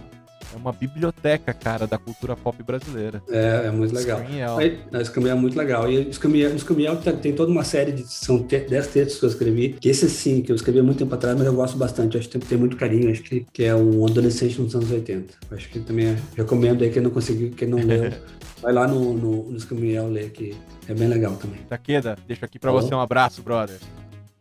é 0.52 0.58
uma 0.58 0.72
biblioteca, 0.72 1.54
cara, 1.54 1.86
da 1.86 2.00
cultura 2.00 2.36
pop 2.36 2.62
brasileira. 2.64 3.22
É, 3.30 3.68
é 3.68 3.72
muito 3.72 3.94
legal. 3.94 4.20
A 4.20 5.02
Escamiel 5.02 5.38
é 5.38 5.40
muito 5.40 5.56
legal. 5.56 5.92
E 5.92 6.10
Escamiel, 6.10 6.56
Escamiel 6.56 6.98
tem, 6.98 7.16
tem 7.18 7.34
toda 7.34 7.52
uma 7.52 7.64
série 7.64 7.92
de. 7.92 8.04
São 8.08 8.40
10 8.42 8.88
textos 8.88 9.20
que 9.20 9.26
eu 9.26 9.30
escrevi, 9.30 9.70
que 9.80 9.90
esse 9.90 10.10
sim, 10.10 10.42
que 10.42 10.52
eu 10.52 10.56
escrevi 10.56 10.80
há 10.80 10.84
muito 10.84 10.98
tempo 10.98 11.14
atrás, 11.14 11.38
mas 11.38 11.46
eu 11.46 11.54
gosto 11.54 11.78
bastante. 11.78 12.18
acho 12.18 12.28
que 12.28 12.40
tem, 12.40 12.48
tem 12.48 12.58
muito 12.58 12.78
carinho. 12.78 13.12
Acho 13.12 13.22
que, 13.22 13.46
que 13.54 13.64
é 13.64 13.76
um 13.76 14.06
adolescente 14.06 14.60
nos 14.60 14.74
anos 14.76 14.90
80. 14.90 15.34
acho 15.52 15.70
que 15.70 15.80
também 15.80 16.08
é, 16.08 16.18
recomendo 16.36 16.84
aí 16.84 16.90
quem 16.90 17.02
não 17.02 17.12
conseguiu, 17.12 17.52
quem 17.52 17.68
não 17.68 17.78
leu. 17.78 18.12
Vai 18.62 18.74
lá 18.74 18.88
no, 18.88 19.14
no, 19.14 19.52
no 19.52 19.56
Escamiel 19.58 20.10
ler, 20.10 20.32
que 20.32 20.56
é 20.90 20.94
bem 20.94 21.08
legal 21.08 21.36
também. 21.36 21.60
Taqueda, 21.70 22.18
deixo 22.28 22.44
aqui 22.44 22.58
para 22.58 22.72
você 22.72 22.94
um 22.94 23.00
abraço, 23.00 23.42
brother. 23.44 23.78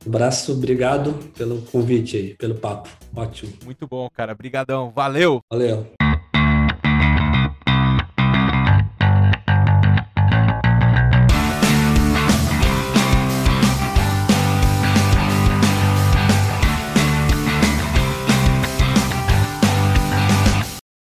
Abraço, 0.07 0.53
obrigado 0.53 1.13
pelo 1.37 1.61
convite 1.63 2.17
aí, 2.17 2.35
pelo 2.35 2.55
papo. 2.55 2.89
Ótimo. 3.15 3.53
Muito 3.65 3.87
bom, 3.87 4.09
cara. 4.09 4.35
Brigadão. 4.35 4.91
Valeu. 4.91 5.41
Valeu. 5.51 5.98